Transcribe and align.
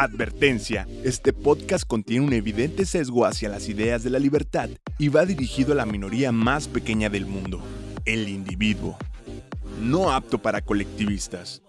Advertencia, 0.00 0.86
este 1.02 1.32
podcast 1.32 1.84
contiene 1.84 2.24
un 2.24 2.32
evidente 2.32 2.86
sesgo 2.86 3.26
hacia 3.26 3.48
las 3.48 3.68
ideas 3.68 4.04
de 4.04 4.10
la 4.10 4.20
libertad 4.20 4.70
y 4.96 5.08
va 5.08 5.26
dirigido 5.26 5.72
a 5.72 5.74
la 5.74 5.86
minoría 5.86 6.30
más 6.30 6.68
pequeña 6.68 7.10
del 7.10 7.26
mundo, 7.26 7.60
el 8.04 8.28
individuo. 8.28 8.96
No 9.82 10.12
apto 10.12 10.38
para 10.38 10.60
colectivistas. 10.60 11.62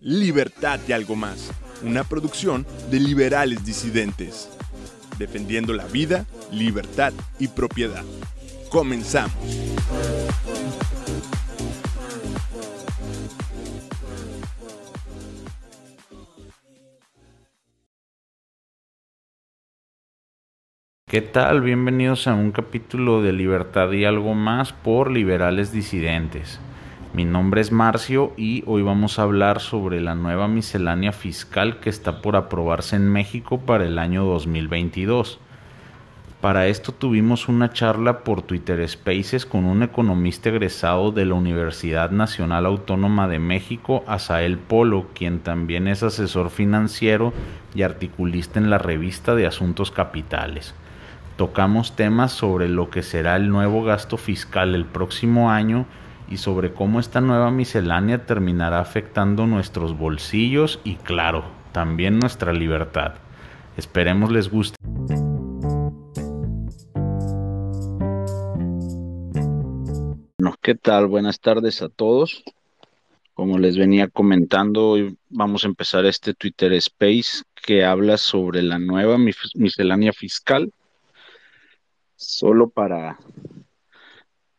Libertad 0.00 0.78
y 0.86 0.92
algo 0.92 1.16
más, 1.16 1.50
una 1.82 2.04
producción 2.04 2.64
de 2.88 3.00
liberales 3.00 3.64
disidentes, 3.64 4.48
defendiendo 5.18 5.72
la 5.72 5.86
vida, 5.86 6.24
libertad 6.52 7.12
y 7.40 7.48
propiedad. 7.48 8.04
Comenzamos. 8.70 9.34
¿Qué 21.12 21.20
tal? 21.20 21.60
Bienvenidos 21.60 22.26
a 22.26 22.32
un 22.32 22.52
capítulo 22.52 23.20
de 23.20 23.34
Libertad 23.34 23.92
y 23.92 24.06
algo 24.06 24.32
más 24.32 24.72
por 24.72 25.10
liberales 25.10 25.70
disidentes. 25.70 26.58
Mi 27.12 27.26
nombre 27.26 27.60
es 27.60 27.70
Marcio 27.70 28.32
y 28.38 28.64
hoy 28.66 28.80
vamos 28.80 29.18
a 29.18 29.24
hablar 29.24 29.60
sobre 29.60 30.00
la 30.00 30.14
nueva 30.14 30.48
miscelánea 30.48 31.12
fiscal 31.12 31.80
que 31.80 31.90
está 31.90 32.22
por 32.22 32.34
aprobarse 32.34 32.96
en 32.96 33.12
México 33.12 33.60
para 33.60 33.84
el 33.84 33.98
año 33.98 34.24
2022. 34.24 35.38
Para 36.40 36.66
esto 36.68 36.92
tuvimos 36.92 37.46
una 37.46 37.74
charla 37.74 38.20
por 38.20 38.40
Twitter 38.40 38.88
Spaces 38.88 39.44
con 39.44 39.66
un 39.66 39.82
economista 39.82 40.48
egresado 40.48 41.12
de 41.12 41.26
la 41.26 41.34
Universidad 41.34 42.10
Nacional 42.10 42.64
Autónoma 42.64 43.28
de 43.28 43.38
México, 43.38 44.02
Asael 44.06 44.56
Polo, 44.56 45.08
quien 45.14 45.40
también 45.40 45.88
es 45.88 46.02
asesor 46.02 46.48
financiero 46.48 47.34
y 47.74 47.82
articulista 47.82 48.58
en 48.58 48.70
la 48.70 48.78
revista 48.78 49.34
de 49.34 49.46
Asuntos 49.46 49.90
Capitales 49.90 50.74
tocamos 51.36 51.96
temas 51.96 52.32
sobre 52.32 52.68
lo 52.68 52.90
que 52.90 53.02
será 53.02 53.36
el 53.36 53.48
nuevo 53.48 53.82
gasto 53.84 54.16
fiscal 54.16 54.74
el 54.74 54.84
próximo 54.84 55.50
año 55.50 55.86
y 56.28 56.38
sobre 56.38 56.72
cómo 56.72 57.00
esta 57.00 57.20
nueva 57.20 57.50
miscelánea 57.50 58.26
terminará 58.26 58.80
afectando 58.80 59.46
nuestros 59.46 59.96
bolsillos 59.96 60.80
y 60.84 60.96
claro, 60.96 61.44
también 61.72 62.18
nuestra 62.18 62.52
libertad. 62.52 63.14
Esperemos 63.76 64.30
les 64.30 64.50
guste. 64.50 64.76
¿Qué 70.62 70.76
tal? 70.76 71.08
Buenas 71.08 71.40
tardes 71.40 71.82
a 71.82 71.88
todos. 71.88 72.44
Como 73.34 73.58
les 73.58 73.76
venía 73.76 74.06
comentando, 74.06 74.90
hoy 74.90 75.18
vamos 75.28 75.64
a 75.64 75.66
empezar 75.66 76.06
este 76.06 76.34
Twitter 76.34 76.72
Space 76.74 77.42
que 77.66 77.84
habla 77.84 78.16
sobre 78.16 78.62
la 78.62 78.78
nueva 78.78 79.18
miscelánea 79.18 80.12
fiscal 80.12 80.72
solo 82.26 82.70
para 82.70 83.18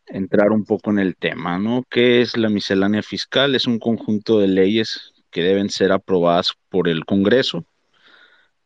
entrar 0.05 0.51
un 0.51 0.65
poco 0.65 0.91
en 0.91 0.99
el 0.99 1.15
tema, 1.15 1.57
¿no? 1.59 1.83
¿Qué 1.89 2.21
es 2.21 2.37
la 2.37 2.49
miscelánea 2.49 3.01
fiscal? 3.01 3.55
Es 3.55 3.67
un 3.67 3.79
conjunto 3.79 4.39
de 4.39 4.47
leyes 4.47 5.13
que 5.31 5.41
deben 5.41 5.69
ser 5.69 5.91
aprobadas 5.91 6.53
por 6.69 6.87
el 6.87 7.05
Congreso. 7.05 7.65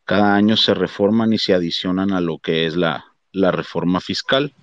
Cada 0.04 0.34
año 0.34 0.56
se 0.56 0.74
reforman 0.74 1.32
y 1.32 1.38
se 1.38 1.54
adicionan 1.54 2.12
a 2.12 2.20
lo 2.20 2.38
que 2.38 2.66
es 2.66 2.76
la, 2.76 3.04
la 3.32 3.50
reforma 3.50 4.00
fiscal. 4.00 4.54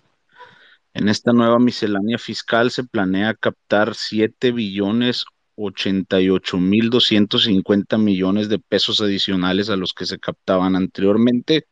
En 0.94 1.10
esta 1.10 1.34
nueva 1.34 1.60
miscelánea 1.60 2.18
fiscal 2.18 2.72
se 2.72 2.84
planea 2.84 3.34
captar 3.34 3.96
7 3.96 4.52
billones 4.52 5.26
88 5.56 6.58
mil 6.58 6.90
250 6.90 7.98
millones 7.98 8.50
de 8.50 8.60
pesos 8.60 9.02
adicionales 9.02 9.70
a 9.70 9.78
los 9.78 9.94
que 9.94 10.06
se 10.06 10.20
captaban 10.20 10.76
anteriormente 10.76 11.68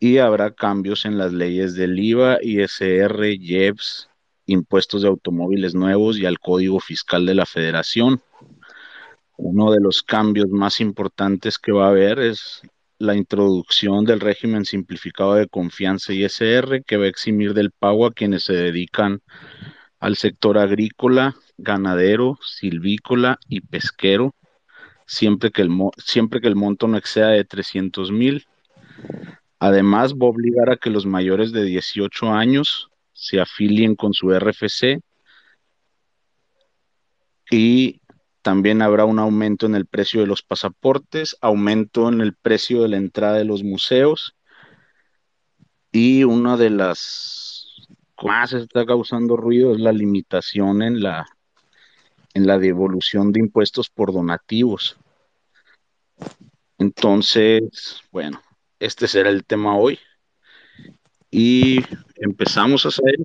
y 0.00 0.18
habrá 0.18 0.52
cambios 0.52 1.04
en 1.04 1.18
las 1.18 1.32
leyes 1.32 1.74
del 1.74 1.98
IVA, 1.98 2.38
ISR, 2.42 3.34
IEPS, 3.34 4.08
impuestos 4.46 5.02
de 5.02 5.08
automóviles 5.08 5.74
nuevos 5.74 6.18
y 6.18 6.26
al 6.26 6.38
Código 6.38 6.80
Fiscal 6.80 7.26
de 7.26 7.34
la 7.34 7.46
Federación. 7.46 8.22
Uno 9.36 9.72
de 9.72 9.80
los 9.80 10.02
cambios 10.02 10.48
más 10.48 10.80
importantes 10.80 11.58
que 11.58 11.72
va 11.72 11.86
a 11.86 11.90
haber 11.90 12.18
es 12.20 12.62
la 12.98 13.14
introducción 13.14 14.04
del 14.04 14.20
régimen 14.20 14.64
simplificado 14.64 15.34
de 15.34 15.48
confianza 15.48 16.12
ISR 16.12 16.82
que 16.84 16.96
va 16.96 17.04
a 17.04 17.08
eximir 17.08 17.54
del 17.54 17.70
pago 17.70 18.06
a 18.06 18.12
quienes 18.12 18.44
se 18.44 18.54
dedican 18.54 19.22
al 20.00 20.16
sector 20.16 20.58
agrícola, 20.58 21.36
ganadero, 21.56 22.38
silvícola 22.42 23.38
y 23.48 23.60
pesquero, 23.60 24.34
siempre 25.06 25.50
que 25.50 25.62
el, 25.62 25.70
siempre 25.96 26.40
que 26.40 26.48
el 26.48 26.56
monto 26.56 26.88
no 26.88 26.96
exceda 26.96 27.28
de 27.28 27.44
300 27.44 28.12
mil 28.12 28.46
Además, 29.60 30.14
va 30.14 30.26
a 30.26 30.30
obligar 30.30 30.70
a 30.70 30.76
que 30.76 30.90
los 30.90 31.06
mayores 31.06 31.52
de 31.52 31.64
18 31.64 32.30
años 32.30 32.90
se 33.12 33.40
afilien 33.40 33.96
con 33.96 34.12
su 34.12 34.32
RFC 34.32 35.00
y 37.50 38.00
también 38.42 38.82
habrá 38.82 39.04
un 39.04 39.18
aumento 39.18 39.66
en 39.66 39.74
el 39.74 39.86
precio 39.86 40.20
de 40.20 40.26
los 40.26 40.42
pasaportes, 40.42 41.36
aumento 41.40 42.08
en 42.08 42.20
el 42.20 42.34
precio 42.34 42.82
de 42.82 42.88
la 42.88 42.96
entrada 42.96 43.34
de 43.34 43.44
los 43.44 43.64
museos 43.64 44.36
y 45.90 46.24
una 46.24 46.56
de 46.56 46.70
las 46.70 47.58
más 48.22 48.52
está 48.52 48.84
causando 48.84 49.36
ruido 49.36 49.72
es 49.72 49.80
la 49.80 49.92
limitación 49.92 50.82
en 50.82 51.02
la 51.02 51.26
en 52.34 52.46
la 52.46 52.58
devolución 52.58 53.32
de 53.32 53.40
impuestos 53.40 53.88
por 53.88 54.12
donativos. 54.12 54.96
Entonces, 56.78 58.00
bueno, 58.12 58.40
este 58.80 59.08
será 59.08 59.30
el 59.30 59.44
tema 59.44 59.76
hoy. 59.76 59.98
Y 61.30 61.84
empezamos 62.16 62.84
a 62.84 62.88
hacer. 62.88 63.16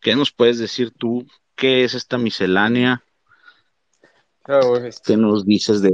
¿Qué 0.00 0.14
nos 0.14 0.30
puedes 0.30 0.58
decir 0.58 0.92
tú? 0.92 1.26
¿Qué 1.54 1.84
es 1.84 1.94
esta 1.94 2.18
miscelánea? 2.18 3.02
Claro, 4.42 4.74
¿Qué 5.04 5.16
nos 5.16 5.44
dices 5.44 5.82
de 5.82 5.92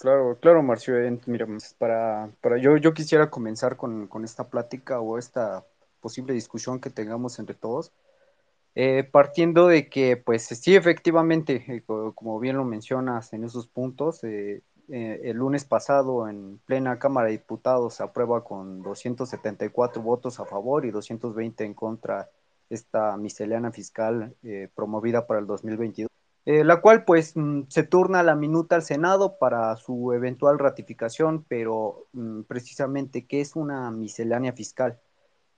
Claro, 0.00 0.38
claro, 0.40 0.62
Marcio. 0.62 0.94
Mira, 1.26 1.46
para, 1.78 2.30
para 2.40 2.58
yo, 2.58 2.76
yo 2.76 2.94
quisiera 2.94 3.30
comenzar 3.30 3.76
con, 3.76 4.08
esta 4.22 4.48
plática 4.48 5.00
o 5.00 5.18
esta 5.18 5.64
posible 6.00 6.34
discusión 6.34 6.78
que 6.80 6.90
tengamos 6.90 7.38
entre 7.38 7.56
todos, 7.56 7.92
eh, 8.74 9.02
partiendo 9.02 9.66
de 9.66 9.88
que, 9.88 10.16
pues 10.16 10.44
sí, 10.44 10.76
efectivamente, 10.76 11.64
eh, 11.66 11.82
como 12.14 12.38
bien 12.38 12.56
lo 12.56 12.64
mencionas 12.64 13.32
en 13.32 13.44
esos 13.44 13.66
puntos, 13.66 14.22
eh, 14.22 14.62
eh, 14.88 15.20
el 15.24 15.36
lunes 15.36 15.64
pasado 15.64 16.28
en 16.28 16.58
plena 16.64 16.98
Cámara 16.98 17.26
de 17.26 17.32
Diputados 17.32 17.94
se 17.94 18.02
aprueba 18.02 18.44
con 18.44 18.82
274 18.82 20.00
votos 20.02 20.38
a 20.38 20.44
favor 20.44 20.84
y 20.84 20.90
220 20.90 21.64
en 21.64 21.74
contra 21.74 22.30
esta 22.70 23.16
miscelánea 23.16 23.72
fiscal 23.72 24.34
eh, 24.42 24.68
promovida 24.74 25.26
para 25.26 25.40
el 25.40 25.46
2022, 25.46 26.10
eh, 26.44 26.64
la 26.64 26.80
cual 26.80 27.04
pues 27.04 27.36
mm, 27.36 27.62
se 27.68 27.82
turna 27.82 28.22
la 28.22 28.34
minuta 28.34 28.76
al 28.76 28.82
Senado 28.82 29.38
para 29.38 29.76
su 29.76 30.12
eventual 30.12 30.58
ratificación, 30.58 31.44
pero 31.48 32.06
mm, 32.12 32.42
precisamente, 32.42 33.26
¿qué 33.26 33.40
es 33.40 33.56
una 33.56 33.90
miscelánea 33.90 34.52
fiscal? 34.52 34.98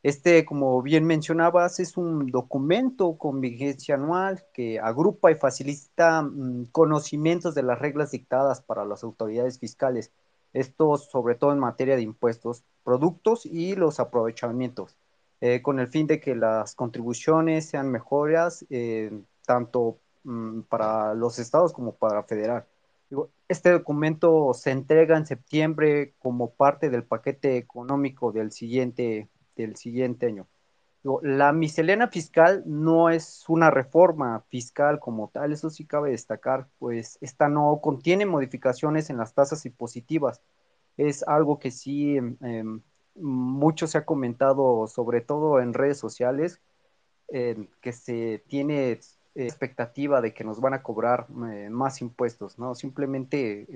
Este, 0.02 0.44
como 0.44 0.80
bien 0.80 1.04
mencionabas, 1.04 1.80
es 1.80 1.96
un 1.96 2.26
documento 2.28 3.18
con 3.18 3.40
vigencia 3.40 3.96
anual 3.96 4.44
que 4.52 4.78
agrupa 4.78 5.32
y 5.32 5.34
facilita 5.34 6.22
mm, 6.22 6.66
conocimientos 6.70 7.54
de 7.54 7.64
las 7.64 7.80
reglas 7.80 8.12
dictadas 8.12 8.62
para 8.62 8.84
las 8.84 9.02
autoridades 9.02 9.58
fiscales, 9.58 10.12
esto 10.52 10.96
sobre 10.98 11.34
todo 11.34 11.52
en 11.52 11.58
materia 11.58 11.96
de 11.96 12.02
impuestos, 12.02 12.64
productos 12.84 13.44
y 13.44 13.74
los 13.74 13.98
aprovechamientos, 13.98 14.96
eh, 15.40 15.62
con 15.62 15.80
el 15.80 15.88
fin 15.88 16.06
de 16.06 16.20
que 16.20 16.36
las 16.36 16.74
contribuciones 16.76 17.68
sean 17.68 17.90
mejoras 17.90 18.64
eh, 18.70 19.10
tanto 19.46 19.98
mm, 20.22 20.60
para 20.62 21.14
los 21.14 21.38
estados 21.40 21.72
como 21.72 21.92
para 21.94 22.22
federal. 22.22 22.66
Este 23.48 23.70
documento 23.72 24.52
se 24.54 24.70
entrega 24.70 25.16
en 25.16 25.26
septiembre 25.26 26.14
como 26.18 26.50
parte 26.50 26.90
del 26.90 27.04
paquete 27.04 27.56
económico 27.56 28.32
del 28.32 28.52
siguiente 28.52 29.28
del 29.58 29.76
siguiente 29.76 30.26
año. 30.26 30.46
La 31.22 31.52
miscelánea 31.52 32.08
fiscal 32.08 32.64
no 32.66 33.08
es 33.08 33.44
una 33.48 33.70
reforma 33.70 34.44
fiscal 34.48 34.98
como 34.98 35.28
tal, 35.28 35.52
eso 35.52 35.70
sí 35.70 35.84
cabe 35.86 36.10
destacar, 36.10 36.68
pues 36.78 37.18
esta 37.20 37.48
no 37.48 37.80
contiene 37.80 38.26
modificaciones 38.26 39.08
en 39.08 39.16
las 39.16 39.32
tasas 39.32 39.64
impositivas. 39.64 40.42
Es 40.96 41.22
algo 41.26 41.58
que 41.60 41.70
sí 41.70 42.16
em, 42.16 42.82
mucho 43.14 43.86
se 43.86 43.98
ha 43.98 44.04
comentado, 44.04 44.86
sobre 44.88 45.20
todo 45.20 45.60
en 45.60 45.72
redes 45.72 45.98
sociales, 45.98 46.60
em, 47.28 47.68
que 47.80 47.92
se 47.92 48.42
tiene 48.48 48.98
expectativa 49.34 50.20
de 50.20 50.34
que 50.34 50.44
nos 50.44 50.60
van 50.60 50.74
a 50.74 50.82
cobrar 50.82 51.26
eh, 51.52 51.68
más 51.70 52.02
impuestos, 52.02 52.58
¿no? 52.58 52.74
Simplemente 52.74 53.66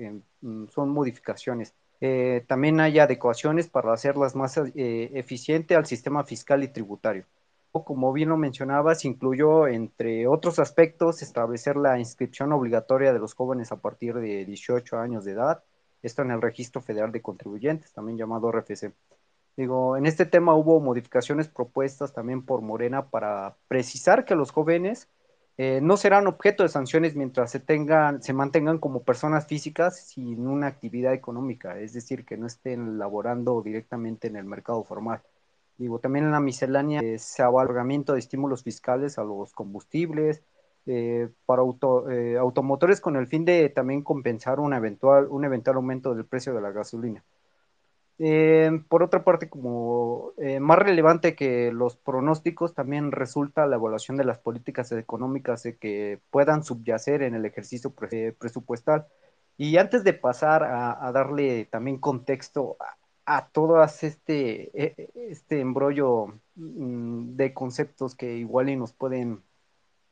son 0.69 0.89
modificaciones. 0.89 1.73
Eh, 2.05 2.43
también 2.49 2.81
hay 2.81 2.99
adecuaciones 2.99 3.69
para 3.69 3.93
hacerlas 3.93 4.35
más 4.35 4.57
eh, 4.57 5.11
eficiente 5.13 5.73
al 5.73 5.85
sistema 5.85 6.25
fiscal 6.25 6.61
y 6.61 6.67
tributario. 6.67 7.25
Como 7.71 8.11
bien 8.11 8.27
lo 8.27 8.35
mencionabas, 8.35 9.05
incluyó, 9.05 9.69
entre 9.69 10.27
otros 10.27 10.59
aspectos, 10.59 11.21
establecer 11.21 11.77
la 11.77 11.97
inscripción 11.99 12.51
obligatoria 12.51 13.13
de 13.13 13.19
los 13.19 13.33
jóvenes 13.35 13.71
a 13.71 13.77
partir 13.77 14.15
de 14.15 14.43
18 14.43 14.97
años 14.97 15.23
de 15.23 15.31
edad, 15.31 15.63
esto 16.01 16.23
en 16.23 16.31
el 16.31 16.41
Registro 16.41 16.81
Federal 16.81 17.13
de 17.13 17.21
Contribuyentes, 17.21 17.93
también 17.93 18.17
llamado 18.17 18.51
RFC. 18.51 18.91
Digo, 19.55 19.95
en 19.95 20.05
este 20.05 20.25
tema 20.25 20.55
hubo 20.55 20.81
modificaciones 20.81 21.47
propuestas 21.47 22.11
también 22.11 22.43
por 22.43 22.61
Morena 22.61 23.11
para 23.11 23.55
precisar 23.69 24.25
que 24.25 24.35
los 24.35 24.51
jóvenes 24.51 25.07
eh, 25.57 25.79
no 25.81 25.97
serán 25.97 26.25
objeto 26.25 26.63
de 26.63 26.69
sanciones 26.69 27.15
mientras 27.15 27.51
se 27.51 27.59
tengan, 27.59 28.23
se 28.23 28.33
mantengan 28.33 28.79
como 28.79 29.03
personas 29.03 29.45
físicas 29.45 29.99
sin 29.99 30.47
una 30.47 30.67
actividad 30.67 31.13
económica, 31.13 31.79
es 31.79 31.93
decir, 31.93 32.25
que 32.25 32.37
no 32.37 32.47
estén 32.47 32.97
laborando 32.97 33.61
directamente 33.61 34.27
en 34.27 34.35
el 34.35 34.45
mercado 34.45 34.83
formal. 34.83 35.21
Digo, 35.77 35.99
también 35.99 36.25
en 36.25 36.31
la 36.31 36.39
miscelánea 36.39 37.01
eh, 37.01 37.19
se 37.19 37.43
avalgamiento 37.43 38.13
de 38.13 38.19
estímulos 38.19 38.63
fiscales 38.63 39.17
a 39.19 39.23
los 39.23 39.53
combustibles, 39.53 40.41
eh, 40.85 41.29
para 41.45 41.61
auto, 41.61 42.07
automotores 42.39 42.99
con 42.99 43.15
el 43.15 43.27
fin 43.27 43.45
de 43.45 43.69
también 43.69 44.01
compensar 44.01 44.59
un 44.59 44.73
eventual, 44.73 45.27
un 45.29 45.45
eventual 45.45 45.77
aumento 45.77 46.13
del 46.13 46.25
precio 46.25 46.53
de 46.53 46.61
la 46.61 46.71
gasolina. 46.71 47.23
Eh, 48.19 48.69
por 48.89 49.03
otra 49.03 49.23
parte, 49.23 49.49
como 49.49 50.33
eh, 50.37 50.59
más 50.59 50.79
relevante 50.79 51.35
que 51.35 51.71
los 51.71 51.95
pronósticos, 51.95 52.73
también 52.73 53.11
resulta 53.11 53.65
la 53.65 53.77
evaluación 53.77 54.17
de 54.17 54.23
las 54.25 54.39
políticas 54.39 54.91
económicas 54.91 55.63
que 55.79 56.19
puedan 56.29 56.63
subyacer 56.63 57.23
en 57.23 57.35
el 57.35 57.45
ejercicio 57.45 57.93
presupuestal. 58.37 59.07
Y 59.57 59.77
antes 59.77 60.03
de 60.03 60.13
pasar 60.13 60.63
a, 60.63 61.11
darle 61.11 61.65
también 61.65 61.99
contexto 61.99 62.77
a, 63.25 63.49
todo 63.49 63.83
este, 63.83 64.71
e, 64.73 65.11
este 65.15 65.59
embrollo 65.59 66.27
mm, 66.55 67.35
de 67.35 67.53
conceptos 67.53 68.15
que 68.15 68.35
igual 68.37 68.69
y 68.69 68.75
nos 68.75 68.93
pueden 68.93 69.43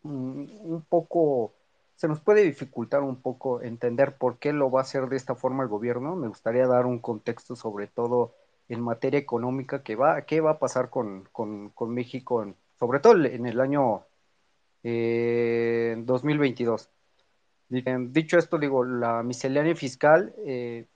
mm, 0.04 0.46
un 0.62 0.86
poco 0.88 1.54
se 2.02 2.08
nos 2.08 2.20
puede 2.20 2.44
dificultar 2.44 3.04
un 3.04 3.22
poco 3.22 3.62
entender 3.62 4.18
por 4.18 4.40
qué 4.40 4.54
lo 4.54 4.72
va 4.72 4.80
a 4.80 4.82
hacer 4.82 5.08
de 5.08 5.18
esta 5.18 5.36
forma 5.36 5.62
el 5.62 5.70
gobierno. 5.70 6.16
Me 6.16 6.30
gustaría 6.30 6.66
dar 6.66 6.88
un 6.88 6.98
contexto 6.98 7.56
sobre 7.56 7.86
todo 7.86 8.34
en 8.70 8.82
materia 8.82 9.20
económica, 9.20 9.84
que 9.84 9.96
va, 9.96 10.24
qué 10.24 10.42
va 10.42 10.54
a 10.54 10.58
pasar 10.58 10.90
con, 10.90 11.30
México, 11.90 12.56
sobre 12.80 13.02
todo 13.02 13.24
en 13.24 13.46
el 13.46 13.60
año 13.60 14.08
2022. 14.82 16.90
Eh, 17.70 17.98
dicho 18.10 18.40
esto, 18.40 18.58
digo, 18.58 18.84
la 18.84 19.22
miscelánea 19.22 19.76
fiscal 19.76 20.34
eh, 20.44 20.88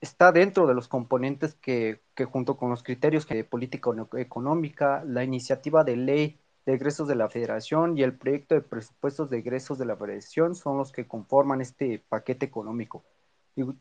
está 0.00 0.30
dentro 0.30 0.68
de 0.68 0.74
los 0.74 0.86
componentes 0.86 1.54
que, 1.54 2.02
que 2.14 2.24
junto 2.24 2.56
con 2.56 2.70
los 2.70 2.84
criterios 2.84 3.26
de 3.26 3.42
política 3.42 3.90
económica, 4.16 5.02
la 5.04 5.24
iniciativa 5.24 5.82
de 5.82 5.96
ley 5.96 6.38
de 6.66 6.74
egresos 6.74 7.08
de 7.08 7.14
la 7.14 7.28
Federación 7.28 7.98
y 7.98 8.02
el 8.02 8.16
proyecto 8.16 8.54
de 8.54 8.60
presupuestos 8.60 9.30
de 9.30 9.38
egresos 9.38 9.78
de 9.78 9.86
la 9.86 9.96
Federación 9.96 10.54
son 10.54 10.78
los 10.78 10.92
que 10.92 11.06
conforman 11.06 11.60
este 11.60 12.02
paquete 12.08 12.46
económico. 12.46 13.02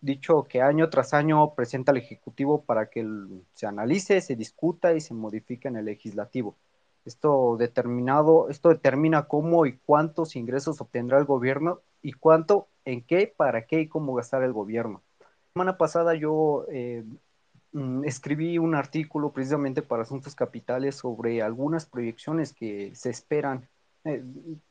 Dicho 0.01 0.43
que 0.43 0.61
año 0.61 0.89
tras 0.89 1.13
año 1.13 1.53
presenta 1.53 1.91
el 1.91 1.99
Ejecutivo 1.99 2.63
para 2.63 2.89
que 2.89 3.07
se 3.53 3.67
analice, 3.67 4.19
se 4.19 4.35
discuta 4.35 4.93
y 4.93 5.01
se 5.01 5.13
modifique 5.13 5.67
en 5.67 5.77
el 5.77 5.85
Legislativo. 5.85 6.55
Esto, 7.05 7.55
determinado, 7.57 8.49
esto 8.49 8.69
determina 8.69 9.27
cómo 9.27 9.65
y 9.65 9.77
cuántos 9.77 10.35
ingresos 10.35 10.81
obtendrá 10.81 11.17
el 11.19 11.25
gobierno 11.25 11.79
y 12.01 12.13
cuánto, 12.13 12.67
en 12.85 13.01
qué, 13.01 13.33
para 13.35 13.65
qué 13.65 13.81
y 13.81 13.87
cómo 13.87 14.13
gastar 14.13 14.43
el 14.43 14.53
gobierno. 14.53 15.01
Semana 15.53 15.77
pasada 15.77 16.15
yo 16.15 16.65
eh, 16.69 17.03
escribí 18.03 18.57
un 18.57 18.75
artículo 18.75 19.31
precisamente 19.31 19.81
para 19.81 20.03
Asuntos 20.03 20.35
Capitales 20.35 20.95
sobre 20.95 21.41
algunas 21.41 21.85
proyecciones 21.85 22.53
que 22.53 22.93
se 22.95 23.09
esperan, 23.09 23.67
eh, 24.03 24.23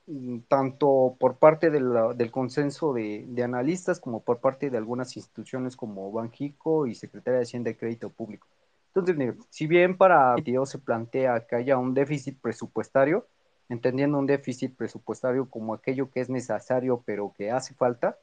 mm, 0.06 0.41
tanto 0.49 1.17
por 1.19 1.37
parte 1.37 1.70
del 1.70 2.31
consenso 2.31 2.93
de, 2.93 3.26
analistas 3.43 4.00
como 4.00 4.20
por 4.23 4.41
parte 4.41 4.70
de 4.70 4.76
algunas 4.76 5.17
instituciones 5.17 5.76
como 5.76 6.12
Banjico 6.12 6.87
y 6.87 6.94
Secretaría 6.94 7.38
de 7.38 7.44
Hacienda 7.44 7.70
y 7.70 7.75
Crédito 7.75 8.11
Público. 8.11 8.47
Entonces, 8.94 9.37
si 9.50 9.67
bien 9.67 9.97
para 9.97 10.35
el 10.35 10.67
se 10.67 10.79
plantea 10.79 11.47
que 11.47 11.56
haya 11.56 11.79
un 11.79 11.94
déficit 11.94 12.38
presupuestario, 12.41 13.26
entendiendo 13.69 14.19
un 14.19 14.26
déficit 14.26 14.76
presupuestario 14.76 15.49
como 15.49 15.75
aquello 15.75 16.11
que 16.11 16.20
es 16.20 16.29
necesario 16.29 17.02
pero 17.06 17.32
que 17.37 17.50
hace 17.50 17.73
falta, 17.75 18.19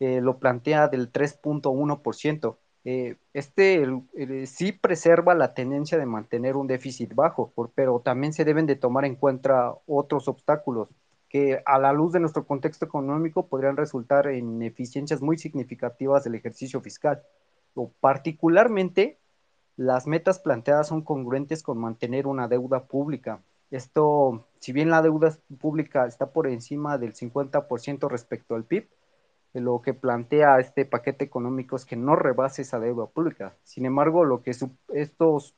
eh, 0.00 0.20
lo 0.20 0.38
plantea 0.38 0.88
del 0.88 1.10
3.1%. 1.10 2.58
Eh, 2.84 3.16
este 3.32 3.86
sí 4.46 4.72
preserva 4.72 5.34
la 5.34 5.54
tendencia 5.54 5.98
de 5.98 6.06
mantener 6.06 6.56
un 6.56 6.66
déficit 6.66 7.14
bajo, 7.14 7.52
pero 7.74 8.00
también 8.00 8.32
se 8.32 8.44
deben 8.44 8.66
de 8.66 8.76
tomar 8.76 9.04
en 9.04 9.14
cuenta 9.14 9.74
otros 9.86 10.26
obstáculos 10.26 10.88
que 11.32 11.62
a 11.64 11.78
la 11.78 11.94
luz 11.94 12.12
de 12.12 12.20
nuestro 12.20 12.44
contexto 12.46 12.84
económico 12.84 13.46
podrían 13.46 13.76
resultar 13.76 14.26
en 14.26 14.60
eficiencias 14.62 15.22
muy 15.22 15.38
significativas 15.38 16.24
del 16.24 16.34
ejercicio 16.34 16.82
fiscal. 16.82 17.22
O 17.74 17.90
particularmente, 18.00 19.18
las 19.76 20.06
metas 20.06 20.38
planteadas 20.40 20.88
son 20.88 21.00
congruentes 21.00 21.62
con 21.62 21.78
mantener 21.78 22.26
una 22.26 22.48
deuda 22.48 22.84
pública. 22.84 23.40
Esto, 23.70 24.46
si 24.58 24.72
bien 24.72 24.90
la 24.90 25.00
deuda 25.00 25.34
pública 25.58 26.06
está 26.06 26.32
por 26.32 26.46
encima 26.46 26.98
del 26.98 27.14
50% 27.14 28.10
respecto 28.10 28.54
al 28.54 28.64
PIB, 28.64 28.90
lo 29.54 29.82
que 29.82 29.94
plantea 29.94 30.58
este 30.58 30.84
paquete 30.84 31.24
económico 31.24 31.76
es 31.76 31.84
que 31.84 31.96
no 31.96 32.16
rebase 32.16 32.62
esa 32.62 32.80
deuda 32.80 33.06
pública. 33.06 33.56
Sin 33.64 33.84
embargo, 33.86 34.24
lo 34.24 34.42
que 34.42 34.52
estos, 34.88 35.54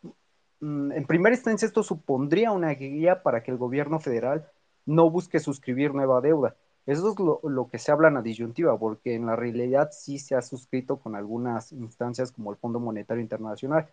mm, 0.61 0.93
en 0.93 1.07
primera 1.07 1.35
instancia, 1.35 1.67
esto 1.67 1.83
supondría 1.83 2.53
una 2.53 2.71
guía 2.71 3.23
para 3.23 3.43
que 3.43 3.51
el 3.51 3.59
gobierno 3.59 4.01
federal 4.01 4.49
no 4.87 5.11
busque 5.11 5.39
suscribir 5.41 5.95
nueva 5.95 6.21
deuda. 6.21 6.57
Eso 6.87 7.11
es 7.13 7.19
lo, 7.19 7.69
que 7.71 7.79
se 7.79 7.93
habla 7.93 8.09
en 8.09 8.15
la 8.15 8.23
disyuntiva, 8.23 8.79
porque 8.79 9.15
en 9.15 9.27
la 9.27 9.37
realidad 9.37 9.91
sí 9.93 10.19
se 10.19 10.35
ha 10.35 10.43
suscrito 10.43 10.99
con 10.99 11.15
algunas 11.17 11.73
instancias 11.73 12.31
como 12.33 12.51
el 12.53 12.59
Fondo 12.59 12.79
Monetario 12.81 13.23
Internacional. 13.23 13.89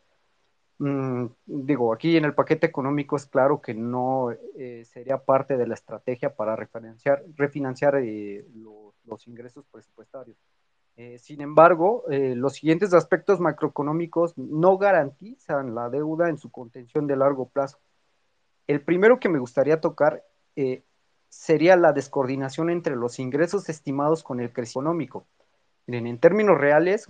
Mm, 0.80 1.28
digo, 1.46 1.94
aquí 1.94 2.18
en 2.18 2.26
el 2.26 2.34
paquete 2.34 2.68
económico 2.68 3.16
es 3.16 3.28
claro 3.28 3.62
que 3.62 3.74
no 3.74 4.32
eh, 4.32 4.84
sería 4.86 5.24
parte 5.24 5.56
de 5.58 5.68
la 5.68 5.76
estrategia 5.76 6.36
para 6.36 6.56
refinanciar, 6.56 7.24
refinanciar 7.36 7.96
eh, 7.98 8.46
los 8.56 8.91
ingresos 9.28 9.66
presupuestarios. 9.72 10.38
Eh, 10.98 11.18
sin 11.20 11.42
embargo, 11.42 12.04
eh, 12.10 12.36
los 12.36 12.54
siguientes 12.54 12.94
aspectos 12.94 13.40
macroeconómicos 13.40 14.38
no 14.38 14.78
garantizan 14.78 15.74
la 15.74 15.90
deuda 15.90 16.30
en 16.30 16.38
su 16.38 16.52
contención 16.52 17.08
de 17.08 17.16
largo 17.16 17.48
plazo. 17.48 17.80
El 18.68 18.82
primero 18.82 19.20
que 19.20 19.30
me 19.30 19.40
gustaría 19.40 19.80
tocar 19.80 20.24
eh, 20.56 20.84
sería 21.30 21.76
la 21.78 21.94
descoordinación 21.94 22.70
entre 22.70 22.96
los 22.96 23.20
ingresos 23.20 23.70
estimados 23.70 24.22
con 24.24 24.40
el 24.40 24.52
crecimiento 24.52 24.72
económico. 24.90 25.26
en 25.88 26.20
términos 26.20 26.58
reales, 26.60 27.08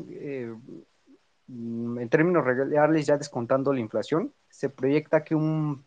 en 1.50 2.10
términos 2.10 2.46
reales, 2.46 3.06
ya 3.06 3.18
descontando 3.18 3.74
la 3.74 3.80
inflación, 3.80 4.34
se 4.50 4.70
proyecta 4.70 5.24
que 5.24 5.36
un 5.36 5.84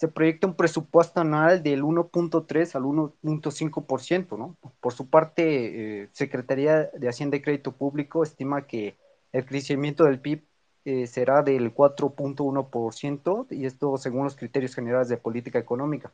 se 0.00 0.08
proyecta 0.08 0.46
un 0.46 0.54
presupuesto 0.54 1.20
anual 1.20 1.62
del 1.62 1.82
1.3 1.82 2.74
al 2.74 2.84
1.5%, 2.84 4.38
¿no? 4.38 4.56
Por 4.80 4.94
su 4.94 5.10
parte, 5.10 6.04
eh, 6.04 6.08
Secretaría 6.12 6.84
de 6.94 7.06
Hacienda 7.06 7.36
y 7.36 7.42
Crédito 7.42 7.72
Público 7.72 8.22
estima 8.22 8.66
que 8.66 8.96
el 9.30 9.44
crecimiento 9.44 10.04
del 10.04 10.18
PIB 10.18 10.42
eh, 10.86 11.06
será 11.06 11.42
del 11.42 11.74
4.1% 11.74 13.48
y 13.50 13.66
esto 13.66 13.98
según 13.98 14.24
los 14.24 14.36
criterios 14.36 14.74
generales 14.74 15.10
de 15.10 15.18
política 15.18 15.58
económica. 15.58 16.10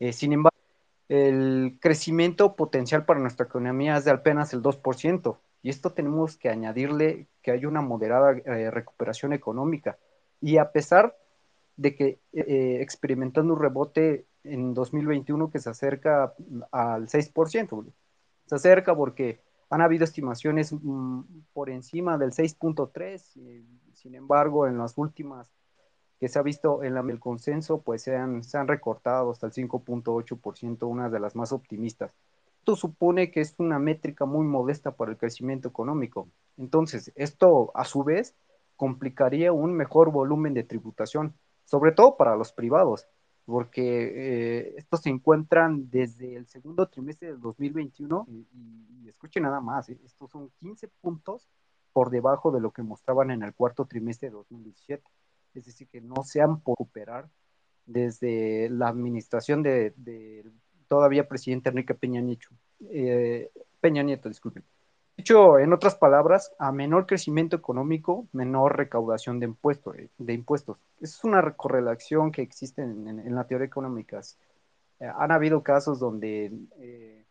Eh, 0.00 0.14
sin 0.14 0.32
embargo, 0.32 0.56
el 1.10 1.76
crecimiento 1.78 2.56
potencial 2.56 3.04
para 3.04 3.20
nuestra 3.20 3.44
economía 3.44 3.98
es 3.98 4.06
de 4.06 4.12
apenas 4.12 4.54
el 4.54 4.62
2%, 4.62 5.36
y 5.62 5.68
esto 5.68 5.92
tenemos 5.92 6.38
que 6.38 6.48
añadirle 6.48 7.26
que 7.42 7.50
hay 7.50 7.66
una 7.66 7.82
moderada 7.82 8.32
recuperación 8.70 9.34
económica. 9.34 9.98
Y 10.40 10.56
a 10.56 10.72
pesar 10.72 11.14
de 11.76 11.94
que 11.94 12.20
eh, 12.32 12.78
experimentando 12.80 13.54
un 13.54 13.60
rebote 13.60 14.26
en 14.44 14.74
2021 14.74 15.50
que 15.50 15.58
se 15.58 15.70
acerca 15.70 16.34
al 16.70 17.08
6%. 17.08 17.92
Se 18.46 18.54
acerca 18.54 18.94
porque 18.94 19.40
han 19.68 19.80
habido 19.80 20.04
estimaciones 20.04 20.72
mm, 20.72 21.20
por 21.52 21.70
encima 21.70 22.18
del 22.18 22.32
6.3, 22.32 23.64
sin 23.94 24.14
embargo, 24.14 24.66
en 24.66 24.78
las 24.78 24.96
últimas 24.96 25.50
que 26.18 26.28
se 26.28 26.38
ha 26.38 26.42
visto 26.42 26.82
en 26.82 26.96
el 26.96 27.20
consenso, 27.20 27.82
pues 27.82 28.02
se 28.02 28.16
han, 28.16 28.42
se 28.42 28.56
han 28.56 28.68
recortado 28.68 29.30
hasta 29.30 29.46
el 29.46 29.52
5.8%, 29.52 30.86
una 30.86 31.10
de 31.10 31.20
las 31.20 31.36
más 31.36 31.52
optimistas. 31.52 32.14
Esto 32.58 32.74
supone 32.74 33.30
que 33.30 33.40
es 33.40 33.54
una 33.58 33.78
métrica 33.78 34.24
muy 34.24 34.46
modesta 34.46 34.92
para 34.92 35.10
el 35.10 35.18
crecimiento 35.18 35.68
económico. 35.68 36.28
Entonces, 36.56 37.12
esto 37.14 37.70
a 37.74 37.84
su 37.84 38.02
vez 38.02 38.34
complicaría 38.76 39.52
un 39.52 39.74
mejor 39.74 40.10
volumen 40.10 40.54
de 40.54 40.64
tributación 40.64 41.34
sobre 41.66 41.92
todo 41.92 42.16
para 42.16 42.36
los 42.36 42.52
privados, 42.52 43.06
porque 43.44 43.82
eh, 43.82 44.74
estos 44.76 45.02
se 45.02 45.10
encuentran 45.10 45.90
desde 45.90 46.34
el 46.34 46.46
segundo 46.46 46.88
trimestre 46.88 47.28
del 47.28 47.40
2021 47.40 48.26
y, 48.28 49.08
escuchen 49.08 49.42
nada 49.42 49.60
más, 49.60 49.88
eh, 49.88 50.00
estos 50.04 50.30
son 50.30 50.50
15 50.60 50.88
puntos 51.00 51.48
por 51.92 52.10
debajo 52.10 52.50
de 52.50 52.60
lo 52.60 52.72
que 52.72 52.82
mostraban 52.82 53.30
en 53.30 53.42
el 53.42 53.54
cuarto 53.54 53.84
trimestre 53.84 54.28
de 54.28 54.34
2017. 54.34 55.02
Es 55.54 55.64
decir, 55.64 55.88
que 55.88 56.00
no 56.00 56.22
se 56.24 56.40
han 56.42 56.60
podido 56.60 56.78
recuperar 56.80 57.28
desde 57.86 58.68
la 58.68 58.88
administración 58.88 59.62
de, 59.62 59.94
todavía 60.88 61.28
presidente 61.28 61.68
Enrique 61.68 61.94
Peña 61.94 62.20
Nieto, 62.20 62.48
eh, 62.90 63.50
Peña 63.80 64.02
Nieto, 64.02 64.28
disculpen. 64.28 64.64
Dicho 65.16 65.58
en 65.58 65.72
otras 65.72 65.94
palabras, 65.94 66.52
a 66.58 66.72
menor 66.72 67.06
crecimiento 67.06 67.56
económico, 67.56 68.26
menor 68.32 68.76
recaudación 68.76 69.40
de 69.40 69.46
impuestos. 69.46 69.96
De 70.18 70.32
impuestos. 70.34 70.76
Es 71.00 71.24
una 71.24 71.52
correlación 71.54 72.30
que 72.30 72.42
existe 72.42 72.82
en, 72.82 73.34
la 73.34 73.44
teoría 73.44 73.66
económica. 73.66 74.20
Eh, 75.00 75.10
han 75.16 75.32
habido 75.32 75.62
casos 75.62 75.98
donde 75.98 76.52
eh, 76.78 77.24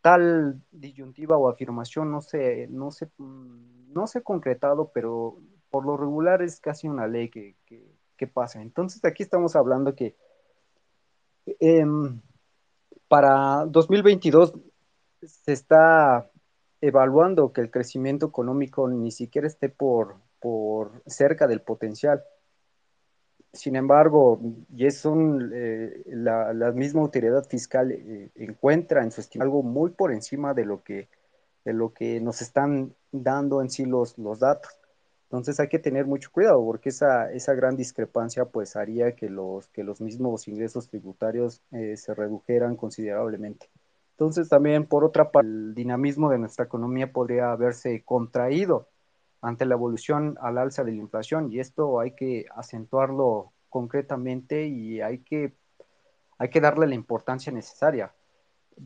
tal 0.00 0.62
disyuntiva 0.70 1.36
o 1.36 1.48
afirmación 1.48 2.10
no 2.10 2.20
se, 2.20 2.68
no, 2.68 2.92
se, 2.92 3.10
no 3.18 4.06
se 4.06 4.18
ha 4.18 4.22
concretado, 4.22 4.90
pero 4.94 5.38
por 5.70 5.84
lo 5.84 5.96
regular 5.96 6.40
es 6.40 6.60
casi 6.60 6.86
una 6.86 7.08
ley 7.08 7.30
que, 7.30 7.56
que, 7.66 7.84
que 8.16 8.26
pasa. 8.28 8.62
Entonces 8.62 9.04
aquí 9.04 9.24
estamos 9.24 9.56
hablando 9.56 9.96
que 9.96 10.14
eh, 11.46 11.84
para 13.08 13.64
2022 13.66 14.54
se 15.22 15.52
está 15.52 16.30
evaluando 16.80 17.52
que 17.52 17.60
el 17.60 17.70
crecimiento 17.70 18.26
económico 18.26 18.88
ni 18.88 19.10
siquiera 19.10 19.46
esté 19.46 19.68
por, 19.68 20.16
por 20.40 21.02
cerca 21.06 21.46
del 21.46 21.60
potencial. 21.60 22.22
Sin 23.52 23.76
embargo, 23.76 24.40
y 24.74 24.86
eh, 24.86 26.02
la, 26.06 26.52
la, 26.52 26.72
misma 26.72 27.00
autoridad 27.00 27.44
fiscal 27.48 27.90
eh, 27.92 28.30
encuentra 28.34 29.02
en 29.02 29.10
su 29.10 29.20
estima 29.20 29.44
algo 29.44 29.62
muy 29.62 29.90
por 29.90 30.12
encima 30.12 30.52
de 30.54 30.66
lo 30.66 30.82
que, 30.82 31.08
de 31.64 31.72
lo 31.72 31.92
que 31.92 32.20
nos 32.20 32.42
están 32.42 32.94
dando 33.10 33.62
en 33.62 33.70
sí 33.70 33.86
los, 33.86 34.18
los 34.18 34.40
datos. 34.40 34.78
Entonces 35.24 35.60
hay 35.60 35.68
que 35.68 35.78
tener 35.78 36.06
mucho 36.06 36.30
cuidado 36.32 36.64
porque 36.64 36.88
esa, 36.90 37.30
esa 37.32 37.54
gran 37.54 37.76
discrepancia 37.76 38.46
pues 38.46 38.76
haría 38.76 39.14
que 39.14 39.28
los, 39.28 39.68
que 39.68 39.84
los 39.84 40.00
mismos 40.00 40.48
ingresos 40.48 40.88
tributarios 40.88 41.62
eh, 41.72 41.96
se 41.96 42.14
redujeran 42.14 42.76
considerablemente. 42.76 43.68
Entonces 44.18 44.48
también, 44.48 44.84
por 44.84 45.04
otra 45.04 45.30
parte, 45.30 45.48
el 45.48 45.74
dinamismo 45.76 46.28
de 46.28 46.38
nuestra 46.38 46.64
economía 46.64 47.12
podría 47.12 47.52
haberse 47.52 48.02
contraído 48.04 48.88
ante 49.40 49.64
la 49.64 49.74
evolución 49.74 50.36
al 50.40 50.58
alza 50.58 50.82
de 50.82 50.90
la 50.90 50.98
inflación 50.98 51.52
y 51.52 51.60
esto 51.60 52.00
hay 52.00 52.16
que 52.16 52.46
acentuarlo 52.56 53.52
concretamente 53.68 54.66
y 54.66 55.00
hay 55.00 55.18
que, 55.20 55.54
hay 56.36 56.50
que 56.50 56.60
darle 56.60 56.88
la 56.88 56.96
importancia 56.96 57.52
necesaria 57.52 58.12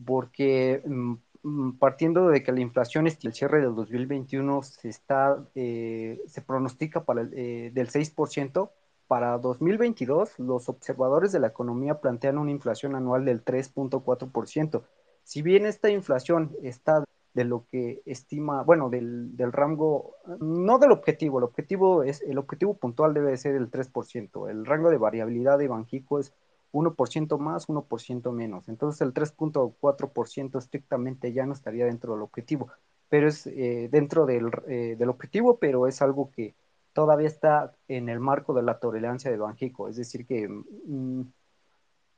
porque 0.05 0.83
mm, 0.85 1.13
mm, 1.41 1.79
partiendo 1.79 2.27
de 2.29 2.43
que 2.43 2.51
la 2.51 2.59
inflación 2.59 3.07
el 3.07 3.33
cierre 3.33 3.59
del 3.59 3.73
2021 3.73 4.61
se 4.61 4.89
está 4.89 5.43
eh, 5.55 6.21
se 6.27 6.41
pronostica 6.43 7.05
para 7.05 7.21
el, 7.21 7.33
eh, 7.33 7.71
del 7.73 7.89
6%, 7.89 8.69
para 9.07 9.39
2022 9.39 10.37
los 10.37 10.69
observadores 10.69 11.31
de 11.31 11.39
la 11.39 11.47
economía 11.47 11.99
plantean 12.01 12.37
una 12.37 12.51
inflación 12.51 12.93
anual 12.93 13.25
del 13.25 13.43
3.4%. 13.43 14.83
Si 15.23 15.41
bien 15.41 15.65
esta 15.65 15.89
inflación 15.89 16.51
está 16.61 17.03
de 17.33 17.45
lo 17.45 17.65
que 17.71 18.01
estima, 18.05 18.63
bueno, 18.63 18.89
del, 18.89 19.35
del, 19.35 19.51
rango, 19.51 20.15
no 20.39 20.77
del 20.77 20.91
objetivo, 20.91 21.39
el 21.39 21.45
objetivo 21.45 22.03
es, 22.03 22.21
el 22.21 22.37
objetivo 22.37 22.75
puntual 22.75 23.13
debe 23.13 23.35
ser 23.37 23.55
el 23.55 23.71
3%, 23.71 24.49
el 24.49 24.65
rango 24.65 24.89
de 24.89 24.97
variabilidad 24.97 25.57
de 25.57 25.67
Banjico 25.67 26.19
es 26.19 26.33
1% 26.73 27.37
más, 27.39 27.67
1% 27.67 28.31
menos, 28.31 28.69
entonces 28.69 29.01
el 29.01 29.13
3.4% 29.13 30.59
estrictamente 30.59 31.33
ya 31.33 31.45
no 31.45 31.53
estaría 31.53 31.85
dentro 31.85 32.13
del 32.13 32.21
objetivo, 32.21 32.69
pero 33.09 33.27
es 33.27 33.47
eh, 33.47 33.89
dentro 33.91 34.25
del, 34.25 34.51
eh, 34.67 34.95
del, 34.97 35.09
objetivo, 35.09 35.57
pero 35.57 35.87
es 35.87 36.01
algo 36.03 36.29
que 36.31 36.55
todavía 36.93 37.27
está 37.27 37.75
en 37.87 38.09
el 38.09 38.19
marco 38.19 38.53
de 38.53 38.61
la 38.61 38.79
tolerancia 38.79 39.31
de 39.31 39.37
Banjico, 39.37 39.87
es 39.87 39.95
decir, 39.95 40.25
que 40.27 40.47
mm, 40.47 41.21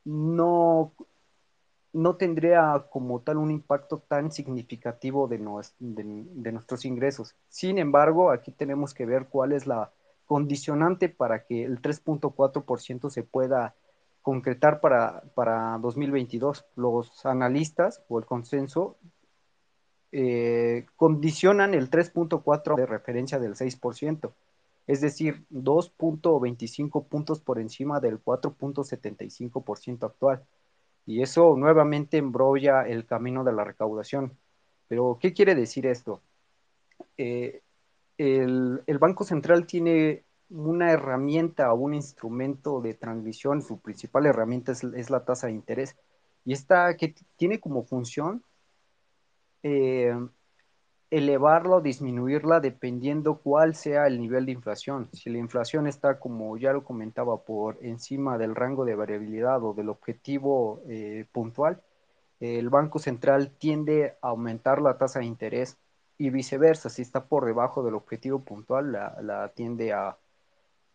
no 0.06 0.94
no 1.96 2.18
tendría 2.18 2.88
como 2.90 3.22
tal 3.22 3.38
un 3.38 3.52
impacto 3.52 4.00
tan 4.00 4.30
significativo 4.30 5.30
de, 5.30 5.38
de, 5.80 6.52
nuestros 6.52 6.84
ingresos. 6.84 7.36
Sin 7.48 7.78
embargo, 7.78 8.32
aquí 8.32 8.52
tenemos 8.52 8.94
que 8.94 9.06
ver 9.06 9.28
cuál 9.30 9.54
es 9.54 9.66
la 9.66 9.94
condicionante 10.26 11.08
para 11.08 11.46
que 11.46 11.64
el 11.64 11.82
3.4% 11.82 13.10
se 13.10 13.24
pueda 13.24 13.76
concretar 14.22 14.82
para, 14.82 15.24
para 15.36 15.78
2022. 15.78 16.66
Los 16.76 17.26
analistas 17.26 18.04
o 18.10 18.20
el 18.20 18.26
consenso 18.26 18.98
eh, 20.12 20.88
condicionan 20.98 21.74
el 21.74 21.90
3.4 21.90 22.76
de 22.76 22.86
referencia 22.88 23.40
del 23.40 23.56
6%, 23.56 24.34
es 24.88 25.00
decir, 25.00 25.46
2.25 25.50 27.08
puntos 27.08 27.40
por 27.40 27.58
encima 27.58 28.02
del 28.02 28.22
4.75% 28.22 30.04
actual 30.04 30.44
y 31.06 31.22
eso 31.22 31.56
nuevamente 31.58 32.18
embrolla 32.18 32.84
el 32.84 33.06
camino 33.06 33.44
de 33.44 33.54
la 33.54 33.64
recaudación. 33.64 34.38
Pero, 34.88 35.18
¿qué 35.20 35.34
quiere 35.34 35.56
decir 35.56 35.86
esto? 35.86 36.22
Eh, 37.18 37.62
el, 38.18 38.84
Banco 39.00 39.24
Central 39.24 39.66
tiene 39.68 40.24
una 40.50 40.92
herramienta 40.92 41.72
o 41.74 41.78
un 41.78 41.94
instrumento 41.94 42.82
de 42.82 42.94
transmisión, 42.94 43.62
su 43.62 43.80
principal 43.80 44.26
herramienta 44.26 44.72
es, 44.72 44.84
es 44.84 45.10
la 45.10 45.26
tasa 45.26 45.48
de 45.48 45.54
interés, 45.54 45.96
y 46.46 46.54
esta 46.54 46.96
que 46.96 47.16
tiene 47.36 47.60
como 47.60 47.84
función 47.84 48.44
eh, 49.64 50.14
elevarla 51.18 51.78
o 51.78 51.82
disminuirla 51.82 52.60
dependiendo 52.60 53.38
cuál 53.38 53.76
sea 53.76 54.08
el 54.08 54.20
nivel 54.20 54.46
de 54.46 54.52
inflación. 54.52 55.08
Si 55.14 55.30
la 55.30 55.38
inflación 55.38 55.88
está, 55.88 56.20
como 56.20 56.58
ya 56.58 56.74
lo 56.74 56.84
comentaba, 56.84 57.38
por 57.44 57.78
encima 57.82 58.38
del 58.38 58.54
rango 58.54 58.84
de 58.84 58.96
variabilidad 58.96 59.64
o 59.64 59.74
del 59.74 59.90
objetivo 59.90 60.82
eh, 60.90 61.26
puntual, 61.32 61.82
el 62.42 62.70
Banco 62.70 63.00
Central 63.00 63.52
tiende 63.58 64.18
a 64.22 64.28
aumentar 64.28 64.82
la 64.82 64.98
tasa 64.98 65.20
de 65.20 65.26
interés 65.26 65.78
y 66.18 66.30
viceversa, 66.32 66.90
si 66.90 67.02
está 67.02 67.26
por 67.26 67.46
debajo 67.46 67.82
del 67.82 67.96
objetivo 67.96 68.40
puntual, 68.40 68.92
la, 68.92 69.18
la 69.22 69.50
tiende 69.50 69.94
a, 69.94 70.18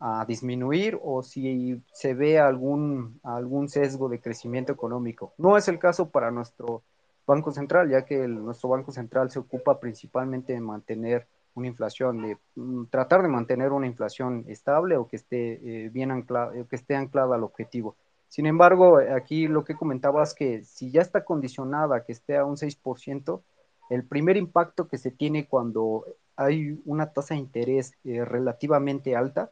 a, 0.01 0.25
disminuir 0.27 0.99
o 1.03 1.23
si 1.23 1.83
se 1.93 2.15
ve 2.15 2.39
algún, 2.39 3.21
algún 3.23 3.69
sesgo 3.69 4.09
de 4.11 4.21
crecimiento 4.21 4.73
económico. 4.73 5.33
No 5.39 5.57
es 5.57 5.69
el 5.69 5.79
caso 5.79 6.11
para 6.11 6.31
nuestro 6.31 6.83
Banco 7.31 7.53
Central, 7.53 7.91
ya 7.91 8.05
que 8.05 8.27
nuestro 8.27 8.69
Banco 8.69 8.93
Central 8.93 9.31
se 9.31 9.39
ocupa 9.39 9.79
principalmente 9.79 10.53
de 10.53 10.61
mantener 10.61 11.27
una 11.55 11.69
inflación, 11.69 12.23
de 12.23 12.39
mm, 12.57 12.87
tratar 12.87 13.23
de 13.23 13.29
mantener 13.29 13.73
una 13.73 13.87
inflación 13.87 14.45
estable 14.49 14.97
o 14.97 15.07
que 15.07 15.17
esté 15.17 15.53
eh, 15.53 15.89
bien 15.91 16.11
anclada, 16.11 16.53
que 16.69 16.77
esté 16.77 16.97
anclada 16.97 17.37
al 17.37 17.45
objetivo. 17.45 17.97
Sin 18.29 18.47
embargo, 18.47 18.99
aquí 18.99 19.49
lo 19.49 19.65
que 19.65 19.75
comentaba 19.75 20.23
es 20.23 20.35
que 20.35 20.63
si 20.63 20.91
ya 20.93 21.03
está 21.03 21.25
condicionada 21.25 22.05
que 22.05 22.13
esté 22.13 22.37
a 22.37 22.45
un 22.45 22.57
6%, 22.57 23.43
el 23.91 24.05
primer 24.05 24.37
impacto 24.37 24.87
que 24.87 24.99
se 24.99 25.11
tiene 25.11 25.49
cuando 25.49 26.05
hay 26.37 26.81
una 26.85 27.13
tasa 27.13 27.35
de 27.35 27.41
interés 27.41 27.93
eh, 28.05 28.25
relativamente 28.25 29.17
alta 29.17 29.51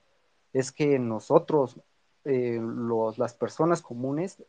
es 0.52 0.70
que 0.72 0.98
nosotros, 0.98 1.80
eh, 2.24 2.58
los, 2.60 3.18
las 3.18 3.34
personas 3.34 3.82
comunes, 3.82 4.42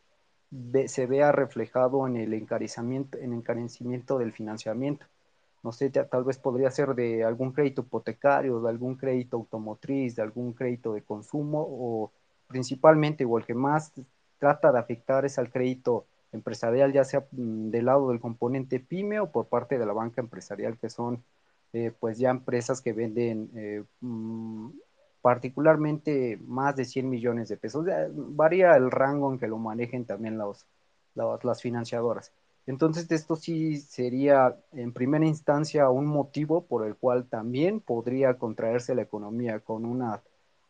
se 0.86 1.06
vea 1.06 1.32
reflejado 1.32 2.06
en 2.06 2.16
el 2.16 2.34
encarecimiento, 2.34 3.18
en 3.18 3.32
encarecimiento 3.32 4.18
del 4.18 4.32
financiamiento. 4.32 5.06
No 5.62 5.72
sé, 5.72 5.90
tal 5.90 6.24
vez 6.24 6.38
podría 6.38 6.70
ser 6.70 6.94
de 6.94 7.22
algún 7.24 7.52
crédito 7.52 7.82
hipotecario, 7.82 8.60
de 8.60 8.70
algún 8.70 8.96
crédito 8.96 9.36
automotriz, 9.36 10.16
de 10.16 10.22
algún 10.22 10.54
crédito 10.54 10.94
de 10.94 11.02
consumo 11.02 11.66
o 11.68 12.10
principalmente 12.48 13.24
o 13.24 13.38
el 13.38 13.44
que 13.44 13.54
más 13.54 13.92
trata 14.38 14.72
de 14.72 14.78
afectar 14.78 15.24
es 15.24 15.38
al 15.38 15.50
crédito 15.50 16.06
empresarial, 16.32 16.92
ya 16.92 17.04
sea 17.04 17.26
mm, 17.30 17.70
del 17.70 17.86
lado 17.86 18.08
del 18.08 18.20
componente 18.20 18.80
pyme 18.80 19.20
o 19.20 19.30
por 19.30 19.46
parte 19.46 19.78
de 19.78 19.86
la 19.86 19.92
banca 19.92 20.20
empresarial, 20.20 20.78
que 20.78 20.88
son 20.88 21.22
eh, 21.72 21.92
pues 21.98 22.18
ya 22.18 22.30
empresas 22.30 22.80
que 22.80 22.92
venden 22.92 23.50
eh, 23.54 23.84
mm, 24.00 24.70
particularmente 25.22 26.38
más 26.46 26.76
de 26.76 26.84
100 26.84 27.08
millones 27.08 27.48
de 27.48 27.56
pesos. 27.56 27.86
Varía 28.12 28.74
el 28.76 28.90
rango 28.90 29.32
en 29.32 29.38
que 29.38 29.48
lo 29.48 29.58
manejen 29.58 30.04
también 30.04 30.38
los, 30.38 30.66
las 31.14 31.62
financiadoras. 31.62 32.32
Entonces, 32.66 33.10
esto 33.10 33.36
sí 33.36 33.78
sería 33.78 34.56
en 34.72 34.92
primera 34.92 35.26
instancia 35.26 35.90
un 35.90 36.06
motivo 36.06 36.66
por 36.66 36.86
el 36.86 36.94
cual 36.94 37.26
también 37.26 37.80
podría 37.80 38.34
contraerse 38.34 38.94
la 38.94 39.02
economía 39.02 39.60
con 39.60 39.84
una 39.84 40.22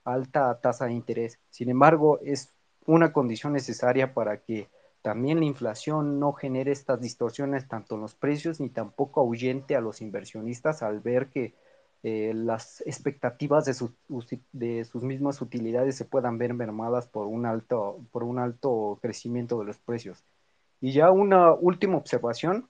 alta 0.05 0.59
tasa 0.61 0.87
de 0.87 0.93
interés. 0.93 1.39
Sin 1.51 1.69
embargo, 1.69 2.19
es 2.23 2.51
una 2.87 3.13
condición 3.13 3.53
necesaria 3.53 4.15
para 4.15 4.39
que 4.39 4.69
también 5.03 5.41
la 5.41 5.47
inflación 5.47 6.19
no 6.19 6.33
genere 6.33 6.73
estas 6.73 7.01
distorsiones 7.01 7.69
tanto 7.69 7.95
en 7.95 8.03
los 8.03 8.15
precios 8.15 8.61
ni 8.61 8.69
tampoco 8.69 9.21
ahuyente 9.21 9.77
a 9.77 9.81
los 9.81 10.01
inversionistas 10.01 10.83
al 10.83 11.01
ver 11.01 11.29
que 11.29 11.55
eh, 12.03 12.33
las 12.35 12.83
expectativas 12.87 13.67
de, 13.67 13.75
de, 14.53 14.85
sus 14.87 15.03
mismas 15.03 15.43
utilidades 15.43 15.97
se 15.97 16.07
puedan 16.07 16.39
ver 16.39 16.55
mermadas 16.55 17.07
por 17.07 17.27
un, 17.27 17.45
alto, 17.45 18.01
por 18.11 18.25
un 18.25 18.39
alto 18.39 18.99
crecimiento 19.03 19.59
de 19.59 19.67
los 19.67 19.77
precios. 19.79 20.25
Y 20.81 20.93
ya 20.93 21.11
una 21.11 21.53
última 21.53 21.99
observación 21.99 22.69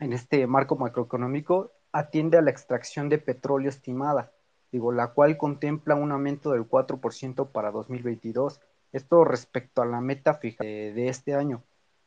en 0.00 0.12
este 0.12 0.46
marco 0.46 0.76
macroeconómico 0.76 1.70
atiende 1.92 2.36
a 2.36 2.42
la 2.42 2.50
extracción 2.50 3.08
de 3.08 3.16
petróleo 3.16 3.70
estimada, 3.70 4.32
digo, 4.70 4.92
la 4.92 5.08
cual 5.08 5.38
contempla 5.38 5.94
un 5.94 6.12
aumento 6.12 6.52
del 6.52 6.68
4% 6.68 7.52
para 7.52 7.70
2022. 7.70 8.60
Esto 8.92 9.24
respecto 9.24 9.80
a 9.80 9.86
la 9.86 10.02
meta 10.02 10.34
fija 10.34 10.62
de, 10.62 10.92
de 10.92 11.08
este 11.08 11.34
año. 11.34 11.62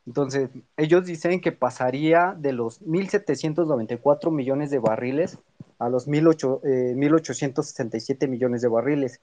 Entonces, 0.06 0.52
ellos 0.78 1.06
dicen 1.06 1.42
que 1.42 1.52
pasaría 1.52 2.36
de 2.38 2.54
los 2.54 2.84
1.794 2.84 4.32
millones 4.32 4.70
de 4.70 4.78
barriles 4.78 5.40
a 5.80 5.90
los 5.90 6.08
1.867 6.08 8.28
millones 8.28 8.62
de 8.62 8.68
barriles. 8.68 9.22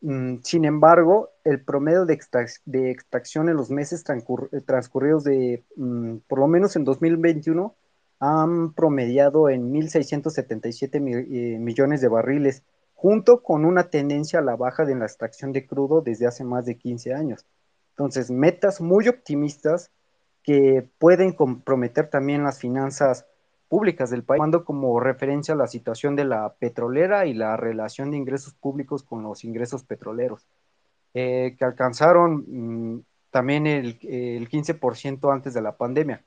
Mm, 0.00 0.36
sin 0.42 0.64
embargo, 0.64 1.30
el 1.44 1.64
promedio 1.64 2.06
de, 2.06 2.18
extracción 2.90 3.48
en 3.48 3.56
los 3.56 3.70
meses 3.70 4.04
transcurridos 4.04 5.24
de, 5.24 5.64
mm, 5.76 6.18
por 6.28 6.38
lo 6.38 6.46
menos 6.46 6.76
en 6.76 6.84
2021, 6.84 7.74
han 8.20 8.72
promediado 8.74 9.48
en 9.48 9.72
1.677 9.72 10.98
eh, 10.98 11.58
millones 11.58 12.00
de 12.00 12.08
barriles, 12.08 12.62
junto 12.94 13.42
con 13.42 13.64
una 13.64 13.90
tendencia 13.90 14.40
a 14.40 14.42
la 14.42 14.56
baja 14.56 14.84
de 14.84 14.96
la 14.96 15.06
extracción 15.06 15.52
de 15.52 15.66
crudo 15.66 16.00
desde 16.00 16.26
hace 16.26 16.44
más 16.44 16.66
de 16.66 16.76
15 16.76 17.14
años. 17.14 17.46
Entonces, 17.90 18.30
metas 18.30 18.80
muy 18.80 19.08
optimistas 19.08 19.90
que 20.42 20.88
pueden 20.98 21.32
comprometer 21.32 22.10
también 22.10 22.42
las 22.42 22.58
finanzas 22.58 23.26
públicas 23.68 24.10
del 24.10 24.24
país, 24.24 24.38
tomando 24.38 24.64
como 24.64 24.98
referencia 25.00 25.54
la 25.54 25.66
situación 25.66 26.16
de 26.16 26.24
la 26.24 26.54
petrolera 26.54 27.26
y 27.26 27.34
la 27.34 27.56
relación 27.56 28.10
de 28.10 28.16
ingresos 28.16 28.54
públicos 28.54 29.02
con 29.02 29.22
los 29.22 29.44
ingresos 29.44 29.84
petroleros, 29.84 30.46
eh, 31.14 31.54
que 31.58 31.64
alcanzaron 31.64 32.44
mm, 32.46 33.04
también 33.30 33.66
el, 33.66 33.98
el 34.02 34.48
15% 34.48 35.32
antes 35.32 35.54
de 35.54 35.62
la 35.62 35.76
pandemia. 35.76 36.24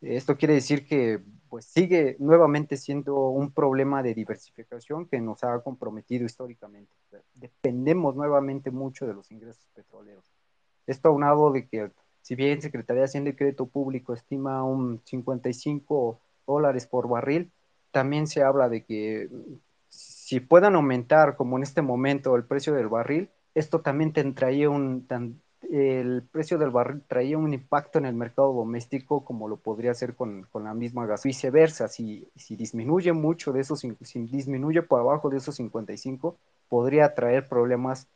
Esto 0.00 0.36
quiere 0.36 0.54
decir 0.54 0.86
que 0.86 1.20
pues 1.48 1.66
sigue 1.66 2.16
nuevamente 2.18 2.76
siendo 2.76 3.28
un 3.28 3.52
problema 3.52 4.02
de 4.02 4.14
diversificación 4.14 5.06
que 5.06 5.20
nos 5.20 5.44
ha 5.44 5.60
comprometido 5.60 6.24
históricamente. 6.24 6.90
Dependemos 7.34 8.16
nuevamente 8.16 8.70
mucho 8.70 9.06
de 9.06 9.14
los 9.14 9.30
ingresos 9.30 9.68
petroleros. 9.74 10.24
Esto 10.86 11.10
aunado 11.10 11.52
de 11.52 11.68
que 11.68 11.90
si 12.22 12.34
bien 12.36 12.62
Secretaría 12.62 13.02
de 13.02 13.04
Hacienda 13.04 13.30
y 13.30 13.34
Crédito 13.34 13.66
Público 13.66 14.14
estima 14.14 14.64
un 14.64 15.02
55 15.04 16.20
dólares 16.46 16.86
por 16.86 17.08
barril, 17.08 17.52
también 17.90 18.26
se 18.26 18.42
habla 18.42 18.68
de 18.68 18.84
que 18.84 19.28
si 19.88 20.40
puedan 20.40 20.74
aumentar, 20.74 21.36
como 21.36 21.56
en 21.56 21.62
este 21.62 21.82
momento, 21.82 22.34
el 22.36 22.44
precio 22.44 22.72
del 22.74 22.88
barril, 22.88 23.30
esto 23.54 23.80
también 23.80 24.12
traía 24.34 24.70
un, 24.70 25.06
el 25.70 26.22
precio 26.30 26.58
del 26.58 26.70
barril 26.70 27.02
traía 27.06 27.38
un 27.38 27.52
impacto 27.54 27.98
en 27.98 28.06
el 28.06 28.14
mercado 28.14 28.52
doméstico 28.52 29.24
como 29.24 29.48
lo 29.48 29.56
podría 29.56 29.92
hacer 29.92 30.14
con, 30.14 30.46
la 30.54 30.74
misma 30.74 31.06
gas. 31.06 31.24
Viceversa, 31.24 31.88
si, 31.88 32.28
si 32.36 32.56
disminuye 32.56 33.12
mucho 33.12 33.52
de 33.52 33.60
esos, 33.60 33.80
si 33.80 34.26
disminuye 34.26 34.82
por 34.82 35.00
abajo 35.00 35.30
de 35.30 35.38
esos 35.38 35.56
55, 35.56 36.36
podría 36.68 37.14
traer 37.14 37.48
problemas 37.48 38.08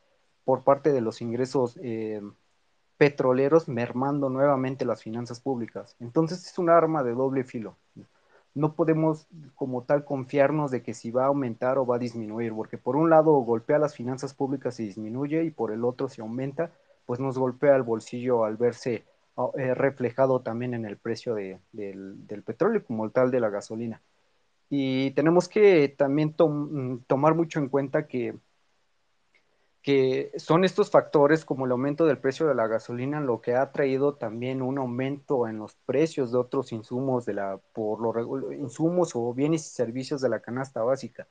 por 0.43 0.63
parte 0.63 0.91
de 0.91 1.01
los 1.01 1.21
ingresos 1.21 1.77
eh, 1.81 2.21
petroleros, 2.97 3.67
mermando 3.67 4.29
nuevamente 4.29 4.85
las 4.85 5.03
finanzas 5.03 5.39
públicas. 5.39 5.95
Entonces 5.99 6.45
es 6.45 6.57
un 6.57 6.69
arma 6.69 7.03
de 7.03 7.13
doble 7.13 7.43
filo. 7.43 7.75
No 8.57 8.73
podemos 8.73 9.27
como 9.55 9.83
tal 9.83 10.03
confiarnos 10.03 10.71
de 10.71 10.81
que 10.81 10.93
si 10.93 11.11
va 11.11 11.25
a 11.25 11.27
aumentar 11.27 11.77
o 11.77 11.85
va 11.85 11.97
a 11.97 11.99
disminuir, 11.99 12.53
porque 12.53 12.77
por 12.77 12.95
un 12.95 13.09
lado 13.09 13.33
golpea 13.33 13.77
las 13.77 13.95
finanzas 13.95 14.33
públicas 14.33 14.79
y 14.79 14.85
disminuye, 14.85 15.43
y 15.43 15.51
por 15.51 15.71
el 15.71 15.85
otro 15.85 16.09
si 16.09 16.21
aumenta, 16.21 16.71
pues 17.05 17.19
nos 17.19 17.37
golpea 17.37 17.75
el 17.75 17.83
bolsillo 17.83 18.43
al 18.45 18.57
verse 18.57 19.05
ah, 19.37 19.49
eh, 19.57 19.75
reflejado 19.75 20.41
también 20.41 20.73
en 20.73 20.85
el 20.85 20.97
precio 20.97 21.35
del, 21.35 21.61
petróleo 22.45 22.83
como 22.83 23.09
tal 23.11 23.31
de 23.31 23.39
la 23.39 23.49
gasolina. 23.49 24.01
Y 24.69 25.11
tenemos 25.11 25.47
que 25.47 25.89
también 25.89 26.35
mm, 26.37 26.97
tomar 27.07 27.35
mucho 27.35 27.59
en 27.59 27.69
cuenta 27.69 28.07
que, 28.07 28.35
que 29.87 30.33
son 30.35 30.65
estos 30.65 30.91
factores 30.91 31.45
como 31.45 31.65
el 31.65 31.71
aumento 31.71 32.05
del 32.05 32.17
precio 32.17 32.45
de 32.45 32.53
la 32.53 32.67
gasolina 32.67 33.21
lo 33.21 33.39
que 33.39 33.55
ha 33.55 33.71
traído 33.71 34.15
también 34.15 34.61
un 34.61 34.79
aumento 34.79 35.47
en 35.47 35.59
los 35.59 35.75
precios 35.75 36.33
de 36.33 36.37
otros 36.37 36.73
insumos 36.73 37.25
de 37.25 37.35
la 37.35 37.57
por 37.71 38.01
los 38.01 38.51
insumos 38.51 39.13
o 39.15 39.33
bienes 39.33 39.65
y 39.65 39.69
servicios 39.69 40.19
de 40.19 40.27
la 40.27 40.41
canasta 40.41 40.83
básica. 40.83 41.25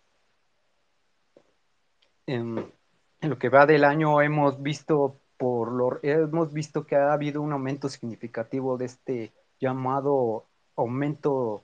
En, 2.25 2.73
lo 3.21 3.39
que 3.39 3.51
va 3.51 3.67
del 3.67 3.85
año 3.85 4.23
hemos 4.23 4.63
visto 4.63 5.21
por 5.37 5.71
lo 5.71 5.99
hemos 6.03 6.55
visto 6.55 6.87
que 6.87 6.97
ha 6.97 7.13
habido 7.13 7.43
un 7.43 7.53
aumento 7.53 7.91
significativo 7.91 8.79
de 8.79 8.87
este 8.87 9.33
llamado 9.61 10.47
aumento 10.77 11.63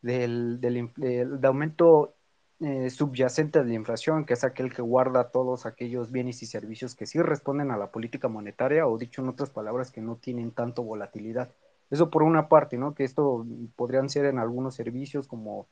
del, 0.00 0.62
del, 0.62 1.38
aumento 1.44 2.14
eh, 2.62 2.90
subyacente 2.90 3.58
de 3.58 3.64
la 3.66 3.74
inflación, 3.74 4.24
que 4.24 4.34
es 4.34 4.44
aquel 4.44 4.72
que 4.72 4.82
guarda 4.82 5.30
todos 5.30 5.66
aquellos 5.66 6.10
bienes 6.12 6.42
y 6.42 6.46
servicios 6.46 6.94
que 6.94 7.06
sí 7.06 7.20
responden 7.20 7.70
a 7.70 7.76
la 7.76 7.90
política 7.90 8.28
monetaria, 8.28 8.86
o 8.86 8.98
dicho 8.98 9.22
en 9.22 9.28
otras 9.28 9.50
palabras, 9.50 9.90
que 9.90 10.00
no 10.00 10.16
tienen 10.16 10.52
tanto 10.52 10.82
volatilidad. 10.82 11.52
Eso 11.90 12.10
por 12.10 12.22
una 12.22 12.48
parte, 12.48 12.78
¿no? 12.78 12.94
Que 12.94 13.04
esto 13.04 13.44
podrían 13.76 14.08
ser 14.08 14.24
en 14.26 14.38
algunos 14.38 14.74
servicios 14.74 15.28
como, 15.28 15.66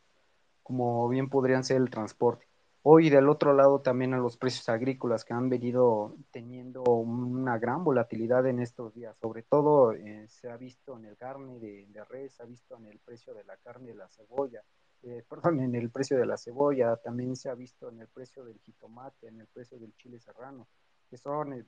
como 0.63 1.09
bien 1.09 1.31
podrían 1.31 1.65
ser 1.65 1.79
el 1.79 1.91
transporte. 1.91 2.47
Hoy 2.83 3.11
del 3.11 3.29
otro 3.29 3.53
lado 3.53 3.83
también 3.83 4.15
a 4.15 4.19
los 4.19 4.39
precios 4.39 4.69
agrícolas 4.71 5.27
que 5.27 5.35
han 5.35 5.51
venido 5.51 6.17
teniendo 6.31 6.83
una 6.83 7.59
gran 7.59 7.85
volatilidad 7.85 8.47
en 8.47 8.59
estos 8.59 8.95
días. 8.95 9.17
Sobre 9.19 9.43
todo 9.43 9.93
eh, 9.93 10.27
se 10.29 10.51
ha 10.51 10.57
visto 10.57 10.97
en 10.97 11.05
el 11.05 11.17
carne 11.19 11.59
de, 11.59 11.87
res, 12.09 12.33
se 12.33 12.43
ha 12.43 12.47
visto 12.47 12.77
en 12.79 12.87
el 12.87 12.99
precio 12.99 13.35
de 13.35 13.45
la 13.45 13.59
carne 13.59 13.89
de 13.89 13.97
la 13.97 14.09
cebolla, 14.09 14.63
eh, 15.03 15.25
perdón, 15.29 15.61
en 15.61 15.75
el 15.75 15.91
precio 15.91 16.19
de 16.19 16.27
la 16.27 16.37
cebolla, 16.37 16.97
también 16.97 17.37
se 17.37 17.49
ha 17.49 17.55
visto 17.55 17.89
en 17.89 18.01
el 18.01 18.09
precio 18.09 18.45
del 18.45 18.59
jitomate, 18.61 19.29
en 19.29 19.41
el 19.41 19.47
precio 19.47 19.79
del 19.79 19.95
chile 19.97 20.19
serrano, 20.19 20.69
que 21.09 21.17
son 21.17 21.53
eh, 21.53 21.65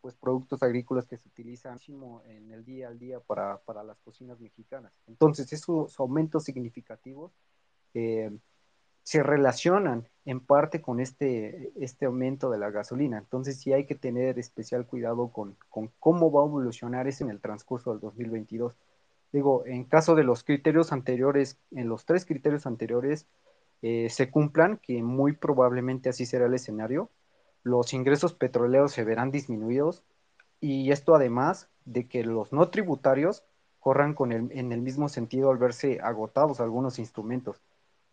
pues 0.00 0.14
productos 0.14 0.62
agrícolas 0.62 1.06
que 1.06 1.16
se 1.16 1.28
utilizan 1.28 1.78
en 2.26 2.52
el 2.52 2.64
día 2.64 2.88
al 2.88 2.98
día 2.98 3.20
para, 3.20 3.58
para 3.58 3.82
las 3.82 3.98
cocinas 4.00 4.38
mexicanas. 4.40 4.92
Entonces, 5.06 5.52
esos 5.52 5.98
aumentos 5.98 6.44
significativos 6.44 7.32
se 9.08 9.22
relacionan 9.22 10.06
en 10.26 10.38
parte 10.38 10.82
con 10.82 11.00
este, 11.00 11.72
este 11.82 12.04
aumento 12.04 12.50
de 12.50 12.58
la 12.58 12.70
gasolina. 12.70 13.16
Entonces 13.16 13.58
sí 13.58 13.72
hay 13.72 13.86
que 13.86 13.94
tener 13.94 14.38
especial 14.38 14.86
cuidado 14.86 15.32
con, 15.32 15.56
cómo 15.98 16.30
va 16.30 16.42
a 16.42 16.44
evolucionar 16.44 17.08
eso 17.08 17.24
en 17.24 17.30
el 17.30 17.40
transcurso 17.40 17.92
del 17.92 18.00
2022. 18.00 18.74
Digo, 19.32 19.64
en 19.66 19.84
caso 19.84 20.14
de 20.14 20.24
los 20.24 20.42
criterios 20.42 20.92
anteriores, 20.92 21.58
en 21.70 21.88
los 21.88 22.06
tres 22.06 22.24
criterios 22.24 22.66
anteriores 22.66 23.26
eh, 23.82 24.08
se 24.10 24.30
cumplan, 24.30 24.78
que 24.78 25.02
muy 25.02 25.32
probablemente 25.32 26.08
así 26.08 26.24
será 26.26 26.46
el 26.46 26.54
escenario, 26.54 27.10
los 27.62 27.92
ingresos 27.92 28.32
petroleros 28.32 28.92
se 28.92 29.04
verán 29.04 29.30
disminuidos 29.30 30.02
y 30.60 30.90
esto 30.90 31.14
además 31.14 31.68
de 31.84 32.08
que 32.08 32.24
los 32.24 32.52
no 32.52 32.68
tributarios 32.70 33.44
corran 33.80 34.14
con 34.14 34.32
el, 34.32 34.50
en 34.52 34.72
el 34.72 34.80
mismo 34.80 35.08
sentido 35.08 35.50
al 35.50 35.58
verse 35.58 36.00
agotados 36.02 36.60
algunos 36.60 36.98
instrumentos. 36.98 37.60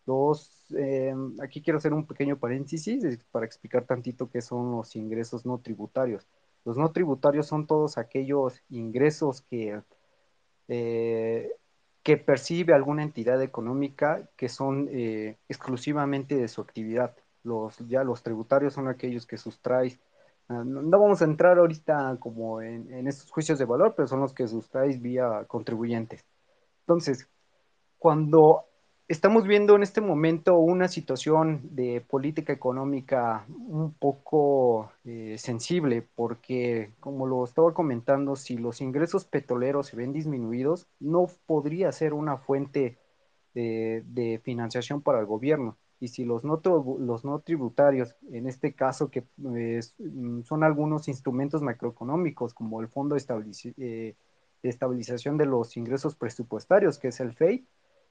Los, 0.04 0.66
eh, 0.76 1.14
aquí 1.42 1.62
quiero 1.62 1.78
hacer 1.78 1.92
un 1.92 2.06
pequeño 2.06 2.38
paréntesis 2.38 3.18
para 3.32 3.46
explicar 3.46 3.84
tantito 3.84 4.30
qué 4.30 4.40
son 4.40 4.72
los 4.72 4.94
ingresos 4.94 5.44
no 5.44 5.58
tributarios. 5.58 6.28
Los 6.64 6.76
no 6.76 6.92
tributarios 6.92 7.46
son 7.46 7.66
todos 7.66 7.98
aquellos 7.98 8.62
ingresos 8.68 9.42
que, 9.42 9.80
eh, 10.68 11.50
que 12.02 12.16
percibe 12.16 12.74
alguna 12.74 13.02
entidad 13.02 13.42
económica 13.42 14.28
que 14.36 14.48
son 14.48 14.88
eh, 14.90 15.38
exclusivamente 15.48 16.36
de 16.36 16.48
su 16.48 16.60
actividad. 16.60 17.16
Los, 17.42 17.78
ya 17.88 18.04
los 18.04 18.22
tributarios 18.22 18.74
son 18.74 18.88
aquellos 18.88 19.26
que 19.26 19.38
sustraes. 19.38 19.98
Ah, 20.48 20.62
no, 20.64 20.98
vamos 20.98 21.22
a 21.22 21.24
entrar 21.24 21.58
ahorita 21.58 22.16
como 22.20 22.62
en, 22.62 22.92
en 22.92 23.08
estos 23.08 23.30
juicios 23.30 23.58
de 23.58 23.64
valor, 23.64 23.94
pero 23.96 24.08
son 24.08 24.20
los 24.20 24.32
que 24.32 24.46
sustraes 24.46 25.00
vía 25.02 25.44
contribuyentes. 25.48 26.24
Entonces, 26.80 27.28
cuando 27.98 28.66
estamos 29.08 29.46
viendo 29.46 29.76
en 29.76 29.82
este 29.82 30.00
momento 30.00 30.58
una 30.58 30.88
situación 30.88 31.60
de 31.72 32.00
política 32.00 32.52
económica 32.52 33.46
un 33.48 33.92
poco 33.92 34.90
eh, 35.04 35.36
sensible 35.38 36.06
porque, 36.14 36.92
como 37.00 37.26
lo 37.26 37.44
estaba 37.44 37.72
comentando, 37.72 38.34
si 38.36 38.56
los 38.56 38.80
ingresos 38.80 39.24
petroleros 39.24 39.88
se 39.88 39.96
ven 39.96 40.12
disminuidos, 40.12 40.88
no 40.98 41.28
podría 41.46 41.92
ser 41.92 42.14
una 42.14 42.36
fuente 42.38 42.98
de, 43.54 44.40
financiación 44.44 45.00
para 45.02 45.20
el 45.20 45.26
gobierno. 45.26 45.76
Y 45.98 46.08
si 46.08 46.24
los 46.24 46.44
no, 46.44 46.60
los 46.98 47.24
no 47.24 47.38
tributarios, 47.40 48.16
en 48.30 48.46
este 48.46 48.74
caso 48.74 49.10
que 49.10 49.24
son 50.44 50.62
algunos 50.62 51.08
instrumentos 51.08 51.62
macroeconómicos 51.62 52.52
como 52.52 52.82
el 52.82 52.88
Fondo 52.88 53.16
de 53.16 53.22
eh, 53.78 54.14
Estabilización 54.62 55.38
de 55.38 55.46
los 55.46 55.76
Ingresos 55.76 56.14
Presupuestarios, 56.16 56.98
que 56.98 57.08
es 57.08 57.20
el 57.20 57.32
FEI, 57.32 57.66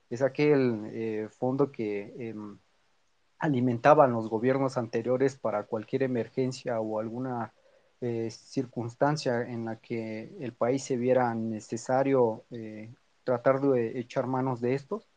es 0.10 0.22
aquel 0.22 0.90
eh, 0.94 1.30
fondo 1.30 1.72
que 1.72 2.14
em, 2.30 2.58
alimentaban 3.40 4.14
los 4.14 4.30
gobiernos 4.30 4.78
anteriores 4.78 5.36
para 5.36 5.64
cualquier 5.64 6.04
emergencia 6.04 6.80
o 6.80 7.00
alguna 7.00 7.54
eh, 8.02 8.30
circunstancia 8.32 9.42
en 9.42 9.66
la 9.66 9.78
que 9.78 10.36
el 10.40 10.54
país 10.54 10.84
se 10.84 10.98
viera 10.98 11.34
necesario 11.34 12.46
eh, 12.52 12.94
tratar 13.24 13.62
de 13.62 14.00
echar 14.00 14.28
manos 14.28 14.62
de 14.62 14.76
estos. 14.76 15.10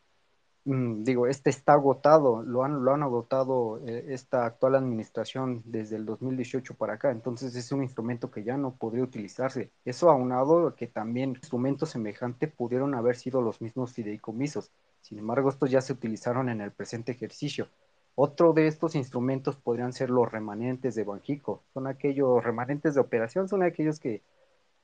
Mm, 0.71 1.03
digo, 1.03 1.27
este 1.27 1.49
está 1.49 1.73
agotado, 1.73 2.43
lo 2.43 2.63
han, 2.63 2.83
lo 2.83 2.93
han 2.93 3.03
agotado 3.03 3.79
eh, 3.85 4.05
esta 4.09 4.45
actual 4.45 4.75
administración 4.75 5.61
desde 5.65 5.95
el 5.95 6.05
2018 6.05 6.75
para 6.75 6.93
acá, 6.93 7.11
entonces 7.11 7.55
es 7.55 7.71
un 7.71 7.83
instrumento 7.83 8.31
que 8.31 8.43
ya 8.43 8.57
no 8.57 8.75
podría 8.75 9.03
utilizarse. 9.03 9.71
Eso 9.85 10.09
aunado 10.09 10.75
que 10.75 10.87
también 10.87 11.31
instrumentos 11.31 11.89
semejantes 11.89 12.51
pudieron 12.51 12.93
haber 12.95 13.15
sido 13.15 13.41
los 13.41 13.61
mismos 13.61 13.93
fideicomisos, 13.93 14.71
sin 15.01 15.19
embargo 15.19 15.49
estos 15.49 15.71
ya 15.71 15.81
se 15.81 15.93
utilizaron 15.93 16.49
en 16.49 16.61
el 16.61 16.71
presente 16.71 17.11
ejercicio. 17.11 17.67
Otro 18.15 18.53
de 18.53 18.67
estos 18.67 18.95
instrumentos 18.95 19.55
podrían 19.55 19.93
ser 19.93 20.09
los 20.09 20.31
remanentes 20.31 20.95
de 20.95 21.03
Banjico, 21.03 21.63
son 21.73 21.87
aquellos 21.87 22.43
remanentes 22.43 22.95
de 22.95 23.01
operación, 23.01 23.47
son 23.47 23.63
aquellos 23.63 23.99
que 23.99 24.21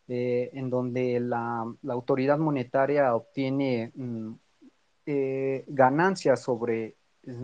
eh, 0.07 0.51
en 0.53 0.69
donde 0.69 1.19
la, 1.19 1.65
autoridad 1.89 2.37
monetaria 2.37 3.15
obtiene 3.15 3.91
mm, 3.95 4.33
eh, 5.05 5.65
ganancias 5.67 6.41
sobre 6.41 6.95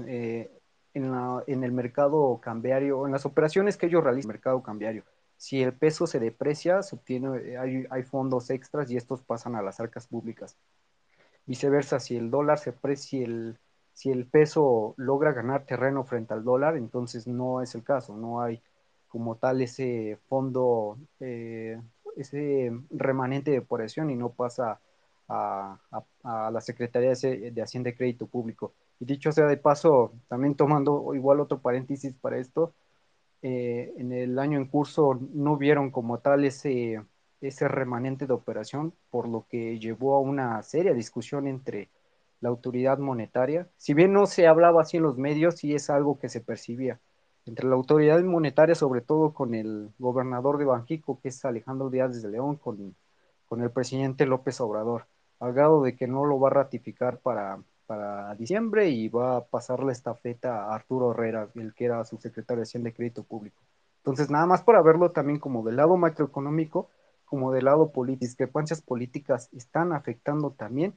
eh, 0.07 0.51
en, 0.93 1.63
el 1.63 1.71
mercado 1.71 2.39
cambiario, 2.41 3.05
en 3.05 3.11
las 3.11 3.25
operaciones 3.25 3.77
que 3.77 3.85
ellos 3.87 4.03
realizan 4.03 4.29
en 4.29 4.31
el 4.31 4.37
mercado 4.37 4.63
cambiario. 4.63 5.03
Si 5.37 5.61
el 5.61 5.73
peso 5.73 6.05
se 6.07 6.19
deprecia, 6.19 6.83
se 6.83 6.95
obtiene, 6.95 7.57
hay, 7.57 7.85
hay 7.89 8.03
fondos 8.03 8.49
extras 8.49 8.91
y 8.91 8.97
estos 8.97 9.21
pasan 9.21 9.55
a 9.55 9.61
las 9.61 9.79
arcas 9.79 10.07
públicas. 10.07 10.57
Viceversa, 11.45 11.99
si 11.99 12.15
el 12.17 12.29
dólar 12.29 12.59
se 12.59 12.73
precia, 12.73 13.23
el, 13.25 13.57
si 13.93 14.11
el 14.11 14.25
peso 14.27 14.93
logra 14.97 15.33
ganar 15.33 15.65
terreno 15.65 16.03
frente 16.03 16.33
al 16.33 16.43
dólar, 16.43 16.77
entonces 16.77 17.27
no 17.27 17.61
es 17.61 17.75
el 17.75 17.83
caso, 17.83 18.15
no 18.15 18.41
hay 18.41 18.61
como 19.07 19.35
tal 19.35 19.61
ese 19.61 20.17
fondo, 20.29 20.97
eh, 21.19 21.79
ese 22.15 22.71
remanente 22.89 23.51
de 23.51 23.59
operación 23.59 24.09
y 24.09 24.15
no 24.15 24.31
pasa 24.31 24.79
a, 25.27 25.79
la 26.23 26.61
Secretaría 26.61 27.13
de 27.13 27.61
Hacienda 27.61 27.89
y 27.89 27.93
Crédito 27.93 28.27
Público. 28.27 28.73
Y 28.99 29.05
dicho 29.05 29.31
sea 29.31 29.47
de 29.47 29.57
paso, 29.57 30.13
también 30.27 30.55
tomando 30.55 31.13
igual 31.15 31.39
otro 31.39 31.59
paréntesis 31.59 32.13
para 32.13 32.37
esto, 32.37 32.73
eh, 33.41 33.93
en 33.97 34.11
el 34.11 34.37
año 34.37 34.59
en 34.59 34.67
curso 34.67 35.19
no 35.33 35.57
vieron 35.57 35.89
como 35.89 36.19
tal 36.19 36.45
ese, 36.45 37.01
ese 37.41 37.67
remanente 37.67 38.27
de 38.27 38.33
operación, 38.33 38.93
por 39.09 39.27
lo 39.27 39.47
que 39.49 39.79
llevó 39.79 40.15
a 40.15 40.19
una 40.19 40.61
seria 40.63 40.93
discusión 40.93 41.47
entre 41.47 41.89
la 42.39 42.49
autoridad 42.49 42.99
monetaria. 42.99 43.67
Si 43.77 43.93
bien 43.93 44.13
no 44.13 44.27
se 44.27 44.47
hablaba 44.47 44.81
así 44.83 44.97
en 44.97 45.03
los 45.03 45.17
medios, 45.17 45.55
sí 45.55 45.73
es 45.73 45.89
algo 45.89 46.19
que 46.19 46.29
se 46.29 46.41
percibía. 46.41 46.99
Entre 47.45 47.67
la 47.67 47.75
autoridad 47.75 48.21
monetaria, 48.21 48.75
sobre 48.75 49.01
todo 49.01 49.33
con 49.33 49.55
el 49.55 49.89
gobernador 49.97 50.59
de 50.59 50.65
Banjico, 50.65 51.19
que 51.21 51.29
es 51.29 51.43
Alejandro 51.45 51.89
Díaz 51.89 52.21
de 52.21 52.29
León, 52.29 52.57
con, 52.57 52.95
con 53.47 53.61
el 53.61 53.71
presidente 53.71 54.27
López 54.27 54.61
Obrador 54.61 55.05
al 55.41 55.83
de 55.83 55.95
que 55.95 56.07
no 56.07 56.23
lo 56.23 56.39
va 56.39 56.49
a 56.49 56.53
ratificar 56.53 57.19
para, 57.19 57.59
para 57.87 58.35
diciembre 58.35 58.89
y 58.89 59.09
va 59.09 59.37
a 59.37 59.45
pasar 59.45 59.83
la 59.83 59.91
estafeta 59.91 60.65
a 60.65 60.75
Arturo 60.75 61.11
Herrera, 61.11 61.49
el 61.55 61.73
que 61.73 61.85
era 61.85 62.05
su 62.05 62.17
secretario 62.17 62.59
de 62.59 62.63
Hacienda 62.63 62.89
de 62.89 62.93
Crédito 62.93 63.23
Público. 63.23 63.61
Entonces, 63.97 64.29
nada 64.29 64.45
más 64.45 64.61
para 64.61 64.81
verlo 64.83 65.11
también 65.11 65.39
como 65.39 65.63
del 65.63 65.77
lado 65.77 65.97
macroeconómico, 65.97 66.89
como 67.25 67.51
del 67.51 67.65
lado 67.65 67.91
político, 67.91 68.25
discrepancias 68.25 68.81
políticas 68.81 69.49
están 69.51 69.93
afectando 69.93 70.51
también 70.51 70.93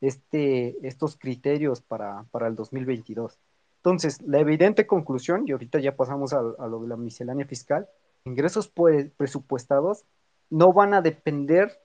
este, 0.00 0.86
estos 0.86 1.16
criterios 1.16 1.80
para, 1.80 2.24
para 2.30 2.46
el 2.46 2.54
2022. 2.54 3.38
Entonces, 3.78 4.22
la 4.22 4.38
evidente 4.38 4.86
conclusión, 4.86 5.44
y 5.46 5.52
ahorita 5.52 5.80
ya 5.80 5.96
pasamos 5.96 6.32
a, 6.32 6.40
lo 6.40 6.80
de 6.80 6.88
la 6.88 6.96
miscelánea 6.96 7.46
fiscal, 7.46 7.88
ingresos 8.24 8.68
pues, 8.68 9.10
presupuestados 9.16 10.04
no 10.50 10.72
van 10.72 10.94
a 10.94 11.02
depender 11.02 11.80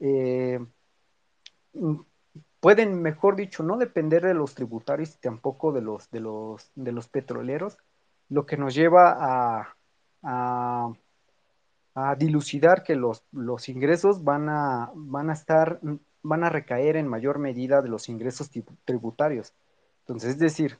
eh, 0.00 0.58
pueden, 2.60 3.02
mejor 3.02 3.36
dicho, 3.36 3.62
no 3.62 3.76
depender 3.76 4.24
de 4.24 4.34
los 4.34 4.54
tributarios 4.54 5.14
y 5.16 5.18
tampoco 5.18 5.72
de 5.72 5.82
los, 5.82 6.10
de 6.10 6.20
los, 6.20 6.70
de 6.74 6.92
los 6.92 7.08
petroleros, 7.08 7.76
lo 8.28 8.46
que 8.46 8.56
nos 8.56 8.74
lleva 8.74 9.16
a, 9.18 9.76
a, 10.22 10.94
dilucidar 12.16 12.82
que 12.84 12.94
los, 12.94 13.24
los 13.32 13.68
ingresos 13.68 14.24
van 14.24 14.48
a, 14.48 14.90
van 14.94 15.30
a 15.30 15.32
estar, 15.32 15.80
van 16.22 16.44
a 16.44 16.48
recaer 16.48 16.96
en 16.96 17.08
mayor 17.08 17.38
medida 17.38 17.82
de 17.82 17.88
los 17.88 18.08
ingresos 18.08 18.50
tributarios. 18.84 19.52
Entonces, 20.00 20.30
es 20.30 20.38
decir, 20.38 20.78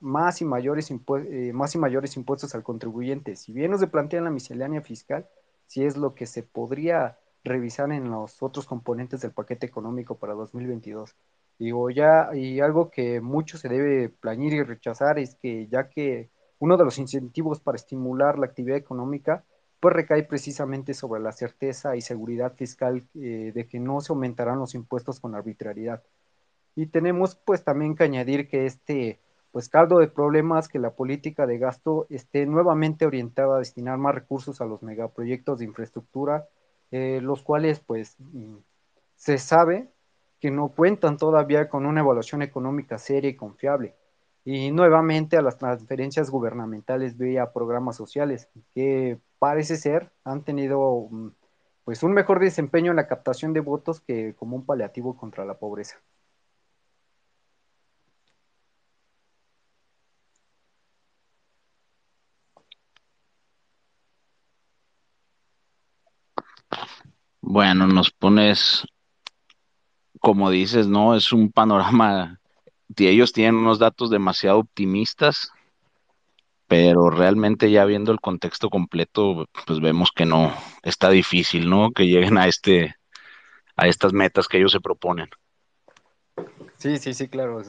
más, 0.00 0.40
y 0.40 0.44
mayores 0.44 0.90
eh, 0.90 1.52
más 1.54 1.74
y 1.74 1.78
mayores 1.78 2.16
impuestos 2.16 2.54
al 2.54 2.62
contribuyente. 2.62 3.36
Si 3.36 3.52
bien 3.52 3.70
nos 3.70 3.84
plantea 3.86 4.20
la 4.20 4.30
miscelánea 4.30 4.82
fiscal, 4.82 5.26
si 5.66 5.84
es 5.84 5.96
lo 5.96 6.14
que 6.14 6.26
se 6.26 6.42
podría 6.42 7.18
revisar 7.44 7.92
en 7.92 8.10
los 8.10 8.42
otros 8.42 8.66
componentes 8.66 9.20
del 9.20 9.32
paquete 9.32 9.66
económico 9.66 10.18
para 10.18 10.34
2022. 10.34 11.16
Digo, 11.58 11.90
ya, 11.90 12.30
y 12.34 12.60
algo 12.60 12.90
que 12.90 13.20
mucho 13.20 13.58
se 13.58 13.68
debe 13.68 14.08
planear 14.08 14.52
y 14.52 14.62
rechazar 14.62 15.18
es 15.18 15.34
que 15.34 15.68
ya 15.68 15.88
que 15.88 16.30
uno 16.58 16.76
de 16.76 16.84
los 16.84 16.98
incentivos 16.98 17.60
para 17.60 17.76
estimular 17.76 18.38
la 18.38 18.46
actividad 18.46 18.78
económica, 18.78 19.44
pues 19.80 19.94
recae 19.94 20.22
precisamente 20.24 20.94
sobre 20.94 21.20
la 21.20 21.32
certeza 21.32 21.96
y 21.96 22.02
seguridad 22.02 22.54
fiscal 22.54 23.06
eh, 23.14 23.52
de 23.54 23.66
que 23.66 23.80
no 23.80 24.00
se 24.00 24.12
aumentarán 24.12 24.58
los 24.58 24.74
impuestos 24.74 25.20
con 25.20 25.34
arbitrariedad. 25.34 26.02
Y 26.76 26.86
tenemos 26.86 27.34
pues 27.34 27.64
también 27.64 27.96
que 27.96 28.04
añadir 28.04 28.48
que 28.48 28.66
este 28.66 29.20
pues 29.52 29.68
caldo 29.68 29.98
de 29.98 30.06
problemas 30.06 30.68
que 30.68 30.78
la 30.78 30.94
política 30.94 31.46
de 31.46 31.58
gasto 31.58 32.06
esté 32.08 32.46
nuevamente 32.46 33.04
orientada 33.04 33.56
a 33.56 33.58
destinar 33.58 33.98
más 33.98 34.14
recursos 34.14 34.60
a 34.60 34.64
los 34.64 34.82
megaproyectos 34.82 35.58
de 35.58 35.64
infraestructura 35.64 36.46
eh, 36.90 37.20
los 37.22 37.42
cuales 37.42 37.80
pues 37.80 38.16
mm, 38.18 38.56
se 39.16 39.38
sabe 39.38 39.90
que 40.40 40.50
no 40.50 40.68
cuentan 40.68 41.16
todavía 41.18 41.68
con 41.68 41.86
una 41.86 42.00
evaluación 42.00 42.42
económica 42.42 42.98
seria 42.98 43.30
y 43.30 43.36
confiable. 43.36 43.94
Y 44.44 44.70
nuevamente 44.72 45.36
a 45.36 45.42
las 45.42 45.58
transferencias 45.58 46.30
gubernamentales 46.30 47.18
vía 47.18 47.52
programas 47.52 47.96
sociales, 47.96 48.48
que 48.74 49.18
parece 49.38 49.76
ser 49.76 50.10
han 50.24 50.42
tenido 50.44 51.08
mm, 51.10 51.28
pues 51.84 52.02
un 52.02 52.12
mejor 52.12 52.40
desempeño 52.40 52.90
en 52.92 52.96
la 52.96 53.06
captación 53.06 53.52
de 53.52 53.60
votos 53.60 54.00
que 54.00 54.34
como 54.34 54.56
un 54.56 54.64
paliativo 54.64 55.16
contra 55.16 55.44
la 55.44 55.58
pobreza. 55.58 55.98
Bueno, 67.52 67.88
nos 67.88 68.12
pones, 68.12 68.86
como 70.20 70.50
dices, 70.50 70.86
¿no? 70.86 71.16
Es 71.16 71.32
un 71.32 71.50
panorama, 71.50 72.38
ellos 72.96 73.32
tienen 73.32 73.56
unos 73.56 73.80
datos 73.80 74.08
demasiado 74.08 74.60
optimistas, 74.60 75.50
pero 76.68 77.10
realmente 77.10 77.68
ya 77.72 77.84
viendo 77.86 78.12
el 78.12 78.20
contexto 78.20 78.70
completo, 78.70 79.48
pues 79.66 79.80
vemos 79.80 80.12
que 80.12 80.26
no, 80.26 80.54
está 80.84 81.10
difícil, 81.10 81.68
¿no? 81.68 81.90
Que 81.90 82.06
lleguen 82.06 82.38
a 82.38 82.46
este, 82.46 82.94
a 83.74 83.88
estas 83.88 84.12
metas 84.12 84.46
que 84.46 84.58
ellos 84.58 84.70
se 84.70 84.80
proponen. 84.80 85.28
Sí, 86.76 86.98
sí, 86.98 87.14
sí, 87.14 87.26
claro. 87.26 87.60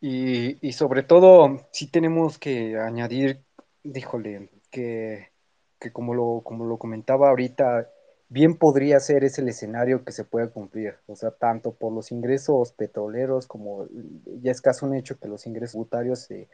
Y, 0.00 0.66
y 0.66 0.72
sobre 0.72 1.04
todo, 1.04 1.68
sí 1.72 1.88
tenemos 1.88 2.40
que 2.40 2.76
añadir, 2.76 3.44
díjole, 3.84 4.50
que 4.68 5.30
que 5.78 5.92
como 5.92 6.14
lo, 6.14 6.42
como 6.44 6.66
lo 6.66 6.78
comentaba 6.78 7.28
ahorita, 7.28 7.88
bien 8.28 8.56
podría 8.56 9.00
ser 9.00 9.24
ese 9.24 9.40
el 9.40 9.48
escenario 9.48 10.04
que 10.04 10.12
se 10.12 10.24
puede 10.24 10.50
cumplir, 10.50 10.94
o 11.06 11.16
sea, 11.16 11.30
tanto 11.30 11.72
por 11.72 11.92
los 11.92 12.12
ingresos 12.12 12.72
petroleros 12.72 13.46
como 13.46 13.86
ya 14.42 14.50
es 14.50 14.60
casi 14.60 14.84
un 14.84 14.94
hecho 14.94 15.18
que 15.18 15.28
los 15.28 15.46
ingresos 15.46 15.72
tributarios 15.72 16.20
se, 16.20 16.48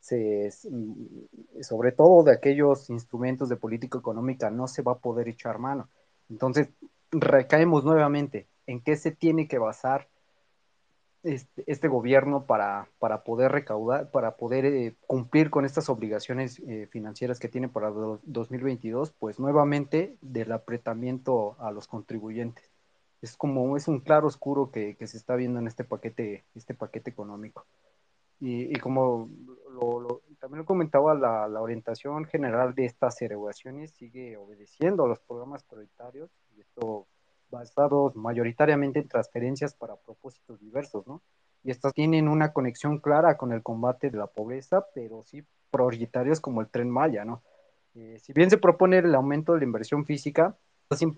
se, 0.00 0.50
mm, 0.70 1.62
sobre 1.62 1.92
todo 1.92 2.22
de 2.24 2.32
aquellos 2.32 2.88
instrumentos 2.90 3.48
de 3.48 3.56
política 3.56 3.98
económica 3.98 4.50
no 4.50 4.66
se 4.66 4.82
va 4.82 4.92
a 4.92 4.98
poder 4.98 5.28
echar 5.28 5.58
mano. 5.58 5.88
Entonces, 6.30 6.68
recaemos 7.10 7.84
nuevamente 7.84 8.46
en 8.66 8.82
qué 8.82 8.96
se 8.96 9.10
tiene 9.10 9.48
que 9.48 9.58
basar 9.58 10.08
este, 11.34 11.64
este, 11.66 11.88
gobierno 11.88 12.44
para, 12.44 12.88
para, 12.98 13.22
poder 13.22 13.52
recaudar, 13.52 14.10
para 14.10 14.36
poder 14.36 14.64
eh, 14.64 14.94
cumplir 15.06 15.50
con 15.50 15.64
estas 15.64 15.88
obligaciones 15.88 16.58
eh, 16.60 16.88
financieras 16.90 17.38
que 17.38 17.48
tiene 17.48 17.68
para 17.68 17.90
2022, 17.90 19.12
pues 19.12 19.38
nuevamente 19.38 20.16
del 20.20 20.52
apretamiento 20.52 21.56
a 21.60 21.70
los 21.70 21.86
contribuyentes. 21.86 22.70
Es 23.20 23.36
como 23.36 23.76
es 23.76 23.88
un 23.88 24.00
claro 24.00 24.26
oscuro 24.26 24.70
que, 24.70 24.96
que 24.96 25.06
se 25.06 25.16
está 25.16 25.36
viendo 25.36 25.58
en 25.58 25.66
este 25.66 25.84
paquete, 25.84 26.44
este 26.54 26.74
paquete 26.74 27.10
económico. 27.10 27.66
Y, 28.40 28.74
y 28.74 28.80
como 28.80 29.28
lo, 29.70 30.22
también 30.38 30.60
lo 30.60 30.64
comentaba, 30.64 31.14
la, 31.14 31.48
la, 31.48 31.60
orientación 31.60 32.24
general 32.24 32.74
de 32.74 32.84
estas 32.84 33.20
erogaciones 33.20 33.90
sigue 33.92 34.36
obedeciendo 34.36 35.04
a 35.04 35.08
los 35.08 35.20
programas 35.20 35.64
prioritarios 35.64 36.30
y 36.56 36.60
esto 36.60 37.06
basados 37.50 38.16
mayoritariamente 38.16 38.98
en 39.00 39.08
transferencias 39.08 39.74
para 39.74 39.96
propósitos 39.96 40.60
diversos, 40.60 41.06
¿no? 41.06 41.22
Y 41.64 41.70
estas 41.70 41.92
tienen 41.92 42.28
una 42.28 42.52
conexión 42.52 42.98
clara 42.98 43.36
con 43.36 43.52
el 43.52 43.62
combate 43.62 44.10
de 44.10 44.18
la 44.18 44.26
pobreza, 44.26 44.86
pero 44.94 45.22
sí 45.22 45.44
prioritarios 45.70 46.40
como 46.40 46.60
el 46.60 46.68
tren 46.68 46.90
Maya, 46.90 47.24
¿no? 47.24 47.42
Eh, 47.94 48.18
si 48.20 48.32
bien 48.32 48.50
se 48.50 48.58
propone 48.58 48.98
el 48.98 49.14
aumento 49.14 49.52
de 49.52 49.58
la 49.58 49.64
inversión 49.64 50.06
física, 50.06 50.56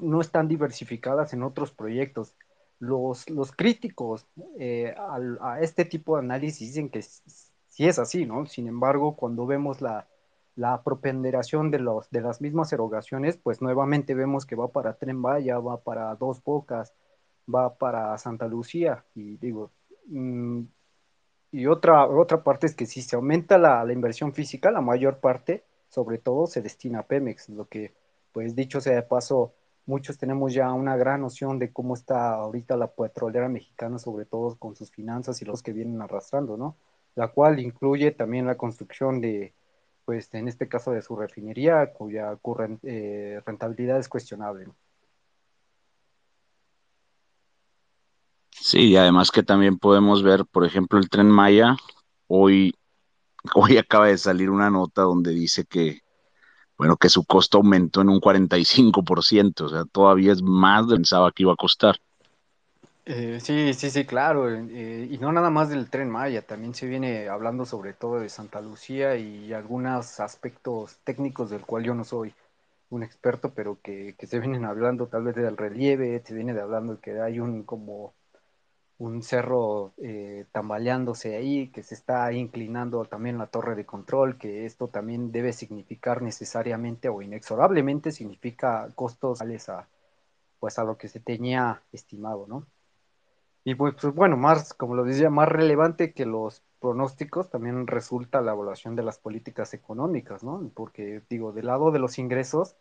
no 0.01 0.21
están 0.21 0.49
diversificadas 0.49 1.33
en 1.33 1.43
otros 1.43 1.73
proyectos. 1.73 2.37
los, 2.79 3.29
los 3.29 3.53
críticos 3.53 4.27
eh, 4.59 4.95
a, 4.97 5.61
este 5.61 5.85
tipo 5.85 6.16
de 6.16 6.23
análisis 6.25 6.69
dicen 6.69 6.88
que 6.88 7.03
sí 7.03 7.87
es 7.87 7.99
así, 7.99 8.25
¿no? 8.25 8.47
Sin 8.47 8.66
embargo, 8.66 9.16
cuando 9.16 9.47
vemos 9.47 9.83
la, 9.83 10.09
la 10.61 10.83
propenderación 10.83 11.70
de, 11.70 11.79
los, 11.79 12.11
de 12.11 12.20
las 12.20 12.42
mismas 12.42 12.70
erogaciones, 12.70 13.38
pues 13.38 13.62
nuevamente 13.62 14.12
vemos 14.14 14.44
que 14.44 14.57
va 14.57 14.68
para 14.68 14.99
Tren 14.99 15.23
Vaya, 15.23 15.59
va 15.59 15.79
para 15.79 16.14
Dos 16.16 16.44
Bocas, 16.44 16.92
va 17.53 17.79
para 17.79 18.18
Santa 18.18 18.46
Lucía, 18.46 19.03
y 19.14 19.38
digo, 19.38 19.70
mm, 20.09 20.61
y 21.53 21.66
otra, 21.66 22.07
otra 22.07 22.44
parte 22.44 22.66
es 22.66 22.75
que 22.75 22.85
si 22.85 23.01
se 23.01 23.16
aumenta 23.16 23.57
la, 23.57 23.83
la, 23.87 23.92
inversión 23.94 24.35
física, 24.35 24.70
la 24.70 24.83
mayor 24.83 25.20
parte, 25.20 25.64
sobre 25.88 26.18
todo, 26.18 26.46
se 26.46 26.61
destina 26.61 27.01
a 27.01 27.07
Pemex, 27.07 27.49
lo 27.49 27.66
que, 27.66 27.94
pues 28.31 28.55
dicho 28.55 28.83
sea 28.83 28.94
de 28.96 29.03
paso, 29.03 29.55
muchos 29.87 30.18
tenemos 30.18 30.53
ya 30.53 30.70
una 30.75 30.94
gran 30.94 31.23
noción 31.23 31.59
de 31.59 31.73
cómo 31.73 31.94
está 31.94 32.35
ahorita 32.35 32.77
la 32.77 32.88
petrolera 32.88 33.49
mexicana, 33.49 33.99
sobre 33.99 34.27
todo 34.27 34.57
con 34.57 34.77
sus 34.77 34.90
finanzas 34.90 35.40
y 35.40 35.46
los 35.46 35.62
que 35.62 35.73
vienen 35.73 36.03
arrastrando, 36.03 36.59
¿no? 36.59 36.77
La 37.14 37.29
cual 37.29 37.61
incluye 37.61 38.11
también 38.11 38.46
la 38.46 38.57
construcción 38.59 39.23
de, 39.23 39.55
pues 40.11 40.35
en 40.35 40.49
este 40.49 40.66
caso 40.66 40.90
de 40.90 41.03
su 41.03 41.14
refinería, 41.14 41.92
cuya 41.92 42.37
eh, 42.83 43.40
rentabilidad 43.46 44.01
es 44.01 44.09
cuestionable. 44.09 44.66
Sí, 48.51 48.88
y 48.88 48.96
además 48.96 49.31
que 49.31 49.44
también 49.44 49.79
podemos 49.79 50.25
ver, 50.25 50.44
por 50.46 50.66
ejemplo, 50.66 50.99
el 50.99 51.09
tren 51.09 51.31
Maya, 51.31 51.77
hoy, 52.27 52.75
hoy 53.55 53.77
acaba 53.77 54.09
de 54.09 54.18
salir 54.18 54.51
una 54.51 54.68
nota 54.68 55.03
donde 55.03 55.31
dice 55.31 55.64
que 55.64 56.01
bueno, 56.77 56.96
que 56.96 57.09
su 57.09 57.25
costo 57.25 57.59
aumentó 57.59 58.01
en 58.01 58.09
un 58.09 58.20
45%, 58.20 59.61
o 59.61 59.68
sea, 59.68 59.85
todavía 59.85 60.33
es 60.33 60.42
más 60.42 60.88
de 60.88 60.90
lo 60.90 60.96
que 60.96 60.96
pensaba 60.96 61.31
que 61.31 61.44
iba 61.44 61.53
a 61.53 61.57
costar. 61.57 62.01
Eh, 63.12 63.40
sí, 63.40 63.75
sí, 63.75 63.90
sí, 63.90 64.05
claro, 64.07 64.49
eh, 64.55 65.09
y 65.11 65.18
no 65.18 65.33
nada 65.33 65.51
más 65.51 65.68
del 65.68 65.90
tren 65.90 66.09
Maya, 66.09 66.42
también 66.46 66.75
se 66.75 66.87
viene 66.87 67.29
hablando 67.29 67.64
sobre 67.66 67.92
todo 67.92 68.20
de 68.20 68.29
Santa 68.29 68.61
Lucía 68.61 69.16
y 69.16 69.53
algunos 69.53 70.20
aspectos 70.20 70.99
técnicos 71.03 71.51
del 71.51 71.66
cual 71.66 71.83
yo 71.85 71.94
no 71.94 72.05
soy 72.05 72.33
un 72.90 73.03
experto, 73.03 73.53
pero 73.55 73.81
que, 73.83 74.14
que 74.18 74.27
se 74.29 74.38
vienen 74.40 74.64
hablando 74.64 75.09
tal 75.09 75.25
vez 75.25 75.35
del 75.35 75.57
relieve, 75.57 76.23
se 76.25 76.35
viene 76.35 76.55
de 76.55 76.61
hablando 76.61 76.94
de 76.96 77.01
que 77.01 77.20
hay 77.20 77.40
un 77.40 77.64
como 77.64 78.14
un 78.99 79.23
cerro 79.23 79.94
eh, 79.99 80.46
tambaleándose 80.53 81.37
ahí, 81.37 81.68
que 81.70 81.83
se 81.83 81.94
está 81.94 82.33
inclinando 82.33 83.05
también 83.07 83.38
la 83.38 83.46
torre 83.49 83.75
de 83.77 83.87
control, 83.87 84.38
que 84.38 84.66
esto 84.66 84.88
también 84.88 85.33
debe 85.33 85.53
significar 85.55 86.23
necesariamente 86.23 87.09
o 87.09 87.23
inexorablemente 87.23 88.12
significa 88.12 88.88
costos 88.96 89.42
a, 89.42 89.88
pues 90.61 90.79
a 90.79 90.85
lo 90.85 90.99
que 90.99 91.09
se 91.09 91.20
tenía 91.20 91.83
estimado, 91.92 92.46
¿no? 92.49 92.66
Y 93.64 93.75
pues, 93.75 93.94
pues, 94.01 94.14
bueno, 94.14 94.37
más, 94.37 94.75
como 94.75 94.94
lo 94.94 95.05
decía, 95.05 95.31
más 95.31 95.49
relevante 95.49 96.12
que 96.12 96.25
los 96.27 96.62
pronósticos 96.81 97.51
también 97.51 97.87
resulta 97.87 98.40
la 98.40 98.53
evaluación 98.53 98.96
de 98.96 99.03
las 99.03 99.18
políticas 99.18 99.75
económicas, 99.75 100.42
¿no? 100.42 100.70
Porque 100.75 101.23
digo, 101.29 101.53
del 101.53 101.66
lado 101.66 101.90
de 101.90 101.99
los 101.99 102.18
ingresos, 102.18 102.77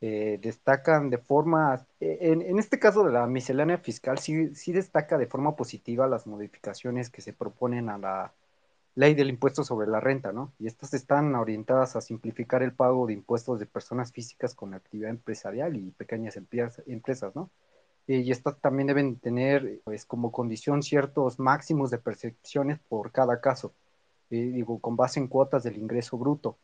eh, 0.00 0.38
destacan 0.42 1.10
de 1.10 1.18
forma, 1.18 1.86
eh, 2.00 2.18
en, 2.22 2.58
este 2.58 2.78
caso 2.78 3.04
de 3.04 3.12
la 3.12 3.26
miscelánea 3.26 3.78
fiscal, 3.78 4.18
sí, 4.18 4.54
sí 4.54 4.72
destaca 4.72 5.18
de 5.18 5.26
forma 5.26 5.54
positiva 5.54 6.08
las 6.08 6.26
modificaciones 6.26 7.10
que 7.10 7.20
se 7.22 7.32
proponen 7.32 7.88
a 7.88 7.98
la 7.98 8.32
ley 8.94 9.14
del 9.14 9.30
impuesto 9.30 9.64
sobre 9.64 9.86
la 9.88 10.00
renta, 10.00 10.32
¿no? 10.32 10.52
Y 10.58 10.66
estas 10.66 10.94
están 10.94 11.34
orientadas 11.34 11.94
a 11.96 12.00
simplificar 12.00 12.62
el 12.62 12.72
pago 12.72 13.06
de 13.06 13.12
impuestos 13.14 13.58
de 13.60 13.66
personas 13.66 14.12
físicas 14.12 14.54
con 14.54 14.74
actividad 14.74 15.10
empresarial 15.10 15.76
y 15.76 15.90
pequeñas 15.92 16.36
empresas, 16.36 17.36
¿no? 17.36 17.50
Eh, 18.08 18.18
y 18.18 18.30
estas 18.30 18.60
también 18.60 18.88
deben 18.88 19.16
tener, 19.18 19.80
pues, 19.84 20.04
como 20.04 20.32
condición 20.32 20.82
ciertos 20.82 21.38
máximos 21.38 21.90
de 21.90 21.98
percepciones 21.98 22.78
por 22.88 23.12
cada 23.12 23.40
caso, 23.40 23.74
digo, 24.30 24.80
con 24.80 24.96
base 24.96 25.20
en 25.20 25.28
cuotas 25.28 25.62
del 25.62 25.76
ingreso 25.76 26.16
bruto. 26.18 26.58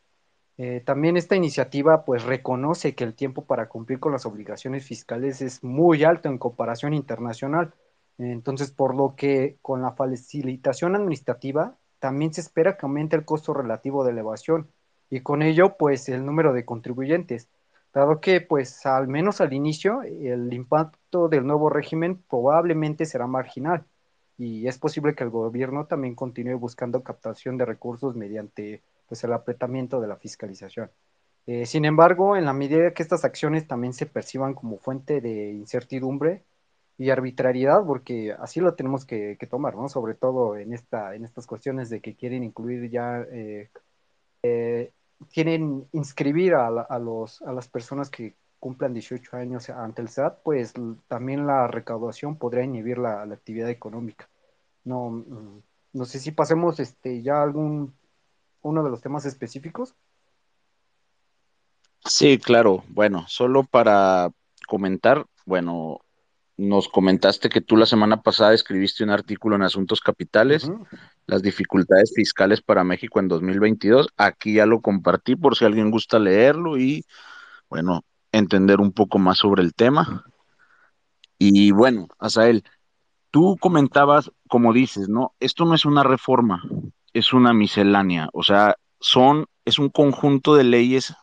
Eh, 0.61 0.81
también 0.85 1.15
esta 1.15 1.37
iniciativa 1.37 2.03
pues 2.03 2.23
reconoce 2.23 2.93
que 2.93 3.05
el 3.05 3.13
tiempo 3.13 3.45
para 3.45 3.69
cumplir 3.69 4.01
con 4.01 4.11
las 4.11 4.25
obligaciones 4.25 4.83
fiscales 4.85 5.41
es 5.41 5.63
muy 5.63 6.03
alto 6.03 6.27
en 6.27 6.37
comparación 6.37 6.93
internacional. 6.93 7.73
Entonces, 8.17 8.69
por 8.69 8.93
lo 8.93 9.15
que 9.15 9.57
con 9.61 9.81
la 9.81 9.93
facilitación 9.93 10.97
administrativa 10.97 11.77
también 11.99 12.33
se 12.33 12.41
espera 12.41 12.75
que 12.75 12.85
aumente 12.85 13.15
el 13.15 13.23
costo 13.23 13.53
relativo 13.53 14.03
de 14.03 14.11
elevación 14.11 14.69
y 15.09 15.21
con 15.21 15.43
ello 15.43 15.77
pues 15.77 16.09
el 16.09 16.25
número 16.25 16.51
de 16.51 16.65
contribuyentes, 16.65 17.47
dado 17.93 18.19
que 18.19 18.41
pues 18.41 18.85
al 18.85 19.07
menos 19.07 19.39
al 19.39 19.53
inicio 19.53 20.01
el 20.01 20.51
del 21.11 21.45
nuevo 21.45 21.69
régimen 21.69 22.21
probablemente 22.29 23.05
será 23.05 23.27
marginal 23.27 23.85
y 24.39 24.67
es 24.67 24.77
posible 24.77 25.15
que 25.15 25.23
el 25.25 25.29
gobierno 25.29 25.85
también 25.85 26.15
continúe 26.15 26.57
buscando 26.57 27.03
captación 27.03 27.57
de 27.57 27.65
recursos 27.65 28.15
mediante 28.15 28.81
pues 29.07 29.23
el 29.25 29.33
apretamiento 29.33 29.99
de 29.99 30.07
la 30.07 30.15
fiscalización. 30.15 30.89
Eh, 31.45 31.65
sin 31.65 31.83
embargo, 31.83 32.37
en 32.37 32.45
la 32.45 32.53
medida 32.53 32.93
que 32.93 33.03
estas 33.03 33.25
acciones 33.25 33.67
también 33.67 33.93
se 33.93 34.05
perciban 34.05 34.53
como 34.53 34.77
fuente 34.77 35.19
de 35.19 35.51
incertidumbre 35.51 36.43
y 36.97 37.09
arbitrariedad, 37.09 37.83
porque 37.85 38.33
así 38.39 38.61
lo 38.61 38.75
tenemos 38.75 39.05
que, 39.05 39.37
tomar, 39.49 39.75
¿no? 39.75 39.89
Sobre 39.89 40.13
todo 40.13 40.55
en, 40.57 40.73
esta, 40.73 41.15
en 41.15 41.25
estas 41.25 41.47
cuestiones 41.47 41.89
de 41.89 42.01
que 42.01 42.15
quieren 42.15 42.43
incluir 42.43 42.89
ya, 42.89 43.21
eh, 43.31 43.69
eh, 44.43 44.91
quieren 45.33 45.85
inscribir 45.91 46.53
a, 46.53 46.99
los, 46.99 47.41
a 47.41 47.51
las 47.51 47.67
personas 47.67 48.09
que 48.09 48.35
cumplan 48.59 48.93
18 48.93 49.37
años 49.37 49.69
ante 49.69 50.01
el 50.01 50.09
SAT, 50.09 50.43
pues 50.43 50.73
también 51.07 51.47
la 51.47 51.67
recaudación 51.67 52.37
podría 52.37 52.63
inhibir 52.63 52.97
la, 52.97 53.25
la 53.25 53.33
actividad 53.33 53.69
económica. 53.69 54.29
No, 54.83 55.09
mm, 55.09 55.61
no 55.93 56.05
sé 56.05 56.19
si 56.19 56.31
pasemos 56.31 56.79
este, 56.79 57.21
ya 57.21 57.41
algún 57.41 57.93
uno 58.61 58.83
de 58.83 58.89
los 58.89 59.01
temas 59.01 59.25
específicos? 59.25 59.95
Sí, 62.05 62.37
claro. 62.37 62.83
Bueno, 62.89 63.25
solo 63.27 63.63
para 63.63 64.31
comentar, 64.67 65.25
bueno, 65.45 65.99
nos 66.57 66.89
comentaste 66.89 67.49
que 67.49 67.61
tú 67.61 67.77
la 67.77 67.85
semana 67.85 68.21
pasada 68.21 68.53
escribiste 68.53 69.03
un 69.03 69.09
artículo 69.09 69.55
en 69.55 69.63
Asuntos 69.63 70.01
Capitales, 70.01 70.69
las 71.25 71.41
dificultades 71.41 72.11
fiscales 72.13 72.61
para 72.61 72.83
México 72.83 73.19
en 73.19 73.27
2022. 73.27 74.09
Aquí 74.17 74.55
ya 74.55 74.65
lo 74.65 74.81
compartí 74.81 75.35
por 75.35 75.55
si 75.55 75.65
alguien 75.65 75.91
gusta 75.91 76.19
leerlo 76.19 76.77
y, 76.77 77.05
bueno, 77.69 78.03
entender 78.31 78.79
un 78.79 78.91
poco 78.91 79.19
más 79.19 79.39
sobre 79.39 79.63
el 79.63 79.73
tema. 79.73 80.25
Y 81.37 81.71
bueno, 81.71 82.07
Asael, 82.19 82.63
tú 83.31 83.57
comentabas, 83.59 84.31
como 84.47 84.73
dices, 84.73 85.09
¿no? 85.09 85.33
Esto 85.39 85.65
no 85.65 85.73
es 85.73 85.85
una 85.85 86.03
reforma, 86.03 86.63
es 87.13 87.33
una 87.33 87.53
miscelánea, 87.53 88.29
o 88.33 88.43
sea, 88.43 88.75
son, 88.99 89.45
es 89.65 89.79
un 89.79 89.89
conjunto 89.89 90.55
de 90.55 90.63
leyes 90.63 91.13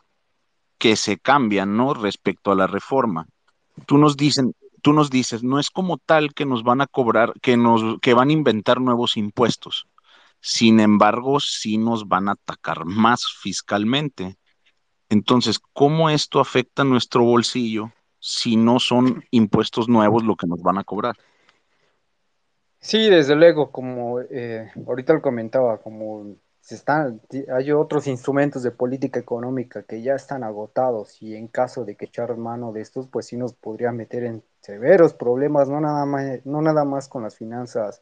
que 0.77 0.95
se 0.95 1.17
cambian, 1.17 1.77
¿no? 1.77 1.93
Respecto 1.93 2.51
a 2.51 2.55
la 2.55 2.67
reforma. 2.67 3.27
Tú 3.85 3.97
nos 3.97 4.17
dicen, 4.17 4.53
tú 4.81 4.93
nos 4.93 5.09
dices, 5.09 5.43
no 5.43 5.59
es 5.59 5.69
como 5.69 5.97
tal 5.97 6.33
que 6.33 6.45
nos 6.45 6.63
van 6.63 6.81
a 6.81 6.87
cobrar, 6.87 7.33
que 7.41 7.57
nos, 7.57 7.99
que 7.99 8.13
van 8.13 8.29
a 8.29 8.33
inventar 8.33 8.81
nuevos 8.81 9.17
impuestos. 9.17 9.87
Sin 10.39 10.79
embargo, 10.79 11.39
sí 11.39 11.77
nos 11.77 12.07
van 12.07 12.29
a 12.29 12.33
atacar 12.33 12.85
más 12.85 13.25
fiscalmente. 13.41 14.37
Entonces, 15.09 15.59
¿cómo 15.73 16.09
esto 16.09 16.39
afecta 16.39 16.83
nuestro 16.83 17.23
bolsillo 17.23 17.91
si 18.19 18.57
no 18.57 18.79
son 18.79 19.23
impuestos 19.31 19.87
nuevos 19.87 20.23
lo 20.23 20.35
que 20.35 20.47
nos 20.47 20.61
van 20.61 20.77
a 20.77 20.83
cobrar? 20.83 21.15
Sí, 22.79 23.09
desde 23.09 23.35
luego, 23.35 23.71
como 23.71 24.21
eh, 24.21 24.71
ahorita 24.85 25.13
lo 25.13 25.21
comentaba, 25.21 25.79
como 25.79 26.35
se 26.67 26.75
están, 26.75 27.21
hay 27.53 27.71
otros 27.71 28.07
instrumentos 28.07 28.61
de 28.61 28.71
política 28.71 29.19
económica 29.19 29.83
que 29.83 30.01
ya 30.01 30.15
están 30.15 30.43
agotados 30.43 31.21
y 31.21 31.35
en 31.35 31.47
caso 31.47 31.85
de 31.85 31.95
que 31.95 32.05
echar 32.05 32.35
mano 32.35 32.73
de 32.73 32.81
estos, 32.81 33.07
pues 33.07 33.27
sí 33.27 33.37
nos 33.37 33.53
podría 33.53 33.93
meter 33.93 34.25
en 34.25 34.43
severos 34.59 35.13
problemas, 35.13 35.69
no 35.69 35.79
nada 35.79 36.05
más, 36.05 36.45
no 36.45 36.61
nada 36.61 36.83
más 36.83 37.07
con 37.07 37.23
las 37.23 37.37
finanzas 37.37 38.01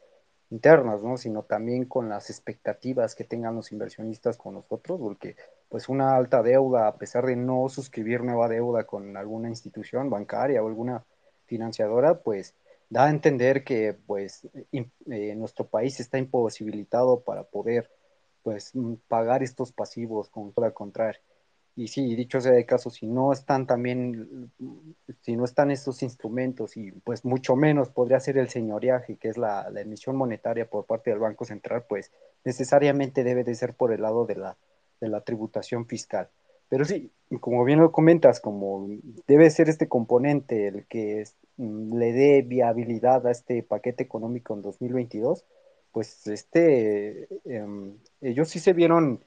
internas, 0.50 1.02
¿no? 1.02 1.16
sino 1.16 1.42
también 1.42 1.86
con 1.86 2.08
las 2.08 2.30
expectativas 2.30 3.14
que 3.14 3.24
tengan 3.24 3.56
los 3.56 3.72
inversionistas 3.72 4.36
con 4.36 4.54
nosotros, 4.54 5.00
porque 5.00 5.36
pues 5.68 5.88
una 5.88 6.16
alta 6.16 6.42
deuda, 6.42 6.86
a 6.86 6.96
pesar 6.96 7.26
de 7.26 7.36
no 7.36 7.68
suscribir 7.68 8.22
nueva 8.22 8.48
deuda 8.48 8.84
con 8.84 9.16
alguna 9.16 9.48
institución 9.48 10.08
bancaria 10.08 10.62
o 10.62 10.68
alguna 10.68 11.04
financiadora, 11.46 12.20
pues 12.20 12.54
da 12.88 13.06
a 13.06 13.10
entender 13.10 13.64
que 13.64 13.94
pues 14.06 14.48
eh, 14.72 15.34
nuestro 15.34 15.66
país 15.66 15.98
está 15.98 16.18
imposibilitado 16.18 17.20
para 17.20 17.42
poder 17.44 17.90
pues 18.42 18.74
mm, 18.74 18.94
pagar 19.08 19.42
estos 19.42 19.72
pasivos 19.72 20.28
con 20.30 20.52
toda 20.52 20.72
contraria. 20.72 21.20
Y 21.76 21.88
sí, 21.88 22.16
dicho 22.16 22.40
sea 22.40 22.52
de 22.52 22.64
caso, 22.64 22.88
si 22.88 23.06
no 23.06 23.32
están 23.32 23.66
también, 23.66 24.50
si 25.20 25.36
no 25.36 25.44
están 25.44 25.70
estos 25.70 26.02
instrumentos 26.02 26.76
y 26.78 26.90
pues 26.90 27.24
mucho 27.24 27.54
menos 27.54 27.90
podría 27.90 28.18
ser 28.18 28.38
el 28.38 28.48
señoreaje, 28.48 29.16
que 29.16 29.28
es 29.28 29.36
la, 29.36 29.70
emisión 29.76 30.16
monetaria 30.16 30.68
por 30.70 30.86
parte 30.86 31.10
del 31.10 31.18
Banco 31.18 31.44
Central, 31.44 31.84
pues 31.86 32.10
necesariamente 32.44 33.24
debe 33.24 33.44
de 33.44 33.54
ser 33.54 33.74
por 33.74 33.92
el 33.92 34.00
lado 34.00 34.24
de 34.24 34.36
la, 34.36 34.56
de 35.00 35.08
la 35.08 35.20
tributación 35.20 35.86
fiscal. 35.86 36.30
Pero 36.70 36.86
sí, 36.86 37.12
como 37.40 37.64
bien 37.64 37.80
lo 37.80 37.92
comentas, 37.92 38.40
como 38.40 38.88
debe 39.26 39.50
ser 39.50 39.68
este 39.68 39.86
componente 39.86 40.68
el 40.68 40.86
que 40.86 41.24
mm, 41.58 41.96
le 41.98 42.12
dé 42.12 42.42
viabilidad 42.42 43.26
a 43.26 43.30
este 43.30 43.62
paquete 43.62 44.02
económico 44.02 44.54
en 44.54 44.62
2022, 44.62 45.44
pues 45.92 46.26
este, 46.26 47.28
em, 47.44 47.96
ellos 48.20 48.48
sí 48.48 48.60
se 48.60 48.72
vieron, 48.72 49.20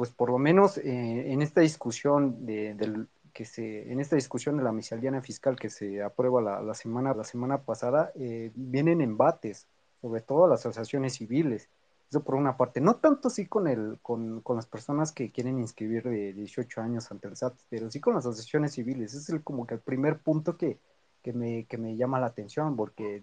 pues 0.00 0.12
por 0.12 0.30
lo 0.30 0.38
menos 0.38 0.78
eh, 0.78 1.30
en 1.30 1.42
esta 1.42 1.60
discusión 1.60 2.46
de, 2.46 3.04
que 3.34 3.44
se, 3.44 3.92
en 3.92 4.00
esta 4.00 4.16
discusión 4.16 4.56
de 4.56 4.62
la 4.62 4.72
miscelánea 4.72 5.20
fiscal 5.20 5.56
que 5.56 5.68
se 5.68 6.02
aprueba 6.02 6.40
la, 6.40 6.72
semana, 6.72 7.12
la 7.12 7.24
semana 7.24 7.64
pasada, 7.64 8.10
eh, 8.14 8.50
vienen 8.54 9.02
embates, 9.02 9.66
sobre 10.00 10.22
todo 10.22 10.48
las 10.48 10.60
asociaciones 10.60 11.16
civiles. 11.16 11.68
Eso 12.08 12.24
por 12.24 12.36
una 12.36 12.56
parte, 12.56 12.80
no 12.80 12.96
tanto 12.96 13.28
sí 13.28 13.44
con, 13.44 13.68
el, 13.68 13.98
con, 14.00 14.40
con, 14.40 14.56
las 14.56 14.64
personas 14.64 15.12
que 15.12 15.30
quieren 15.30 15.58
inscribir 15.58 16.04
de 16.04 16.32
18 16.32 16.80
años 16.80 17.12
ante 17.12 17.28
el 17.28 17.36
SAT, 17.36 17.58
pero 17.68 17.90
sí 17.90 18.00
con 18.00 18.14
las 18.14 18.24
asociaciones 18.24 18.72
civiles. 18.72 19.12
Ese 19.12 19.18
es 19.18 19.28
el, 19.28 19.42
como 19.44 19.66
que 19.66 19.74
el 19.74 19.80
primer 19.80 20.20
punto 20.20 20.56
que, 20.56 20.78
que, 21.22 21.34
me, 21.34 21.66
que 21.66 21.76
me 21.76 21.94
llama 21.98 22.18
la 22.18 22.28
atención, 22.28 22.74
porque, 22.74 23.22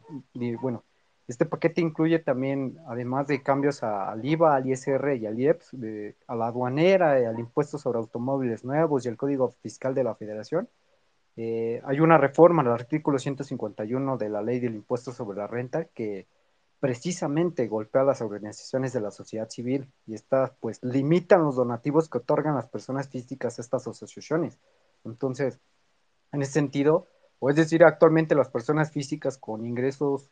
bueno, 0.62 0.84
este 1.28 1.46
paquete 1.46 1.82
incluye 1.82 2.20
también, 2.20 2.78
además 2.88 3.28
de 3.28 3.44
cambios 3.44 3.84
al 3.84 4.24
IVA, 4.26 4.56
al 4.56 4.68
ISR 4.68 5.18
y 5.18 5.26
al 5.26 5.38
IEPS, 5.38 5.76
a 6.28 6.36
la 6.36 6.48
aduanera, 6.48 7.13
al 7.30 7.40
impuesto 7.40 7.78
sobre 7.78 8.00
automóviles 8.00 8.63
nuevos 8.63 9.06
y 9.06 9.10
al 9.10 9.18
Código 9.18 9.56
Fiscal 9.62 9.94
de 9.94 10.06
la 10.06 10.16
Federación. 10.16 10.70
Eh, 11.36 11.82
hay 11.86 12.00
una 12.00 12.18
reforma 12.18 12.62
al 12.62 12.72
artículo 12.72 13.20
151 13.20 14.18
de 14.18 14.30
la 14.30 14.42
Ley 14.42 14.60
del 14.60 14.76
Impuesto 14.76 15.12
sobre 15.12 15.38
la 15.38 15.48
Renta 15.48 15.86
que 15.86 16.28
precisamente 16.80 17.68
golpea 17.68 18.04
a 18.04 18.06
las 18.06 18.22
organizaciones 18.22 18.94
de 18.94 19.02
la 19.02 19.12
sociedad 19.12 19.50
civil 19.50 19.92
y 20.06 20.13
estas 20.13 20.52
pues 20.60 20.80
limitan 20.84 21.44
los 21.44 21.56
donativos 21.56 22.10
que 22.10 22.20
otorgan 22.20 22.56
las 22.56 22.68
personas 22.68 23.10
físicas 23.10 23.58
a 23.58 23.62
estas 23.62 23.88
asociaciones. 23.88 24.58
Entonces, 25.04 25.60
en 26.32 26.42
ese 26.42 26.54
sentido, 26.54 27.08
o 27.40 27.50
es 27.50 27.56
decir, 27.56 27.84
actualmente 27.84 28.34
las 28.34 28.50
personas 28.50 28.92
físicas 28.92 29.38
con 29.38 29.66
ingresos 29.66 30.32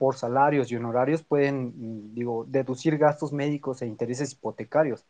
por 0.00 0.16
salarios 0.16 0.72
y 0.72 0.76
honorarios 0.76 1.22
pueden, 1.22 1.74
mm, 1.76 2.14
digo, 2.14 2.46
deducir 2.48 2.96
gastos 2.96 3.34
médicos 3.34 3.82
e 3.82 3.86
intereses 3.86 4.32
hipotecarios 4.32 5.04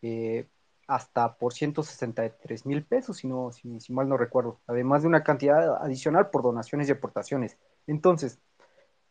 eh, 0.00 0.46
hasta 0.86 1.34
por 1.38 1.52
163 1.52 2.64
mil 2.64 2.84
pesos, 2.84 3.16
si, 3.16 3.26
no, 3.26 3.50
si, 3.50 3.92
mal 3.92 4.08
no 4.08 4.16
recuerdo, 4.16 4.60
además 4.68 5.02
de 5.02 5.08
una 5.08 5.24
cantidad 5.24 5.82
adicional 5.82 6.30
por 6.30 6.44
donaciones 6.44 6.88
y 6.88 6.92
aportaciones. 6.92 7.58
Entonces, 7.88 8.38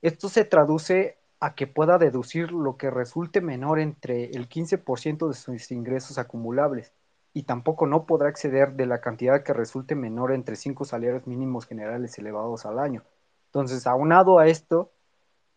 esto 0.02 0.30
se 0.30 0.46
traduce 0.46 1.18
a 1.42 1.56
que 1.56 1.68
pueda 1.68 1.98
deducir 1.98 2.54
lo 2.54 2.78
que 2.78 2.90
resulte 2.90 3.42
menor 3.42 3.80
entre 3.80 4.28
el 4.32 4.48
15% 4.48 5.28
de 5.28 5.34
sus 5.34 5.72
ingresos 5.72 6.18
acumulables 6.18 6.94
y 7.34 7.44
tampoco 7.44 7.86
no 7.86 8.06
podrá 8.06 8.30
exceder 8.30 8.76
de 8.76 8.86
la 8.86 9.02
cantidad 9.02 9.44
que 9.44 9.52
resulte 9.52 9.94
menor 9.94 10.32
entre 10.32 10.56
cinco 10.56 10.86
salarios 10.86 11.28
mínimos 11.28 11.66
generales 11.66 12.18
elevados 12.18 12.66
al 12.66 12.80
año. 12.80 13.04
Entonces, 13.48 13.86
aunado 13.88 14.40
a 14.40 14.48
esto, 14.48 14.94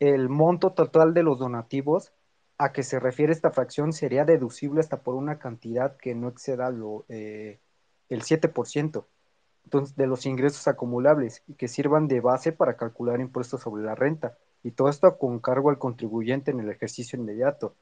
el 0.01 0.29
monto 0.29 0.73
total 0.73 1.15
de 1.15 1.23
los 1.23 1.39
donativos 1.39 2.13
a 2.59 2.73
que 2.73 2.83
se 2.83 2.99
refiere 3.01 3.33
esta 3.33 3.51
fracción 3.53 3.93
sería 3.93 4.25
deducible 4.25 4.81
hasta 4.81 5.03
por 5.03 5.15
una 5.15 5.39
cantidad 5.39 5.97
que 5.97 6.15
no 6.15 6.29
exceda 6.29 6.71
lo, 6.71 7.05
eh, 7.09 7.61
el 8.09 8.23
7% 8.23 9.07
entonces, 9.65 9.97
de 9.97 10.07
los 10.07 10.27
ingresos 10.27 10.67
acumulables 10.69 11.43
y 11.47 11.55
que 11.55 11.69
sirvan 11.69 12.09
de 12.09 12.21
base 12.21 12.53
para 12.53 12.77
calcular 12.77 13.21
impuestos 13.21 13.61
sobre 13.63 13.85
la 13.85 13.95
renta. 13.95 14.37
Y 14.63 14.73
todo 14.73 14.89
esto 14.89 15.17
con 15.17 15.39
cargo 15.39 15.71
al 15.71 15.79
contribuyente 15.79 16.51
en 16.51 16.61
el 16.61 16.71
ejercicio 16.71 17.19
inmediato. 17.19 17.77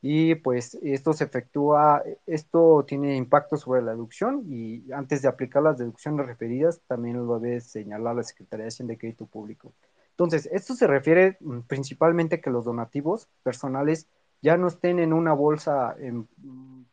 Y 0.00 0.34
pues 0.36 0.78
esto 0.82 1.12
se 1.12 1.24
efectúa, 1.24 2.02
esto 2.26 2.84
tiene 2.86 3.16
impacto 3.16 3.56
sobre 3.56 3.82
la 3.82 3.92
deducción 3.92 4.44
y 4.48 4.90
antes 4.92 5.22
de 5.22 5.28
aplicar 5.28 5.62
las 5.62 5.78
deducciones 5.78 6.26
referidas 6.26 6.80
también 6.88 7.24
lo 7.26 7.38
debe 7.38 7.60
señalar 7.60 8.16
la 8.16 8.22
Secretaría 8.24 8.64
de 8.64 8.68
Hacienda 8.68 8.94
y 8.94 8.96
Crédito 8.98 9.26
Público. 9.26 9.72
Entonces, 10.12 10.48
esto 10.52 10.74
se 10.74 10.86
refiere 10.86 11.36
mm, 11.40 11.60
principalmente 11.60 12.36
a 12.36 12.40
que 12.40 12.50
los 12.50 12.64
donativos 12.64 13.28
personales 13.42 14.08
ya 14.42 14.56
no 14.56 14.68
estén 14.68 14.98
en 14.98 15.12
una 15.12 15.32
bolsa, 15.32 15.94
en, 15.98 16.28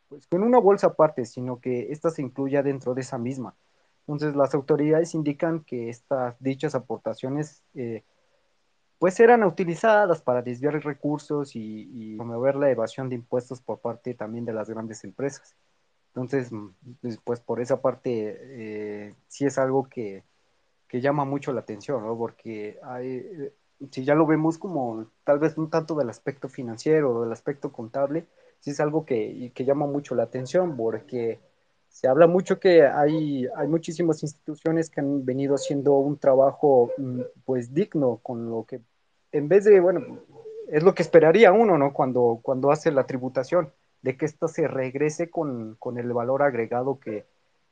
pues, 0.08 0.26
en 0.30 0.42
una 0.42 0.58
bolsa 0.58 0.88
aparte, 0.88 1.24
sino 1.26 1.60
que 1.60 1.92
ésta 1.92 2.10
se 2.10 2.22
incluya 2.22 2.62
dentro 2.62 2.94
de 2.94 3.02
esa 3.02 3.18
misma. 3.18 3.54
Entonces, 4.06 4.34
las 4.34 4.54
autoridades 4.54 5.14
indican 5.14 5.60
que 5.64 5.88
estas 5.88 6.36
dichas 6.40 6.74
aportaciones 6.74 7.62
eh, 7.74 8.02
pues 8.98 9.18
eran 9.18 9.44
utilizadas 9.44 10.20
para 10.20 10.42
desviar 10.42 10.74
recursos 10.84 11.52
y, 11.54 12.16
promover 12.16 12.54
la 12.56 12.70
evasión 12.70 13.08
de 13.08 13.14
impuestos 13.14 13.60
por 13.62 13.78
parte 13.80 14.14
también 14.14 14.44
de 14.44 14.52
las 14.52 14.68
grandes 14.68 15.04
empresas. 15.04 15.56
Entonces, 16.08 16.52
mm, 16.52 16.68
pues, 17.00 17.18
pues 17.24 17.40
por 17.40 17.60
esa 17.60 17.80
parte 17.80 18.36
eh, 18.40 19.14
sí 19.28 19.46
es 19.46 19.58
algo 19.58 19.88
que, 19.88 20.24
que 20.90 21.00
llama 21.00 21.24
mucho 21.24 21.52
la 21.52 21.60
atención, 21.60 22.04
¿no? 22.04 22.18
Porque 22.18 22.80
hay, 22.82 23.06
eh, 23.08 23.54
si 23.92 24.04
ya 24.04 24.16
lo 24.16 24.26
vemos 24.26 24.58
como 24.58 25.06
tal 25.22 25.38
vez 25.38 25.56
un 25.56 25.70
tanto 25.70 25.94
del 25.94 26.10
aspecto 26.10 26.48
financiero 26.48 27.14
o 27.14 27.22
del 27.22 27.32
aspecto 27.32 27.70
contable, 27.70 28.26
sí 28.58 28.70
es 28.70 28.80
algo 28.80 29.06
que, 29.06 29.52
que 29.54 29.64
llama 29.64 29.86
mucho 29.86 30.16
la 30.16 30.24
atención 30.24 30.76
porque 30.76 31.38
se 31.88 32.08
habla 32.08 32.26
mucho 32.26 32.58
que 32.58 32.84
hay, 32.84 33.46
hay 33.56 33.68
muchísimas 33.68 34.24
instituciones 34.24 34.90
que 34.90 35.00
han 35.00 35.24
venido 35.24 35.54
haciendo 35.54 35.92
un 35.92 36.18
trabajo 36.18 36.90
mm, 36.98 37.20
pues 37.44 37.72
digno 37.72 38.18
con 38.20 38.50
lo 38.50 38.64
que 38.64 38.80
en 39.30 39.48
vez 39.48 39.64
de, 39.64 39.78
bueno, 39.78 40.24
es 40.68 40.82
lo 40.82 40.92
que 40.92 41.02
esperaría 41.02 41.52
uno, 41.52 41.78
¿no? 41.78 41.92
Cuando, 41.92 42.40
cuando 42.42 42.72
hace 42.72 42.90
la 42.90 43.06
tributación, 43.06 43.72
de 44.02 44.16
que 44.16 44.26
esto 44.26 44.48
se 44.48 44.66
regrese 44.66 45.30
con, 45.30 45.76
con 45.78 45.98
el 45.98 46.12
valor 46.12 46.42
agregado 46.42 46.98
que, 46.98 47.26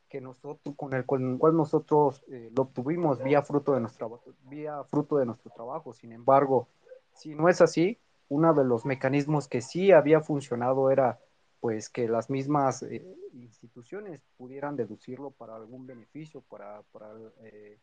que 0.09 0.21
nosotros, 0.21 0.75
con 0.77 0.95
el 0.95 1.05
cual 1.05 1.57
nosotros 1.57 2.25
eh, 2.29 2.51
lo 2.55 2.63
obtuvimos 2.63 3.23
vía 3.23 3.43
fruto, 3.43 3.75
de 3.75 3.81
nuestro, 3.81 4.21
vía 4.45 4.83
fruto 4.85 5.19
de 5.19 5.27
nuestro 5.27 5.51
trabajo. 5.51 5.93
Sin 5.93 6.13
embargo, 6.13 6.69
si 7.13 7.35
no 7.35 7.49
es 7.49 7.61
así, 7.61 7.99
uno 8.29 8.55
de 8.55 8.65
los 8.65 8.85
mecanismos 8.85 9.49
que 9.49 9.61
sí 9.61 9.93
había 9.93 10.21
funcionado 10.21 10.91
era 10.91 11.19
pues 11.61 11.89
que 11.89 12.09
las 12.09 12.31
mismas 12.31 12.83
eh, 12.85 13.05
instituciones 13.35 14.21
pudieran 14.37 14.77
deducirlo 14.77 15.31
para 15.31 15.57
algún 15.57 15.87
beneficio, 15.87 16.41
para, 16.43 16.83
para, 16.93 17.13
eh, 17.43 17.79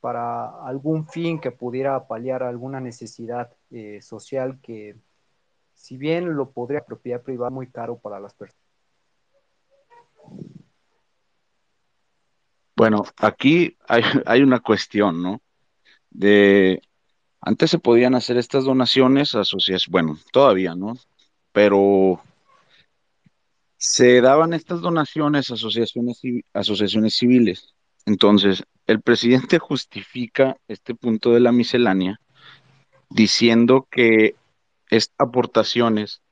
para, 0.00 0.66
algún 0.66 1.06
fin 1.06 1.40
que 1.40 1.52
pudiera 1.52 2.06
paliar 2.08 2.42
alguna 2.42 2.80
necesidad 2.80 3.52
social 4.00 4.58
que 4.60 4.96
si 5.74 5.96
bien 5.96 6.34
lo 6.34 6.50
podría 6.50 6.84
propiedad 6.84 7.22
privada 7.22 7.50
muy 7.50 7.68
caro 7.68 7.98
para 7.98 8.18
las 8.18 8.34
personas. 8.34 8.68
Bueno, 12.78 13.04
aquí 13.16 13.76
hay, 13.88 14.02
hay 14.26 14.42
una 14.42 14.60
cuestión, 14.60 15.20
¿no? 15.20 15.42
De 16.10 16.80
antes 17.40 17.70
se 17.72 17.80
podían 17.80 18.14
hacer 18.14 18.36
estas 18.36 18.64
donaciones 18.64 19.34
a 19.34 19.40
asociaciones, 19.40 19.88
bueno, 19.88 20.18
todavía, 20.32 20.76
¿no? 20.76 20.96
Pero 21.50 22.22
se 23.76 24.20
daban 24.20 24.52
estas 24.52 24.80
donaciones 24.80 25.50
a 25.50 25.54
asociaciones, 25.54 26.20
asociaciones 26.54 27.16
civiles. 27.16 27.74
Entonces, 28.06 28.62
el 28.86 29.02
presidente 29.02 29.58
justifica 29.58 30.56
este 30.68 30.94
punto 30.94 31.32
de 31.32 31.40
la 31.40 31.50
miscelánea 31.50 32.20
diciendo 33.10 33.88
que 33.90 34.36
estas 34.88 35.16
aportaciones 35.18 36.22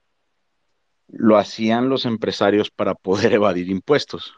lo 1.08 1.38
hacían 1.38 1.88
los 1.88 2.04
empresarios 2.06 2.70
para 2.70 2.94
poder 2.94 3.32
evadir 3.40 3.68
impuestos. 3.68 4.32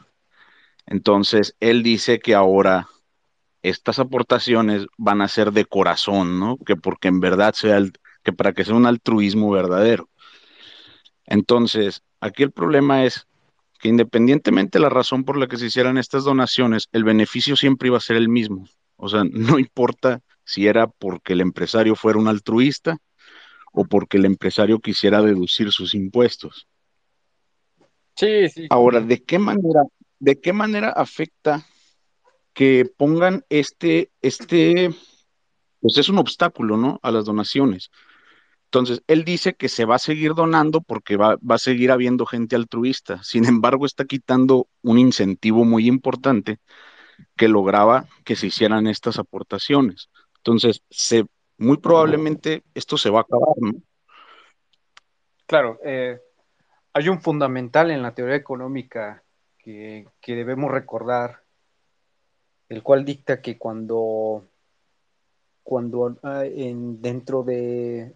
Entonces, 0.88 1.54
él 1.60 1.82
dice 1.82 2.18
que 2.18 2.34
ahora 2.34 2.88
estas 3.62 3.98
aportaciones 3.98 4.86
van 4.96 5.20
a 5.20 5.28
ser 5.28 5.52
de 5.52 5.66
corazón, 5.66 6.40
¿no? 6.40 6.56
Que 6.56 6.76
porque 6.76 7.08
en 7.08 7.20
verdad 7.20 7.52
sea, 7.52 7.76
el, 7.76 7.92
que 8.22 8.32
para 8.32 8.54
que 8.54 8.64
sea 8.64 8.74
un 8.74 8.86
altruismo 8.86 9.50
verdadero. 9.50 10.08
Entonces, 11.26 12.02
aquí 12.20 12.42
el 12.42 12.52
problema 12.52 13.04
es 13.04 13.26
que 13.78 13.88
independientemente 13.88 14.78
de 14.78 14.82
la 14.82 14.88
razón 14.88 15.24
por 15.24 15.36
la 15.36 15.46
que 15.46 15.58
se 15.58 15.66
hicieran 15.66 15.98
estas 15.98 16.24
donaciones, 16.24 16.88
el 16.92 17.04
beneficio 17.04 17.54
siempre 17.54 17.88
iba 17.88 17.98
a 17.98 18.00
ser 18.00 18.16
el 18.16 18.30
mismo. 18.30 18.66
O 18.96 19.10
sea, 19.10 19.24
no 19.30 19.58
importa 19.58 20.22
si 20.42 20.66
era 20.66 20.86
porque 20.86 21.34
el 21.34 21.42
empresario 21.42 21.96
fuera 21.96 22.18
un 22.18 22.28
altruista 22.28 22.96
o 23.74 23.84
porque 23.84 24.16
el 24.16 24.24
empresario 24.24 24.78
quisiera 24.78 25.20
deducir 25.20 25.70
sus 25.70 25.94
impuestos. 25.94 26.66
Sí, 28.16 28.48
sí. 28.48 28.66
Ahora, 28.70 29.00
¿de 29.00 29.22
qué 29.22 29.38
manera 29.38 29.82
¿de 30.18 30.40
qué 30.40 30.52
manera 30.52 30.90
afecta 30.90 31.64
que 32.52 32.90
pongan 32.96 33.44
este, 33.50 34.10
este, 34.20 34.90
pues 35.80 35.96
es 35.96 36.08
un 36.08 36.18
obstáculo, 36.18 36.76
¿no? 36.76 36.98
A 37.02 37.10
las 37.10 37.24
donaciones. 37.24 37.90
Entonces, 38.64 39.02
él 39.06 39.24
dice 39.24 39.54
que 39.54 39.68
se 39.68 39.84
va 39.84 39.94
a 39.94 40.00
seguir 40.00 40.34
donando 40.34 40.80
porque 40.80 41.16
va, 41.16 41.36
va, 41.36 41.54
a 41.54 41.58
seguir 41.58 41.90
habiendo 41.90 42.26
gente 42.26 42.56
altruista. 42.56 43.22
Sin 43.22 43.44
embargo, 43.46 43.86
está 43.86 44.04
quitando 44.04 44.68
un 44.82 44.98
incentivo 44.98 45.64
muy 45.64 45.86
importante 45.86 46.58
que 47.36 47.48
lograba 47.48 48.06
que 48.24 48.36
se 48.36 48.48
hicieran 48.48 48.86
estas 48.86 49.18
aportaciones. 49.18 50.10
Entonces, 50.38 50.82
se, 50.90 51.26
muy 51.56 51.78
probablemente 51.78 52.62
esto 52.74 52.98
se 52.98 53.10
va 53.10 53.20
a 53.20 53.22
acabar, 53.22 53.54
¿no? 53.60 53.72
Claro, 55.46 55.78
eh, 55.84 56.18
hay 56.92 57.08
un 57.08 57.20
fundamental 57.20 57.90
en 57.90 58.02
la 58.02 58.14
teoría 58.14 58.36
económica 58.36 59.24
que, 60.20 60.34
debemos 60.34 60.70
recordar, 60.70 61.42
el 62.68 62.82
cual 62.82 63.04
dicta 63.04 63.42
que 63.42 63.58
cuando 63.58 64.44
cuando 65.62 66.18
ah, 66.22 66.46
en, 66.46 67.02
dentro 67.02 67.42
de, 67.42 68.14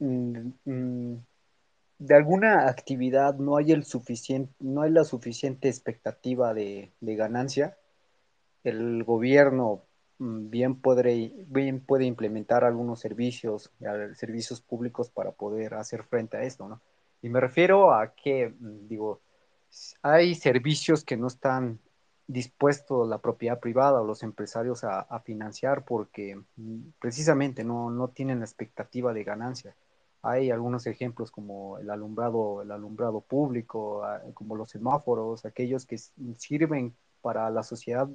mm, 0.00 0.48
mm, 0.64 1.16
de 1.98 2.14
alguna 2.16 2.68
actividad 2.68 3.36
no 3.36 3.56
hay, 3.56 3.70
el 3.70 3.84
suficiente, 3.84 4.52
no 4.58 4.82
hay 4.82 4.90
la 4.90 5.04
suficiente 5.04 5.68
expectativa 5.68 6.52
de, 6.52 6.90
de 7.00 7.14
ganancia, 7.14 7.76
el 8.64 9.04
gobierno 9.04 9.84
mm, 10.18 10.50
bien 10.50 10.80
puede, 10.80 11.32
bien 11.46 11.78
puede 11.78 12.06
implementar 12.06 12.64
algunos 12.64 12.98
servicios, 12.98 13.70
servicios 14.14 14.60
públicos 14.60 15.08
para 15.10 15.30
poder 15.30 15.74
hacer 15.74 16.02
frente 16.02 16.36
a 16.38 16.42
esto, 16.42 16.68
¿no? 16.68 16.80
Y 17.22 17.28
me 17.28 17.38
refiero 17.38 17.94
a 17.94 18.12
que, 18.16 18.52
digo, 18.58 19.20
hay 20.02 20.34
servicios 20.34 21.04
que 21.04 21.16
no 21.16 21.26
están 21.26 21.78
dispuestos 22.26 23.08
la 23.08 23.18
propiedad 23.18 23.60
privada 23.60 24.00
o 24.00 24.06
los 24.06 24.22
empresarios 24.22 24.84
a, 24.84 25.20
financiar 25.20 25.84
porque 25.84 26.40
mm, 26.56 26.92
precisamente 26.98 27.64
no, 27.64 27.90
no, 27.90 28.08
tienen 28.08 28.40
la 28.40 28.44
expectativa 28.44 29.12
de 29.12 29.24
ganancia. 29.24 29.74
Hay 30.22 30.50
algunos 30.50 30.86
ejemplos 30.86 31.30
como 31.30 31.78
el 31.78 31.90
alumbrado, 31.90 32.62
el 32.62 32.70
alumbrado 32.70 33.20
público, 33.20 34.04
ah, 34.04 34.22
como 34.34 34.56
los 34.56 34.70
semáforos, 34.70 35.44
aquellos 35.44 35.84
que 35.84 35.98
sirven 36.38 36.94
para 37.20 37.50
la 37.50 37.62
sociedad 37.62 38.08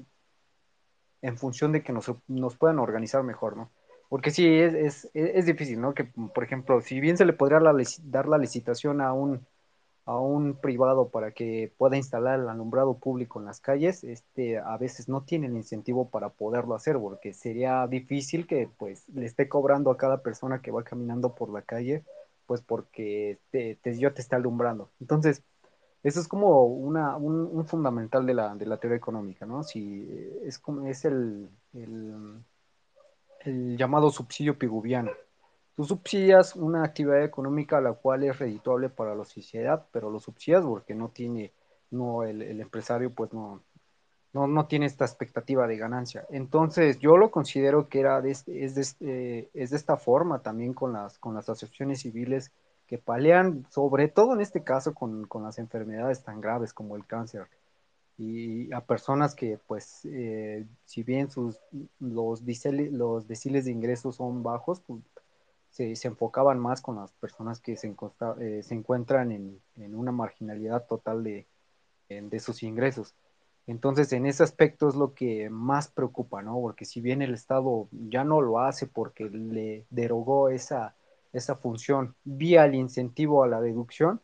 en 1.21 1.37
función 1.37 1.71
de 1.71 1.83
que 1.83 1.91
nos, 1.91 2.11
nos 2.27 2.55
puedan 2.55 2.79
organizar 2.79 3.23
mejor, 3.23 3.57
¿no? 3.57 3.71
Porque 4.09 4.31
sí, 4.31 4.47
es, 4.47 4.73
es, 4.73 5.09
es, 5.13 5.45
difícil, 5.45 5.81
¿no? 5.81 5.93
Que, 5.93 6.05
por 6.05 6.43
ejemplo, 6.43 6.79
si 6.79 7.01
bien 7.01 7.17
se 7.17 7.25
le 7.25 7.33
podría 7.33 7.59
dar 8.03 8.27
la 8.27 8.37
licitación 8.37 9.01
a 9.01 9.11
un, 9.11 9.45
a 10.07 10.17
un 10.17 10.55
privado 10.55 11.09
para 11.09 11.31
que 11.31 11.73
pueda 11.77 11.97
instalar 11.97 12.39
el 12.39 12.47
alumbrado 12.47 12.97
público 12.97 13.39
en 13.39 13.45
las 13.45 13.59
calles, 13.59 14.05
este, 14.05 14.57
a 14.57 14.77
veces 14.77 15.09
no 15.09 15.23
tiene 15.23 15.47
el 15.47 15.55
incentivo 15.57 16.09
para 16.09 16.29
poderlo 16.29 16.75
hacer, 16.75 16.97
porque 16.97 17.33
sería 17.33 17.85
difícil 17.87 18.47
que 18.47 18.69
pues 18.77 19.07
le 19.09 19.25
esté 19.25 19.49
cobrando 19.49 19.91
a 19.91 19.97
cada 19.97 20.23
persona 20.23 20.61
que 20.61 20.71
va 20.71 20.85
caminando 20.85 21.35
por 21.35 21.49
la 21.49 21.61
calle, 21.61 22.05
pues 22.45 22.61
porque 22.61 23.37
te, 23.51 23.77
yo 23.97 24.13
te 24.13 24.21
está 24.21 24.37
alumbrando. 24.37 24.89
Entonces, 25.01 25.43
eso 26.03 26.21
es 26.21 26.27
como 26.29 26.65
una, 26.67 27.17
un, 27.17 27.65
fundamental 27.67 28.25
de 28.25 28.33
la, 28.33 28.55
de 28.55 28.65
la, 28.65 28.77
teoría 28.77 28.97
económica, 28.97 29.45
¿no? 29.45 29.63
Si 29.63 30.07
es, 30.45 30.57
como, 30.57 30.87
es 30.87 31.03
el, 31.03 31.49
el, 31.73 32.45
el 33.41 33.77
llamado 33.77 34.09
subsidio 34.09 34.57
piguviano 34.57 35.11
Tú 35.77 35.85
subsidias 35.85 36.55
una 36.55 36.83
actividad 36.83 37.23
económica 37.23 37.79
la 37.79 37.93
cual 37.93 38.23
es 38.23 38.39
redituable 38.39 38.89
para 38.89 39.13
la 39.13 39.25
sociedad, 39.25 39.85
pero 39.91 40.09
lo 40.09 40.19
subsidias 40.19 40.63
porque 40.63 40.95
no 40.95 41.09
tiene, 41.09 41.51
no, 41.91 42.23
el, 42.23 42.41
empresario 42.59 43.13
pues 43.13 43.31
no, 43.31 43.61
no, 44.33 44.47
no, 44.47 44.65
tiene 44.65 44.87
esta 44.87 45.05
expectativa 45.05 45.67
de 45.67 45.77
ganancia. 45.77 46.25
Entonces 46.31 46.97
yo 46.97 47.15
lo 47.17 47.29
considero 47.29 47.89
que 47.89 47.99
era 47.99 48.17
este, 48.27 48.65
es, 48.65 48.73
de, 48.73 48.81
este, 48.81 49.49
es 49.53 49.69
de 49.69 49.77
esta 49.77 49.97
forma 49.97 50.41
también 50.41 50.73
con 50.73 50.93
las, 50.93 51.19
con 51.19 51.35
las 51.35 51.47
asociaciones 51.47 52.01
civiles 52.01 52.51
que 52.87 52.97
palean, 52.97 53.67
sobre 53.69 54.07
todo 54.07 54.33
en 54.33 54.41
este 54.41 54.63
caso 54.63 54.95
con, 54.95 55.27
con 55.27 55.43
las 55.43 55.59
enfermedades 55.59 56.23
tan 56.23 56.41
graves 56.41 56.73
como 56.73 56.95
el 56.95 57.05
cáncer 57.05 57.47
y 58.17 58.73
a 58.73 58.81
personas 58.81 59.35
que 59.35 59.59
pues 59.67 60.05
eh, 60.05 60.65
si 60.85 61.03
bien 61.03 61.29
sus 61.29 61.59
los, 61.99 62.41
los 62.41 63.27
deciles 63.27 63.65
de 63.65 63.71
ingresos 63.71 64.15
son 64.15 64.41
bajos, 64.41 64.81
pues 64.81 65.01
se, 65.69 65.93
enfocaban 66.07 66.59
más 66.59 66.81
con 66.81 66.95
las 66.95 67.11
personas 67.13 67.59
que 67.59 67.75
se, 67.77 67.87
eh, 68.39 68.61
encuentran 68.69 69.31
en, 69.31 69.61
una 69.95 70.11
marginalidad 70.11 70.85
total 70.87 71.23
de, 71.23 71.47
sus 72.39 72.63
ingresos. 72.63 73.15
Entonces, 73.67 74.13
en 74.13 74.25
ese 74.25 74.43
aspecto 74.43 74.87
es 74.87 74.95
lo 74.95 75.13
que 75.13 75.49
más 75.49 75.89
preocupa, 75.89 76.41
¿no? 76.41 76.55
Porque 76.61 76.85
si 76.85 77.01
bien 77.01 77.21
el 77.21 77.33
Estado 77.33 77.89
ya 77.91 78.23
no 78.23 78.41
lo 78.41 78.59
hace 78.59 78.87
porque 78.87 79.25
le 79.25 79.85
derogó 79.89 80.49
esa, 80.49 80.95
esa 81.33 81.55
función 81.55 82.15
vía 82.23 82.65
el 82.65 82.75
incentivo 82.75 83.43
a 83.43 83.47
la 83.47 83.59
deducción, 83.59 84.21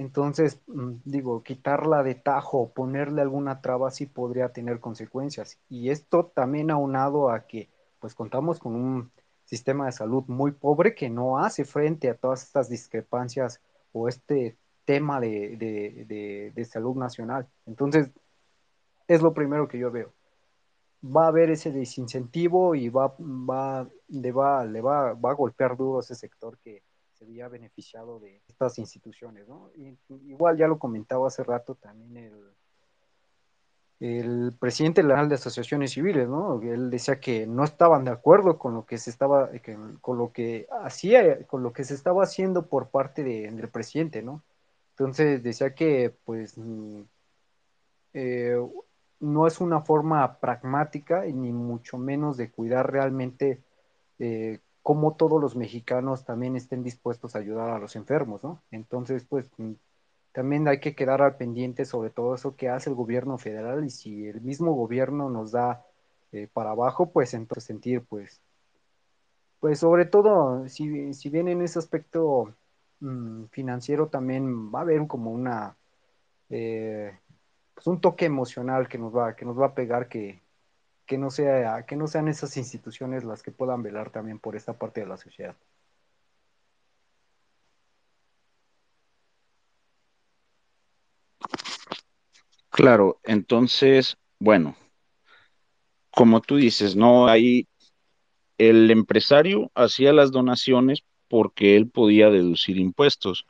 entonces, 0.00 0.62
mm, 0.66 0.94
digo, 1.04 1.42
quitarla 1.42 2.02
de 2.02 2.14
tajo, 2.14 2.70
ponerle 2.72 3.20
alguna 3.20 3.60
traba 3.60 3.90
sí 3.90 4.06
podría 4.06 4.50
tener 4.50 4.80
consecuencias. 4.80 5.58
Y 5.68 5.90
esto 5.90 6.32
también 6.34 6.70
aunado 6.70 7.28
a 7.30 7.46
que, 7.46 7.68
pues, 8.00 8.14
contamos 8.14 8.58
con 8.58 8.76
un 8.76 9.12
sistema 9.50 9.86
de 9.86 9.92
salud 9.92 10.22
muy 10.28 10.52
pobre 10.52 10.94
que 10.94 11.10
no 11.10 11.38
hace 11.38 11.64
frente 11.64 12.08
a 12.08 12.16
todas 12.16 12.44
estas 12.44 12.68
discrepancias 12.68 13.60
o 13.92 14.06
este 14.06 14.56
tema 14.84 15.18
de, 15.20 16.66
salud 16.70 16.94
nacional. 16.96 17.48
Entonces, 17.66 18.10
es 19.08 19.20
lo 19.22 19.34
primero 19.34 19.66
que 19.66 19.78
yo 19.78 19.90
veo. 19.90 20.12
Va 21.04 21.24
a 21.24 21.28
haber 21.28 21.50
ese 21.50 21.72
desincentivo 21.72 22.76
y 22.76 22.90
va, 22.90 23.12
va, 23.18 23.88
le, 24.08 24.30
va, 24.30 24.64
le 24.64 24.80
va, 24.80 25.14
va 25.14 25.30
a 25.32 25.34
golpear 25.34 25.76
duro 25.76 25.98
ese 25.98 26.14
sector 26.14 26.56
que 26.58 26.84
se 27.14 27.24
había 27.24 27.48
beneficiado 27.48 28.20
de 28.20 28.42
estas 28.46 28.78
instituciones. 28.78 29.48
¿no? 29.48 29.72
igual 30.26 30.58
ya 30.58 30.68
lo 30.68 30.78
comentaba 30.78 31.26
hace 31.26 31.42
rato 31.42 31.74
también 31.74 32.16
el, 32.16 32.54
el 34.00 34.54
presidente 34.58 35.02
legal 35.02 35.28
de 35.28 35.34
asociaciones 35.34 35.92
civiles, 35.92 36.26
¿no? 36.26 36.60
Él 36.62 36.88
decía 36.90 37.20
que 37.20 37.46
no 37.46 37.64
estaban 37.64 38.04
de 38.04 38.10
acuerdo 38.10 38.58
con 38.58 38.74
lo 38.74 38.86
que 38.86 38.96
se 38.96 39.10
estaba, 39.10 39.50
con 40.00 40.18
lo 40.18 40.32
que 40.32 40.66
hacía, 40.82 41.46
con 41.46 41.62
lo 41.62 41.72
que 41.74 41.84
se 41.84 41.94
estaba 41.94 42.24
haciendo 42.24 42.66
por 42.66 42.88
parte 42.88 43.22
del 43.22 43.68
presidente, 43.68 44.22
¿no? 44.22 44.42
Entonces 44.92 45.42
decía 45.42 45.74
que, 45.74 46.14
pues, 46.24 46.56
mm, 46.56 47.02
eh, 48.14 48.56
no 49.20 49.46
es 49.46 49.60
una 49.60 49.82
forma 49.82 50.38
pragmática 50.40 51.26
y 51.26 51.34
ni 51.34 51.52
mucho 51.52 51.98
menos 51.98 52.36
de 52.38 52.50
cuidar 52.50 52.90
realmente 52.90 53.62
eh, 54.18 54.60
cómo 54.82 55.14
todos 55.14 55.40
los 55.40 55.56
mexicanos 55.56 56.24
también 56.24 56.56
estén 56.56 56.82
dispuestos 56.82 57.36
a 57.36 57.38
ayudar 57.38 57.70
a 57.70 57.78
los 57.78 57.96
enfermos, 57.96 58.42
¿no? 58.42 58.62
Entonces, 58.70 59.24
pues, 59.28 59.50
también 60.32 60.68
hay 60.68 60.80
que 60.80 60.94
quedar 60.94 61.22
al 61.22 61.36
pendiente 61.36 61.84
sobre 61.84 62.10
todo 62.10 62.34
eso 62.34 62.56
que 62.56 62.68
hace 62.68 62.90
el 62.90 62.96
gobierno 62.96 63.38
federal 63.38 63.84
y 63.84 63.90
si 63.90 64.26
el 64.26 64.40
mismo 64.40 64.72
gobierno 64.72 65.28
nos 65.30 65.52
da 65.52 65.84
eh, 66.32 66.48
para 66.52 66.70
abajo, 66.70 67.10
pues 67.10 67.34
entonces 67.34 67.64
sentir, 67.64 68.04
pues, 68.04 68.40
pues 69.58 69.78
sobre 69.80 70.06
todo, 70.06 70.68
si, 70.68 71.12
si 71.14 71.28
bien 71.30 71.48
en 71.48 71.62
ese 71.62 71.78
aspecto 71.78 72.54
mm, 73.00 73.46
financiero 73.46 74.08
también 74.08 74.72
va 74.72 74.80
a 74.80 74.82
haber 74.82 75.06
como 75.06 75.32
una, 75.32 75.76
eh, 76.50 77.18
pues 77.74 77.86
un 77.86 78.00
toque 78.00 78.26
emocional 78.26 78.88
que 78.88 78.98
nos 78.98 79.14
va, 79.14 79.34
que 79.36 79.44
nos 79.44 79.58
va 79.58 79.66
a 79.66 79.74
pegar 79.74 80.08
que, 80.08 80.40
que 81.06 81.18
no 81.18 81.30
sea, 81.30 81.84
que 81.86 81.96
no 81.96 82.06
sean 82.06 82.28
esas 82.28 82.56
instituciones 82.56 83.24
las 83.24 83.42
que 83.42 83.50
puedan 83.50 83.82
velar 83.82 84.10
también 84.10 84.38
por 84.38 84.56
esta 84.56 84.74
parte 84.78 85.00
de 85.00 85.06
la 85.08 85.16
sociedad. 85.16 85.56
Claro, 92.80 93.20
entonces, 93.24 94.16
bueno, 94.38 94.74
como 96.10 96.40
tú 96.40 96.56
dices, 96.56 96.96
no 96.96 97.26
hay, 97.26 97.68
el 98.56 98.90
empresario 98.90 99.70
hacía 99.74 100.14
las 100.14 100.30
donaciones 100.30 101.02
porque 101.28 101.76
él 101.76 101.90
podía 101.90 102.30
deducir 102.30 102.78
impuestos. 102.78 103.44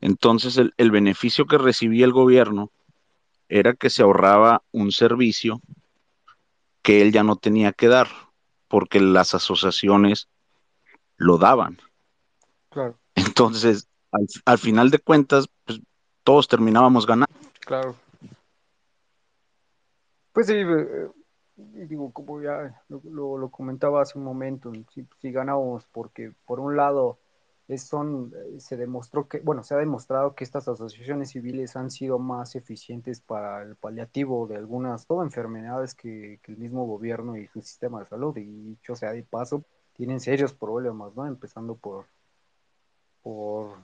Entonces, 0.00 0.56
el, 0.56 0.74
el 0.76 0.90
beneficio 0.90 1.46
que 1.46 1.56
recibía 1.56 2.04
el 2.04 2.12
gobierno 2.12 2.72
era 3.48 3.74
que 3.74 3.90
se 3.90 4.02
ahorraba 4.02 4.64
un 4.72 4.90
servicio 4.90 5.60
que 6.82 7.00
él 7.00 7.12
ya 7.12 7.22
no 7.22 7.36
tenía 7.36 7.72
que 7.72 7.86
dar, 7.86 8.08
porque 8.66 8.98
las 8.98 9.34
asociaciones 9.34 10.26
lo 11.16 11.38
daban. 11.38 11.78
Claro. 12.70 12.98
Entonces, 13.14 13.86
al, 14.10 14.26
al 14.44 14.58
final 14.58 14.90
de 14.90 14.98
cuentas, 14.98 15.46
pues, 15.64 15.80
todos 16.24 16.48
terminábamos 16.48 17.06
ganando. 17.06 17.32
Claro. 17.60 17.94
Pues 20.38 20.46
sí, 20.46 20.54
eh, 20.54 21.10
digo, 21.56 22.12
como 22.12 22.40
ya 22.40 22.80
lo, 22.88 23.50
comentaba 23.50 24.02
hace 24.02 24.16
un 24.16 24.24
momento, 24.24 24.70
si, 25.20 25.32
ganamos, 25.32 25.88
porque 25.90 26.32
por 26.46 26.60
un 26.60 26.76
lado 26.76 27.18
son, 27.76 28.32
eh, 28.36 28.60
se 28.60 28.76
demostró 28.76 29.26
que, 29.26 29.40
bueno, 29.40 29.64
se 29.64 29.74
ha 29.74 29.78
demostrado 29.78 30.36
que 30.36 30.44
estas 30.44 30.68
asociaciones 30.68 31.30
civiles 31.30 31.74
han 31.74 31.90
sido 31.90 32.20
más 32.20 32.54
eficientes 32.54 33.20
para 33.20 33.64
el 33.64 33.74
paliativo 33.74 34.46
de 34.46 34.54
algunas, 34.54 35.08
enfermedades 35.10 35.96
que, 35.96 36.38
que 36.44 36.52
el 36.52 36.58
mismo 36.58 36.86
gobierno 36.86 37.36
y 37.36 37.48
su 37.48 37.60
sistema 37.60 37.98
de 37.98 38.06
salud, 38.06 38.36
y 38.36 38.44
dicho 38.44 38.94
sea 38.94 39.10
de 39.10 39.24
paso, 39.24 39.64
tienen 39.92 40.20
serios 40.20 40.54
problemas, 40.54 41.16
¿no? 41.16 41.26
Empezando 41.26 41.74
por, 41.74 42.06
por 43.22 43.76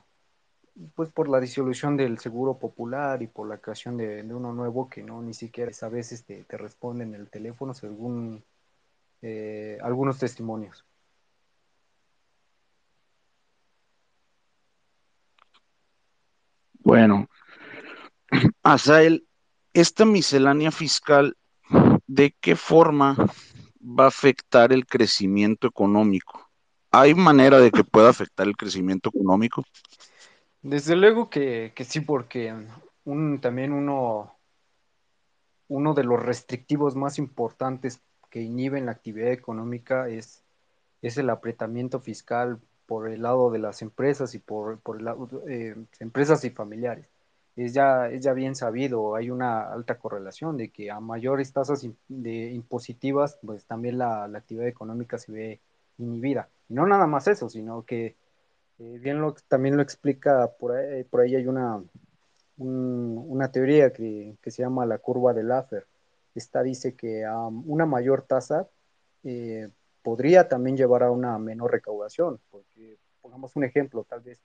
pues 0.95 1.09
por 1.11 1.29
la 1.29 1.41
disolución 1.41 1.97
del 1.97 2.18
seguro 2.18 2.59
popular 2.59 3.22
y 3.22 3.27
por 3.27 3.49
la 3.49 3.59
creación 3.59 3.97
de, 3.97 4.22
uno 4.22 4.53
nuevo 4.53 4.89
que 4.89 5.03
no 5.03 5.22
ni 5.22 5.35
siquiera 5.35 5.70
a 5.83 5.89
veces 5.89 6.25
te, 6.25 6.45
te 6.45 6.57
responden 6.57 7.14
el 7.14 7.29
teléfono 7.29 7.75
según 7.75 8.43
eh, 9.22 9.79
algunos 9.83 10.18
testimonios. 10.18 10.85
Bueno, 16.81 17.29
Asael, 18.62 19.27
esta 19.72 20.05
miscelánea 20.05 20.70
fiscal, 20.70 21.37
¿de 22.07 22.37
qué 22.41 22.57
forma 22.57 23.16
va 23.85 24.05
a 24.05 24.09
afectar 24.09 24.72
el 24.72 24.87
crecimiento 24.87 25.66
económico. 25.66 26.51
¿Hay 26.91 27.14
manera 27.14 27.59
de 27.59 27.70
que 27.70 27.85
pueda 27.85 28.09
afectar 28.09 28.47
el 28.47 28.57
crecimiento 28.57 29.11
económico? 29.11 29.64
Desde 30.65 30.97
luego 30.97 31.29
que, 31.29 31.75
sí, 31.87 32.01
porque 32.01 32.55
un, 33.05 33.39
también 33.39 33.71
uno, 33.75 34.35
uno 35.69 35.93
de 35.93 36.05
los 36.05 36.23
restrictivos 36.23 36.97
más 36.97 37.19
importantes 37.19 38.01
que 38.31 38.41
inhiben 38.41 38.87
la 38.87 38.93
actividad 38.93 39.31
económica 39.31 40.09
es, 40.09 40.43
es 41.03 41.19
el 41.19 41.29
apretamiento 41.29 42.01
fiscal 42.01 42.61
por 42.87 43.11
el 43.11 43.21
lado 43.21 43.51
de 43.51 43.59
las 43.59 43.83
empresas 43.83 44.35
y 44.35 44.39
por, 44.39 44.81
por 44.81 44.97
el 44.97 45.05
lado 45.05 45.29
eh, 45.47 45.77
empresas 46.01 46.43
y 46.47 46.51
familiares. 46.51 47.11
Es 47.57 47.75
ya, 47.75 48.09
es 48.09 48.25
ya 48.25 48.33
bien 48.33 48.57
sabido, 48.57 49.17
hay 49.17 49.29
una 49.29 49.71
alta 49.71 49.99
correlación 49.99 50.57
de 50.57 50.71
que 50.71 50.91
a 50.91 50.99
mayores 50.99 51.53
tasas 51.53 51.87
impositivas, 52.09 53.39
pues 53.45 53.67
también 53.67 53.99
la, 53.99 54.25
actividad 54.25 54.67
económica 54.67 55.19
se 55.19 55.31
ve 55.31 55.61
inhibida. 55.99 56.49
Y 56.71 56.75
no 56.75 56.87
nada 56.87 57.07
más 57.07 57.29
eso, 57.29 57.51
sino 57.51 57.83
que 57.83 58.17
eh, 58.85 58.99
bien 58.99 59.20
lo, 59.20 59.35
también 59.49 59.76
lo 59.76 59.82
explica, 59.82 60.53
por 60.59 60.72
ahí, 60.72 61.05
por 61.05 61.20
ahí 61.22 61.37
hay 61.37 61.47
una, 61.47 61.82
una 62.57 63.51
teoría 63.51 63.93
que, 63.93 64.37
que, 64.43 64.51
se 64.51 64.62
llama 64.62 64.87
la 64.87 64.99
curva 64.99 65.32
de 65.32 65.43
Laffer. 65.43 65.87
Esta 66.35 66.62
dice 66.62 66.95
que 66.95 67.24
una 67.64 67.87
mayor 67.87 68.22
tasa 68.22 68.68
eh, 69.22 69.70
podría 70.03 70.49
también 70.49 70.76
llevar 70.76 71.03
a 71.03 71.11
una 71.11 71.39
menor 71.39 71.72
recaudación, 71.72 72.41
porque 72.51 72.99
pongamos 73.22 73.57
un 73.57 73.64
ejemplo, 73.64 74.05
tal 74.05 74.20
vez 74.20 74.39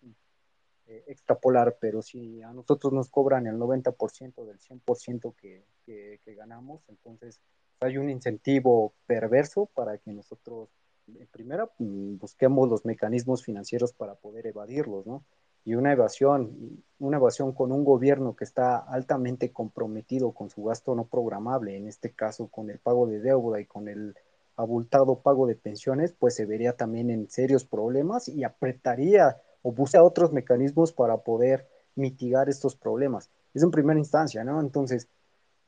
eh, 0.88 1.04
extrapolar, 1.08 1.78
pero 1.80 2.02
si 2.02 2.42
a 2.42 2.54
nosotros 2.54 2.94
nos 2.94 3.10
cobran 3.10 3.46
el 3.48 3.58
90% 3.58 4.46
del 4.46 4.60
100% 4.60 5.36
que, 5.36 5.66
que, 5.86 6.20
que 6.24 6.36
ganamos, 6.36 6.82
entonces 6.88 7.42
hay 7.82 7.98
un 7.98 8.10
incentivo 8.10 8.94
perverso 9.06 9.66
para 9.74 9.98
que 9.98 10.12
nosotros, 10.12 10.70
en 11.18 11.28
primera, 11.28 11.70
mm, 11.78 12.18
busquemos 12.18 12.70
los 12.70 12.86
mecanismos 12.86 13.44
financieros 13.44 13.94
para 13.94 14.16
poder 14.16 14.48
evadirlos, 14.48 15.06
¿no? 15.06 15.24
Y 15.66 15.76
una 15.76 15.92
evasión, 15.92 16.84
una 17.00 17.18
evasión 17.18 17.54
con 17.54 17.72
un 17.72 17.84
gobierno 17.84 18.36
que 18.36 18.46
está 18.46 18.78
altamente 18.78 19.52
comprometido 19.52 20.32
con 20.32 20.50
su 20.50 20.64
gasto 20.64 20.96
no 20.96 21.06
programable, 21.06 21.76
en 21.76 21.88
este 21.88 22.12
caso 22.12 22.48
con 22.48 22.70
el 22.70 22.80
pago 22.80 23.08
de 23.08 23.20
deuda 23.20 23.60
y 23.60 23.66
con 23.66 23.88
el 23.88 24.16
abultado 24.56 25.20
pago 25.20 25.48
de 25.48 25.56
pensiones, 25.56 26.14
pues 26.18 26.36
se 26.36 26.46
vería 26.46 26.74
también 26.74 27.10
en 27.10 27.30
serios 27.30 27.66
problemas 27.66 28.28
y 28.28 28.44
apretaría 28.44 29.42
o 29.62 29.72
busca 29.72 30.04
otros 30.04 30.34
mecanismos 30.34 30.92
para 30.92 31.18
poder 31.18 31.68
mitigar 31.96 32.50
estos 32.50 32.76
problemas. 32.76 33.30
Es 33.54 33.64
en 33.64 33.72
primera 33.72 34.00
instancia, 34.00 34.44
¿no? 34.44 34.60
Entonces, 34.60 35.08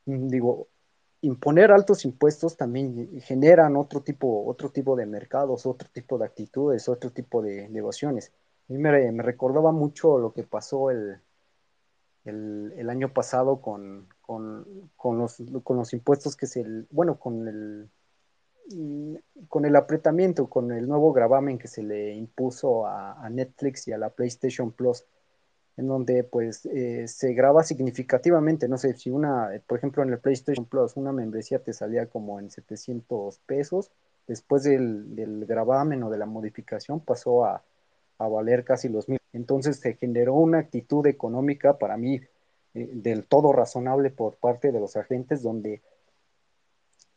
mm, 0.05 0.27
digo, 0.27 0.67
imponer 1.21 1.71
altos 1.71 2.05
impuestos 2.05 2.57
también 2.57 3.21
generan 3.21 3.75
otro 3.75 4.01
tipo, 4.01 4.45
otro 4.45 4.69
tipo 4.69 4.95
de 4.95 5.05
mercados, 5.05 5.65
otro 5.65 5.89
tipo 5.91 6.17
de 6.17 6.25
actitudes, 6.25 6.89
otro 6.89 7.11
tipo 7.11 7.41
de, 7.41 7.65
evasiones. 7.65 8.31
A 8.69 8.73
mí 8.73 8.79
me, 8.79 9.11
recordaba 9.21 9.71
mucho 9.71 10.17
lo 10.17 10.33
que 10.33 10.43
pasó 10.43 10.91
el, 10.91 11.19
el, 12.25 12.89
año 12.89 13.13
pasado 13.13 13.61
con, 13.61 14.07
con, 14.21 14.91
con, 14.95 15.17
los, 15.17 15.41
con 15.63 15.77
los 15.77 15.93
impuestos 15.93 16.35
que 16.35 16.47
se, 16.47 16.65
bueno, 16.89 17.19
con 17.19 17.47
el 17.47 17.89
con 19.47 19.65
el 19.65 19.75
apretamiento, 19.75 20.47
con 20.47 20.71
el 20.71 20.87
nuevo 20.87 21.13
gravamen 21.13 21.57
que 21.57 21.67
se 21.67 21.83
le 21.83 22.13
impuso 22.13 22.85
a, 22.85 23.29
Netflix 23.29 23.87
y 23.87 23.91
a 23.91 23.97
la 23.97 24.09
PlayStation 24.09 24.71
Plus, 24.71 25.05
en 25.77 25.87
donde 25.87 26.23
pues 26.23 26.65
eh, 26.65 27.07
se 27.07 27.33
graba 27.33 27.63
significativamente, 27.63 28.67
no 28.67 28.77
sé, 28.77 28.93
si 28.95 29.09
una, 29.09 29.49
por 29.67 29.77
ejemplo 29.77 30.03
en 30.03 30.11
el 30.11 30.19
PlayStation 30.19 30.65
Plus, 30.65 30.97
una 30.97 31.11
membresía 31.11 31.59
te 31.59 31.73
salía 31.73 32.07
como 32.07 32.39
en 32.39 32.51
700 32.51 33.39
pesos, 33.39 33.91
después 34.27 34.63
del, 34.63 35.45
gravamen 35.47 36.03
o 36.03 36.09
de 36.09 36.17
la 36.17 36.25
modificación 36.25 36.99
pasó 36.99 37.45
a, 37.45 37.63
valer 38.19 38.63
casi 38.63 38.87
los 38.87 39.09
mil. 39.09 39.17
Entonces 39.33 39.77
se 39.77 39.95
generó 39.95 40.35
una 40.35 40.59
actitud 40.59 41.07
económica 41.07 41.79
para 41.79 41.97
mí 41.97 42.21
eh, 42.75 42.89
del 42.93 43.25
todo 43.25 43.51
razonable 43.51 44.11
por 44.11 44.35
parte 44.35 44.71
de 44.71 44.79
los 44.79 44.95
agentes, 44.95 45.41
donde 45.41 45.81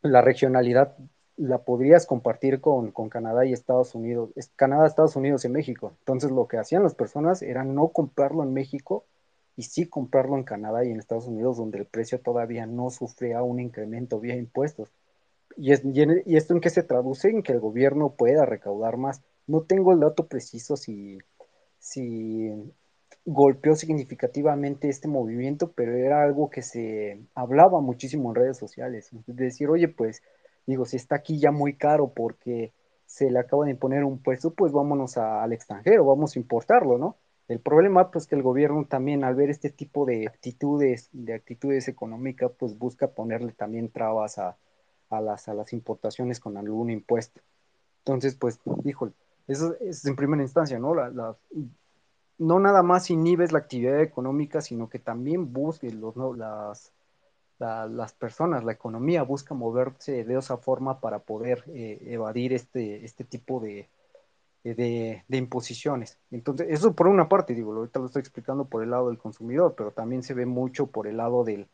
la 0.01 0.21
regionalidad 0.21 0.97
la 1.37 1.59
podrías 1.59 2.05
compartir 2.05 2.61
con, 2.61 2.91
Canadá 3.09 3.45
y 3.45 3.53
Estados 3.53 3.93
Unidos, 3.95 4.31
Canadá, 4.55 4.87
Estados 4.87 5.15
Unidos 5.15 5.43
y 5.45 5.49
México. 5.49 5.93
Entonces 5.99 6.31
lo 6.31 6.47
que 6.47 6.57
hacían 6.57 6.83
las 6.83 6.95
personas 6.95 7.41
era 7.41 7.63
no 7.63 7.89
comprarlo 7.89 8.43
en 8.43 8.53
México 8.53 9.05
y 9.57 9.63
sí 9.63 9.87
comprarlo 9.87 10.37
en 10.37 10.43
Canadá 10.43 10.85
y 10.85 10.91
en 10.91 10.99
Estados 10.99 11.27
Unidos, 11.27 11.57
donde 11.57 11.79
el 11.79 11.85
precio 11.85 12.19
todavía 12.19 12.65
no 12.65 12.89
sufría 12.89 13.43
un 13.43 13.59
incremento 13.59 14.19
vía 14.19 14.35
impuestos. 14.35 14.91
Y, 15.57 15.71
y, 15.71 16.35
esto 16.35 16.53
en 16.53 16.61
qué 16.61 16.69
se 16.69 16.83
traduce? 16.83 17.29
En 17.29 17.43
que 17.43 17.53
el 17.53 17.59
gobierno 17.59 18.13
pueda 18.17 18.45
recaudar 18.45 18.97
más. 18.97 19.21
No 19.47 19.61
tengo 19.61 19.93
el 19.93 19.99
dato 19.99 20.27
preciso 20.27 20.75
si, 20.75 21.19
si 21.79 22.51
golpeó 23.25 23.75
significativamente 23.75 24.89
este 24.89 25.07
movimiento, 25.07 25.71
pero 25.71 25.95
era 25.95 26.23
algo 26.23 26.49
que 26.49 26.61
se 26.61 27.21
hablaba 27.33 27.79
muchísimo 27.81 28.29
en 28.29 28.35
redes 28.35 28.57
sociales. 28.57 29.11
Es 29.27 29.35
decir, 29.35 29.69
oye, 29.69 29.87
pues 29.87 30.21
digo, 30.65 30.85
si 30.85 30.97
está 30.97 31.15
aquí 31.15 31.39
ya 31.39 31.51
muy 31.51 31.73
caro 31.73 32.09
porque 32.13 32.73
se 33.05 33.29
le 33.29 33.39
acaba 33.39 33.65
de 33.65 33.71
imponer 33.71 34.03
un 34.03 34.19
puesto, 34.19 34.51
pues 34.53 34.71
vámonos 34.71 35.17
al 35.17 35.53
extranjero, 35.53 36.05
vamos 36.05 36.35
a 36.35 36.39
importarlo, 36.39 36.97
¿no? 36.97 37.15
El 37.47 37.59
problema, 37.59 38.09
pues, 38.09 38.25
que 38.25 38.35
el 38.35 38.41
gobierno 38.41 38.85
también, 38.85 39.23
al 39.23 39.35
ver 39.35 39.51
este 39.51 39.69
tipo 39.69 40.05
de 40.05 40.27
actitudes, 40.27 41.09
de 41.13 41.35
actitudes 41.35 41.87
económicas, 41.87 42.51
pues 42.57 42.77
busca 42.77 43.07
ponerle 43.07 43.51
también 43.51 43.89
trabas 43.89 44.39
a, 44.39 44.57
las, 45.11 45.47
a 45.47 45.53
las 45.53 45.71
importaciones 45.71 46.39
con 46.39 46.57
algún 46.57 46.89
impuesto. 46.89 47.41
Entonces, 47.99 48.35
pues, 48.35 48.59
híjole, 48.83 49.11
eso 49.47 49.75
es 49.79 50.05
en 50.05 50.15
primera 50.15 50.41
instancia, 50.41 50.79
¿no? 50.79 50.95
no 52.37 52.59
nada 52.59 52.83
más 52.83 53.09
inhibes 53.11 53.51
la 53.51 53.59
actividad 53.59 54.01
económica, 54.01 54.61
sino 54.61 54.89
que 54.89 54.99
también 54.99 55.53
busques 55.53 55.93
los, 55.93 56.17
¿no? 56.17 56.33
las, 56.33 56.91
las 57.59 58.13
personas, 58.13 58.63
la 58.63 58.73
economía 58.73 59.23
busca 59.23 59.53
moverse 59.53 60.23
de 60.23 60.37
esa 60.37 60.57
forma 60.57 60.99
para 60.99 61.19
poder 61.19 61.63
eh, 61.67 61.99
evadir 62.07 62.53
este, 62.53 63.05
este 63.05 63.23
tipo 63.23 63.59
de, 63.59 63.89
de, 64.63 65.23
imposiciones. 65.37 66.17
Entonces, 66.31 66.67
eso 66.69 66.93
por 66.93 67.07
una 67.07 67.29
parte, 67.29 67.53
digo, 67.53 67.73
ahorita 67.73 67.99
lo 67.99 68.07
estoy 68.07 68.21
explicando 68.21 68.65
por 68.65 68.83
el 68.83 68.91
lado 68.91 69.07
del 69.07 69.17
consumidor, 69.17 69.75
pero 69.77 69.91
también 69.91 70.23
se 70.23 70.33
ve 70.33 70.45
mucho 70.45 70.87
por 70.87 71.07
el 71.07 71.17
lado 71.17 71.43
del, 71.43 71.67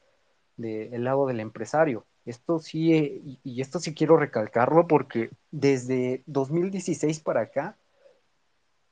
el 0.57 1.03
lado 1.03 1.25
del 1.25 1.39
empresario. 1.39 2.05
Esto 2.25 2.59
sí, 2.59 2.91
y, 2.93 3.39
y 3.43 3.61
esto 3.61 3.79
sí 3.79 3.95
quiero 3.95 4.17
recalcarlo 4.17 4.87
porque 4.87 5.31
desde 5.49 6.23
2016 6.27 7.19
para 7.21 7.41
acá, 7.41 7.77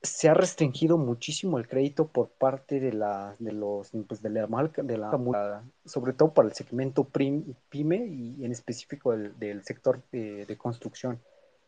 se 0.02 0.30
ha 0.30 0.34
restringido 0.34 0.96
muchísimo 0.96 1.58
el 1.58 1.68
crédito 1.68 2.08
por 2.08 2.30
parte 2.30 2.80
de 2.80 2.92
la 2.92 3.36
de 3.38 3.52
los 3.52 3.90
pues 4.08 4.22
de 4.22 4.30
la 4.30 4.46
de 4.82 4.96
la 4.96 5.62
sobre 5.84 6.14
todo 6.14 6.32
para 6.32 6.48
el 6.48 6.54
segmento 6.54 7.04
pyme 7.04 8.06
y 8.06 8.42
en 8.44 8.50
específico 8.50 9.12
del, 9.12 9.62
sector 9.64 10.02
de, 10.10 10.56
construcción. 10.56 11.20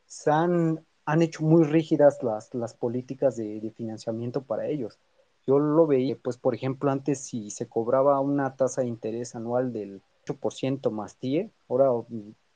Se 0.06 0.30
han, 0.30 0.84
han 1.04 1.22
hecho 1.22 1.44
muy 1.44 1.64
rígidas 1.64 2.22
las, 2.22 2.54
las 2.54 2.74
políticas 2.74 3.36
de, 3.36 3.70
financiamiento 3.76 4.42
para 4.42 4.66
ellos. 4.66 4.98
Yo 5.46 5.58
lo 5.58 5.86
veía 5.86 6.16
pues 6.16 6.38
por 6.38 6.54
ejemplo 6.54 6.90
antes 6.90 7.20
si 7.20 7.50
se 7.50 7.66
cobraba 7.66 8.18
una 8.20 8.56
tasa 8.56 8.80
de 8.80 8.88
interés 8.88 9.34
anual 9.34 9.72
del 9.72 10.00
8% 10.26 10.90
más 10.90 11.16
TIE 11.16 11.50
ahora 11.68 11.90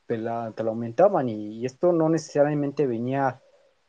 te 0.07 0.17
la, 0.17 0.53
te 0.53 0.63
la 0.63 0.71
aumentaban 0.71 1.29
y 1.29 1.67
esto 1.67 1.93
no 1.93 2.09
necesariamente 2.09 2.87
venía 2.87 3.43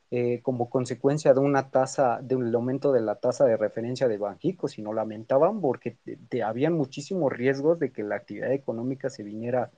eh, 0.09 0.39
como 0.41 0.69
consecuencia 0.69 1.33
de 1.33 1.41
una 1.41 1.69
tasa, 1.69 2.19
de 2.21 2.37
un 2.37 2.55
aumento 2.55 2.93
de 2.93 3.01
la 3.01 3.15
tasa 3.15 3.43
de 3.43 3.57
referencia 3.57 4.07
de 4.07 4.17
Banjico, 4.17 4.69
sino 4.69 4.93
lamentaban 4.93 5.59
porque 5.59 5.97
te, 6.29 6.43
habían 6.43 6.73
muchísimos 6.73 7.33
riesgos 7.33 7.77
de 7.77 7.91
que 7.91 8.03
la 8.03 8.15
actividad 8.15 8.53
económica 8.53 9.09
se 9.09 9.23
viniera 9.23 9.69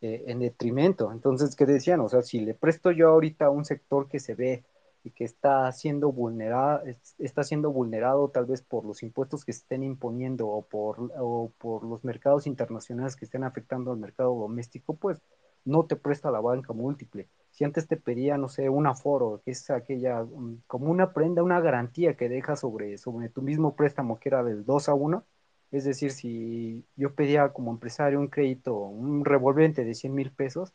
eh, 0.00 0.24
en 0.28 0.38
detrimento. 0.40 1.12
Entonces, 1.12 1.54
¿qué 1.54 1.66
decían? 1.66 2.00
O 2.00 2.08
sea, 2.08 2.22
si 2.22 2.40
le 2.40 2.54
presto 2.54 2.92
yo 2.92 3.10
ahorita 3.10 3.46
a 3.46 3.50
un 3.50 3.66
sector 3.66 4.08
que 4.08 4.20
se 4.20 4.34
ve 4.34 4.64
y 5.04 5.10
que 5.10 5.24
está 5.24 5.70
siendo 5.72 6.12
vulnerado, 6.12 6.82
está 7.18 7.42
siendo 7.42 7.70
vulnerado 7.70 8.30
tal 8.30 8.46
vez 8.46 8.62
por 8.62 8.86
los 8.86 9.02
impuestos 9.02 9.44
que 9.44 9.52
se 9.52 9.60
estén 9.60 9.82
imponiendo 9.82 10.48
o 10.48 10.62
por, 10.62 11.12
o 11.18 11.52
por 11.58 11.84
los 11.84 12.04
mercados 12.04 12.46
internacionales 12.46 13.16
que 13.16 13.26
estén 13.26 13.44
afectando 13.44 13.92
al 13.92 13.98
mercado 13.98 14.34
doméstico, 14.34 14.94
pues 14.94 15.20
no 15.66 15.84
te 15.84 15.96
presta 15.96 16.30
la 16.30 16.40
banca 16.40 16.72
múltiple 16.72 17.28
si 17.54 17.62
antes 17.64 17.86
te 17.86 17.96
pedía, 17.96 18.36
no 18.36 18.48
sé, 18.48 18.68
un 18.68 18.86
aforo, 18.88 19.40
que 19.44 19.52
es 19.52 19.70
aquella, 19.70 20.24
mm, 20.24 20.62
como 20.66 20.90
una 20.90 21.12
prenda, 21.12 21.42
una 21.44 21.60
garantía 21.60 22.16
que 22.16 22.28
deja 22.28 22.56
sobre, 22.56 22.98
sobre 22.98 23.28
tu 23.28 23.42
mismo 23.42 23.76
préstamo 23.76 24.18
que 24.18 24.28
era 24.30 24.42
del 24.42 24.64
2 24.64 24.88
a 24.88 24.94
1, 24.94 25.24
es 25.70 25.84
decir, 25.84 26.10
si 26.12 26.84
yo 26.96 27.14
pedía 27.14 27.50
como 27.52 27.70
empresario 27.70 28.18
un 28.18 28.28
crédito, 28.28 28.74
un 28.76 29.24
revolvente 29.24 29.84
de 29.84 29.94
100 29.94 30.14
mil 30.14 30.32
pesos, 30.32 30.74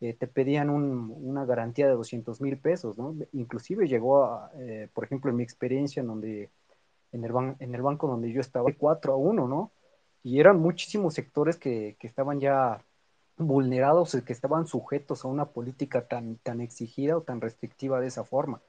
eh, 0.00 0.14
te 0.14 0.26
pedían 0.26 0.68
una 0.70 1.44
garantía 1.46 1.86
de 1.86 1.94
200 1.94 2.40
mil 2.40 2.58
pesos, 2.58 2.98
¿no? 2.98 3.14
Inclusive 3.32 3.86
llegó 3.88 4.24
a, 4.24 4.50
eh, 4.56 4.88
por 4.94 5.04
ejemplo, 5.04 5.30
en 5.30 5.36
mi 5.36 5.42
experiencia 5.44 6.00
en 6.00 6.08
donde, 6.08 6.50
en 7.12 7.24
el, 7.24 7.32
en 7.60 7.74
el 7.74 7.82
banco 7.82 8.08
donde 8.08 8.32
yo 8.32 8.40
estaba, 8.40 8.72
4 8.76 9.14
a 9.14 9.16
1, 9.16 9.48
¿no? 9.48 9.72
Y 10.24 10.40
eran 10.40 10.60
muchísimos 10.60 11.14
sectores 11.14 11.56
que, 11.56 11.96
que 12.00 12.06
estaban 12.08 12.40
ya 12.40 12.84
vulnerados, 13.38 14.16
que 14.24 14.32
estaban 14.32 14.66
sujetos 14.66 15.24
a 15.24 15.28
una 15.28 15.46
política 15.46 16.06
tan, 16.08 16.36
tan 16.36 16.60
exigida 16.60 17.16
o 17.16 17.22
tan 17.22 17.40
restrictiva 17.40 18.00
de 18.00 18.08
esa 18.08 18.24
forma. 18.24 18.60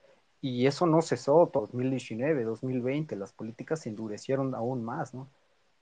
Y 0.41 0.68
eso 0.68 0.86
no 0.86 1.01
cesó 1.01 1.49
2019, 1.53 2.43
2020, 2.43 3.15
las 3.15 3.34
políticas 3.34 3.82
se 3.82 3.89
endurecieron 3.89 4.53
aún 4.55 4.84
más, 4.84 5.13
¿no? 5.13 5.28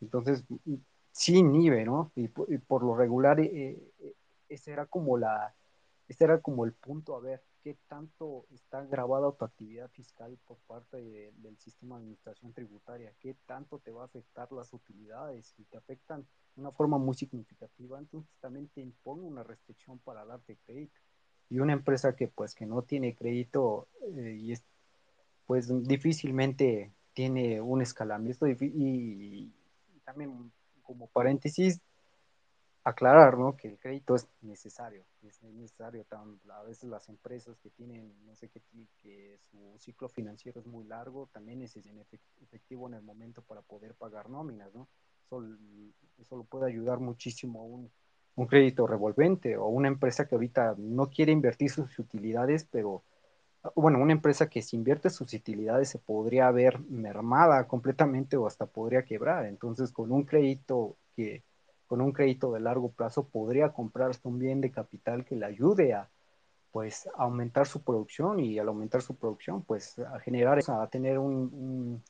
Entonces, 0.02 0.44
sí 1.12 1.38
inhibe, 1.38 1.86
¿no? 1.86 2.12
Y, 2.16 2.28
por 2.28 2.84
lo 2.84 2.96
regular, 2.96 3.40
eh, 3.40 3.78
eh, 4.00 4.14
ese 4.50 4.72
era 4.72 4.86
como 4.86 5.18
la, 5.18 5.54
ese 6.08 6.26
era 6.26 6.40
como 6.42 6.66
el 6.66 6.74
punto, 6.74 7.16
a 7.16 7.20
ver, 7.20 7.42
qué 7.66 7.76
tanto 7.88 8.46
está 8.54 8.86
grabada 8.86 9.32
tu 9.32 9.44
actividad 9.44 9.90
fiscal 9.90 10.38
por 10.46 10.58
parte 10.68 10.98
del 10.98 11.58
sistema 11.58 11.96
de 11.96 12.02
administración 12.02 12.54
tributaria, 12.54 13.12
qué 13.20 13.36
tanto 13.48 13.80
te 13.80 13.90
va 13.90 14.04
a 14.04 14.06
afectar 14.06 14.52
las 14.52 14.72
utilidades, 14.72 15.48
si 15.58 15.64
te 15.64 15.78
afectan 15.78 16.28
de 16.56 16.62
una 16.62 16.72
forma 16.72 17.00
muy 17.00 17.16
significativa, 17.16 17.98
entonces 17.98 18.32
también 18.40 18.68
te 18.68 18.82
impone 18.82 19.24
una 19.24 19.42
restricción 19.42 19.98
para 19.98 20.24
darte 20.26 20.60
crédito. 20.64 20.94
Y 21.50 21.58
una 21.58 21.74
empresa 21.74 22.16
que 22.16 22.28
pues 22.28 22.54
que 22.54 22.68
no 22.68 22.84
tiene 22.84 23.16
crédito 23.16 23.88
eh, 24.16 24.38
y 24.40 24.52
es, 24.52 24.64
pues 25.48 25.68
difícilmente 25.88 26.94
tiene 27.14 27.62
un 27.62 27.82
escalamiento 27.82 28.48
y, 28.48 28.56
y 28.62 29.52
también 30.04 30.52
como 30.84 31.08
paréntesis 31.08 31.82
aclarar, 32.86 33.38
¿no? 33.38 33.58
Que 33.58 33.68
el 33.68 33.80
crédito 33.80 34.16
es 34.16 34.28
necesario, 34.42 35.04
es 35.24 35.42
necesario. 35.42 36.06
A 36.50 36.64
veces 36.64 36.88
las 36.88 37.10
empresas 37.10 37.58
que 37.60 37.72
tienen, 37.72 38.14
no 38.26 38.36
sé 38.36 38.48
qué, 38.48 38.62
que 39.02 39.40
su 39.50 39.76
ciclo 39.80 40.08
financiero 40.08 40.62
es 40.62 40.68
muy 40.68 40.86
largo, 40.86 41.28
también 41.34 41.60
necesitan 41.60 42.00
efectivo 42.42 42.88
en 42.88 42.94
el 42.94 43.02
momento 43.02 43.42
para 43.42 43.64
poder 43.64 43.96
pagar 43.96 44.30
nóminas, 44.30 44.74
¿no? 44.74 44.88
Eso, 45.26 45.44
eso 46.20 46.38
lo 46.38 46.44
puede 46.44 46.68
ayudar 46.68 47.00
muchísimo 47.00 47.62
a 47.62 47.64
un, 47.64 47.92
un 48.36 48.46
crédito 48.46 48.86
revolvente 48.86 49.58
o 49.58 49.66
una 49.66 49.88
empresa 49.88 50.28
que 50.28 50.36
ahorita 50.36 50.76
no 50.78 51.10
quiere 51.10 51.32
invertir 51.32 51.72
sus 51.72 51.98
utilidades, 51.98 52.68
pero 52.70 53.04
bueno, 53.74 53.98
una 53.98 54.14
empresa 54.14 54.48
que 54.48 54.62
si 54.62 54.76
invierte 54.76 55.10
sus 55.10 55.34
utilidades 55.34 55.90
se 55.90 55.98
podría 55.98 56.52
ver 56.52 56.80
mermada 56.82 57.68
completamente 57.68 58.38
o 58.38 58.46
hasta 58.46 58.68
podría 58.68 59.04
quebrar. 59.04 59.48
Entonces, 59.48 59.92
con 59.92 60.12
un 60.12 60.24
crédito 60.24 60.98
que 61.16 61.44
con 61.88 62.02
un 62.02 62.12
crédito 62.12 62.52
de 62.52 62.60
largo 62.60 62.92
plazo 62.92 63.28
podría 63.28 63.70
comprarse 63.70 64.28
un 64.28 64.40
bien 64.40 64.62
de 64.62 64.72
capital 64.72 65.26
que 65.26 65.36
le 65.36 65.46
ayude 65.46 65.94
a 65.94 66.10
pues 66.72 67.08
aumentar 67.16 67.68
su 67.68 67.84
producción 67.84 68.40
y 68.40 68.60
al 68.60 68.68
aumentar 68.68 69.02
su 69.02 69.16
producción 69.16 69.64
pues 69.64 69.98
a 70.00 70.20
generar 70.20 70.60
a 70.68 70.88
tener 70.88 71.20
un, 71.20 72.04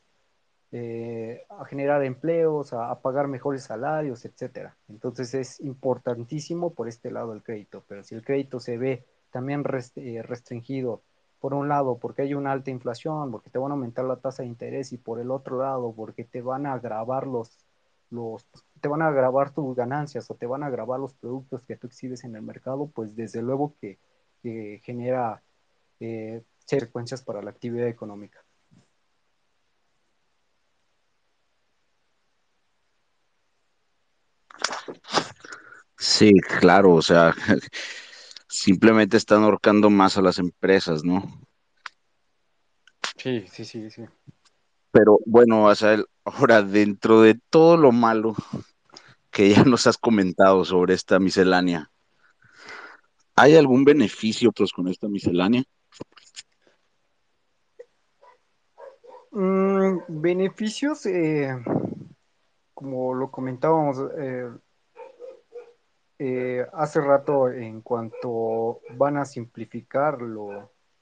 eh, 0.72 1.46
a 1.50 1.66
generar 1.66 2.04
empleos 2.04 2.74
a, 2.74 3.00
pagar 3.02 3.28
mejores 3.28 3.64
salarios 3.64 4.26
etcétera. 4.26 4.76
Entonces 4.90 5.34
es 5.36 5.60
importantísimo 5.60 6.74
por 6.74 6.88
este 6.88 7.12
lado 7.12 7.34
el 7.34 7.44
crédito 7.44 7.84
pero 7.88 8.04
si 8.04 8.16
el 8.16 8.24
crédito 8.24 8.60
se 8.60 8.78
ve 8.78 9.06
también 9.30 9.64
eh, 9.98 10.24
restringido 10.24 11.04
por 11.40 11.54
un 11.54 11.68
lado 11.68 12.00
porque 12.00 12.24
hay 12.24 12.34
una 12.34 12.52
alta 12.52 12.72
inflación 12.72 13.32
porque 13.32 13.50
te 13.50 13.60
van 13.60 13.72
a 13.72 13.76
aumentar 13.76 14.06
la 14.06 14.16
tasa 14.16 14.42
de 14.44 14.50
interés 14.50 14.94
y 14.94 14.98
por 14.98 15.20
el 15.20 15.30
otro 15.32 15.60
lado 15.60 15.94
porque 15.94 16.24
te 16.24 16.42
van 16.42 16.66
a 16.66 16.74
agravar 16.74 17.28
los 17.28 17.66
los 18.10 18.46
te 18.82 18.88
van 18.88 19.02
a 19.02 19.12
grabar 19.12 19.54
tus 19.54 19.76
ganancias 19.76 20.30
o 20.30 20.36
te 20.36 20.46
van 20.46 20.64
a 20.64 20.70
grabar 20.70 21.00
los 21.00 21.14
productos 21.14 21.62
que 21.64 21.76
tú 21.76 21.88
exhibes 21.88 22.24
en 22.24 22.36
el 22.36 22.42
mercado, 22.42 22.90
pues 22.94 23.16
desde 23.16 23.42
luego 23.42 23.76
que, 23.80 24.00
genera 24.84 25.42
eh, 26.00 26.44
consecuencias 26.60 27.24
para 27.24 27.42
la 27.42 27.50
actividad 27.50 27.88
económica. 27.88 28.44
Sí, 35.98 36.32
claro, 36.60 36.94
o 36.94 37.02
sea, 37.02 37.34
simplemente 38.48 39.18
están 39.18 39.44
ahorcando 39.44 39.90
más 39.90 40.18
a 40.18 40.22
las 40.22 40.38
empresas, 40.38 41.04
¿no? 41.04 41.24
Sí, 43.18 43.46
sí, 43.52 43.66
sí, 43.66 43.90
sí. 43.90 44.04
Pero 44.92 45.18
bueno, 45.26 45.66
o 45.66 45.76
sea, 45.76 45.98
ahora 46.26 46.62
dentro 46.62 47.22
de 47.22 47.40
todo 47.50 47.78
lo 47.78 47.92
malo 47.92 48.36
que 49.32 49.50
ya 49.50 49.64
nos 49.64 49.88
has 49.88 49.98
comentado 49.98 50.66
sobre 50.66 50.94
esta 50.94 51.20
miscelánea. 51.20 51.90
¿Hay 53.36 53.56
algún 53.56 53.84
beneficio 53.84 54.52
pues, 54.52 54.72
con 54.72 54.88
esta 54.88 55.08
miscelánea? 55.08 55.64
Mm, 59.32 60.00
beneficios, 60.08 61.06
eh, 61.06 61.54
como 62.74 63.14
lo 63.14 63.30
comentábamos 63.30 63.98
eh, 64.18 64.50
eh, 66.20 66.66
hace 66.72 67.02
rato, 67.02 67.50
en 67.50 67.82
cuanto 67.82 68.80
van 68.98 69.18
a 69.18 69.26
simplificar 69.26 70.20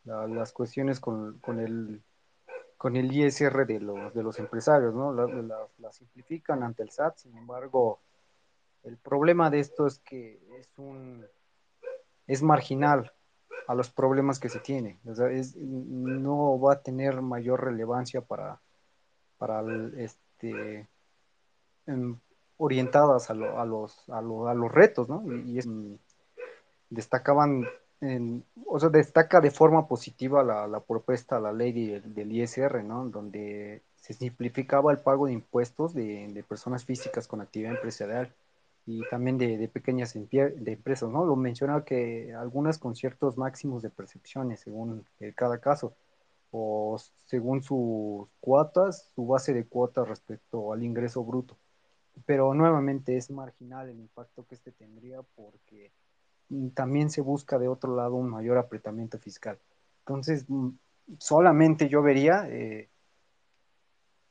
las 0.03 0.51
cuestiones 0.51 0.99
con, 0.99 1.39
el 1.59 2.01
con 2.77 2.95
el 2.95 3.11
ISR 3.11 3.65
de 3.65 3.79
los, 3.79 4.13
de 4.13 4.23
los 4.23 4.39
empresarios, 4.39 4.93
¿no? 4.93 5.13
La, 5.13 5.91
simplifican 5.91 6.63
ante 6.63 6.83
el 6.83 6.89
SAT, 6.89 7.17
sin 7.17 7.37
embargo, 7.37 7.99
el 8.83 8.97
problema 8.97 9.49
de 9.49 9.59
esto 9.59 9.87
es 9.87 9.99
que 9.99 10.41
es 10.59 10.69
un 10.77 11.25
es 12.27 12.41
marginal 12.41 13.11
a 13.67 13.75
los 13.75 13.89
problemas 13.89 14.39
que 14.39 14.49
se 14.49 14.59
tiene. 14.59 14.99
O 15.05 15.15
sea, 15.15 15.27
no 15.55 16.59
va 16.59 16.73
a 16.73 16.81
tener 16.81 17.21
mayor 17.21 17.63
relevancia 17.63 18.21
para, 18.21 18.59
para 19.37 19.63
este 19.97 20.87
orientadas 22.57 23.29
a, 23.29 23.33
a, 23.33 23.65
los, 23.65 24.09
a, 24.09 24.21
los 24.21 24.71
retos, 24.71 25.09
¿no? 25.09 25.23
Y, 25.25 25.59
destacaban, 26.89 27.65
o 28.65 28.79
sea, 28.79 28.89
destaca 28.89 29.39
de 29.39 29.51
forma 29.51 29.87
positiva 29.87 30.43
la, 30.43 30.67
la 30.67 30.79
propuesta, 30.81 31.39
la 31.39 31.53
ley 31.53 31.71
del 31.99 32.31
ISR, 32.31 32.83
¿no? 32.83 33.07
Donde 33.09 33.81
se 33.95 34.13
simplificaba 34.13 34.91
el 34.91 34.99
pago 34.99 35.27
de 35.27 35.33
impuestos 35.33 35.93
de, 35.93 36.27
de 36.27 36.43
personas 36.43 36.83
físicas 36.85 37.27
con 37.27 37.41
actividad 37.41 37.73
empresarial 37.73 38.33
y 38.85 39.01
también 39.09 39.37
de, 39.37 39.67
pequeñas 39.69 40.13
de 40.13 40.57
empresas, 40.65 41.09
¿no? 41.09 41.25
Lo 41.25 41.35
mencionaba 41.35 41.85
que 41.85 42.33
algunas 42.33 42.77
con 42.77 42.95
ciertos 42.95 43.37
máximos 43.37 43.81
de 43.81 43.89
percepciones 43.89 44.59
según 44.59 45.05
cada 45.35 45.59
caso, 45.59 45.95
o 46.51 46.97
según 47.25 47.63
sus 47.63 48.27
cuotas, 48.39 49.11
su 49.15 49.25
base 49.25 49.53
de 49.53 49.65
cuotas 49.65 50.07
respecto 50.07 50.73
al 50.73 50.83
ingreso 50.83 51.23
bruto. 51.23 51.57
Pero 52.25 52.53
nuevamente 52.53 53.17
es 53.17 53.31
marginal 53.31 53.89
el 53.89 53.99
impacto 53.99 54.45
que 54.45 54.55
este 54.55 54.71
tendría 54.71 55.21
porque 55.35 55.91
también 56.73 57.09
se 57.09 57.21
busca 57.21 57.57
de 57.59 57.67
otro 57.67 57.95
lado 57.95 58.15
un 58.15 58.29
mayor 58.29 58.57
apretamiento 58.57 59.17
fiscal. 59.17 59.59
Entonces, 59.99 60.45
mm, 60.47 60.69
solamente 61.19 61.89
yo 61.89 62.01
vería 62.01 62.47
eh, 62.49 62.89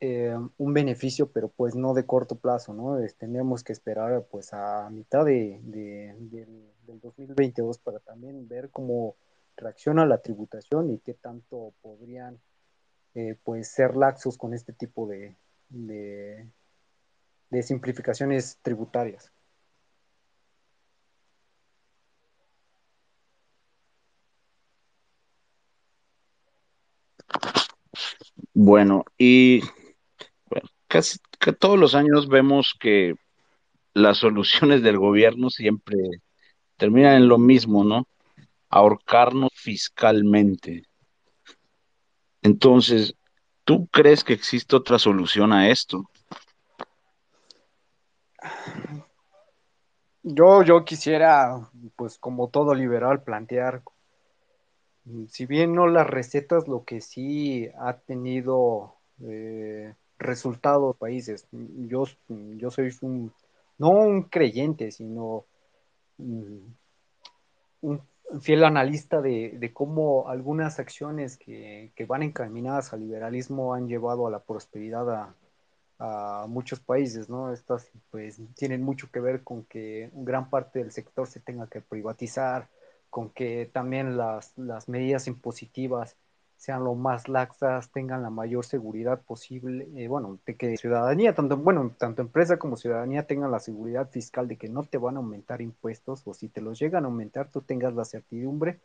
eh, 0.00 0.36
un 0.58 0.74
beneficio, 0.74 1.30
pero 1.30 1.48
pues 1.48 1.74
no 1.74 1.94
de 1.94 2.06
corto 2.06 2.36
plazo, 2.36 2.74
¿no? 2.74 2.98
tenemos 3.18 3.62
que 3.62 3.72
esperar 3.72 4.26
pues 4.30 4.52
a 4.52 4.90
mitad 4.90 5.24
de, 5.24 5.60
del, 5.62 6.72
2022 7.00 7.78
para 7.78 8.00
también 8.00 8.46
ver 8.48 8.70
cómo 8.70 9.16
reacciona 9.56 10.04
la 10.04 10.18
tributación 10.18 10.90
y 10.90 10.98
qué 10.98 11.14
tanto 11.14 11.72
podrían 11.80 12.38
eh, 13.14 13.36
pues 13.44 13.68
ser 13.68 13.96
laxos 13.96 14.36
con 14.36 14.52
este 14.54 14.72
tipo 14.72 15.06
de, 15.06 15.36
de, 15.68 16.48
de 17.50 17.62
simplificaciones 17.62 18.58
tributarias. 18.62 19.32
Bueno, 28.54 29.04
y 29.16 29.62
casi 30.86 31.18
que 31.38 31.52
todos 31.52 31.78
los 31.78 31.94
años 31.94 32.28
vemos 32.28 32.74
que 32.78 33.14
las 33.94 34.18
soluciones 34.18 34.82
del 34.82 34.98
gobierno 34.98 35.50
siempre 35.50 35.96
terminan 36.76 37.14
en 37.14 37.28
lo 37.28 37.38
mismo, 37.38 37.84
¿no? 37.84 38.06
Ahorcarnos 38.68 39.50
fiscalmente. 39.54 40.84
Entonces, 42.42 43.14
¿tú 43.64 43.86
crees 43.86 44.24
que 44.24 44.32
existe 44.32 44.76
otra 44.76 44.98
solución 44.98 45.52
a 45.52 45.68
esto? 45.70 46.04
Yo, 50.22 50.62
yo 50.62 50.84
quisiera, 50.84 51.70
pues 51.96 52.18
como 52.18 52.48
todo 52.48 52.74
liberal, 52.74 53.22
plantear, 53.22 53.82
si 55.28 55.46
bien 55.46 55.74
no 55.74 55.86
las 55.86 56.06
recetas, 56.06 56.68
lo 56.68 56.84
que 56.84 57.00
sí 57.00 57.68
ha 57.78 57.98
tenido 57.98 58.94
eh, 59.22 59.94
resultados 60.18 60.96
países. 60.96 61.46
Yo, 61.50 62.04
yo 62.28 62.70
soy 62.70 62.90
un, 63.02 63.32
no 63.78 63.90
un 63.90 64.22
creyente, 64.24 64.90
sino 64.92 65.44
mm, 66.18 66.58
un 67.82 68.02
fiel 68.40 68.64
analista 68.64 69.20
de, 69.20 69.70
cómo 69.74 70.28
algunas 70.28 70.78
acciones 70.78 71.36
que, 71.36 71.92
van 72.08 72.22
encaminadas 72.22 72.92
al 72.92 73.00
liberalismo 73.00 73.74
han 73.74 73.88
llevado 73.88 74.26
a 74.26 74.30
la 74.30 74.42
prosperidad 74.42 75.10
a, 75.10 75.34
a 75.98 76.46
muchos 76.48 76.80
países, 76.80 77.28
¿no? 77.28 77.52
Estas 77.52 77.90
pues 78.10 78.40
tienen 78.54 78.82
mucho 78.82 79.10
que 79.10 79.20
ver 79.20 79.42
con 79.42 79.64
que 79.64 80.10
gran 80.14 80.48
parte 80.48 80.78
del 80.78 80.92
sector 80.92 81.26
se 81.26 81.40
tenga 81.40 81.66
que 81.66 81.80
privatizar, 81.80 82.68
con 83.12 83.28
que 83.28 83.70
también 83.70 84.16
las, 84.16 84.56
las 84.56 84.88
medidas 84.88 85.26
impositivas 85.26 86.16
sean 86.56 86.82
lo 86.82 86.94
más 86.94 87.28
laxas, 87.28 87.92
tengan 87.92 88.22
la 88.22 88.30
mayor 88.30 88.64
seguridad 88.64 89.20
posible, 89.20 89.86
eh, 89.96 90.08
bueno, 90.08 90.38
de 90.46 90.56
que 90.56 90.78
ciudadanía, 90.78 91.34
tanto, 91.34 91.58
bueno, 91.58 91.94
tanto 91.98 92.22
empresa 92.22 92.58
como 92.58 92.78
ciudadanía 92.78 93.26
tengan 93.26 93.50
la 93.50 93.60
seguridad 93.60 94.08
fiscal 94.08 94.48
de 94.48 94.56
que 94.56 94.70
no 94.70 94.84
te 94.84 94.96
van 94.96 95.16
a 95.16 95.18
aumentar 95.18 95.60
impuestos 95.60 96.22
o 96.26 96.32
si 96.32 96.48
te 96.48 96.62
los 96.62 96.78
llegan 96.78 97.04
a 97.04 97.08
aumentar, 97.08 97.50
tú 97.50 97.60
tengas 97.60 97.92
la 97.92 98.06
certidumbre 98.06 98.80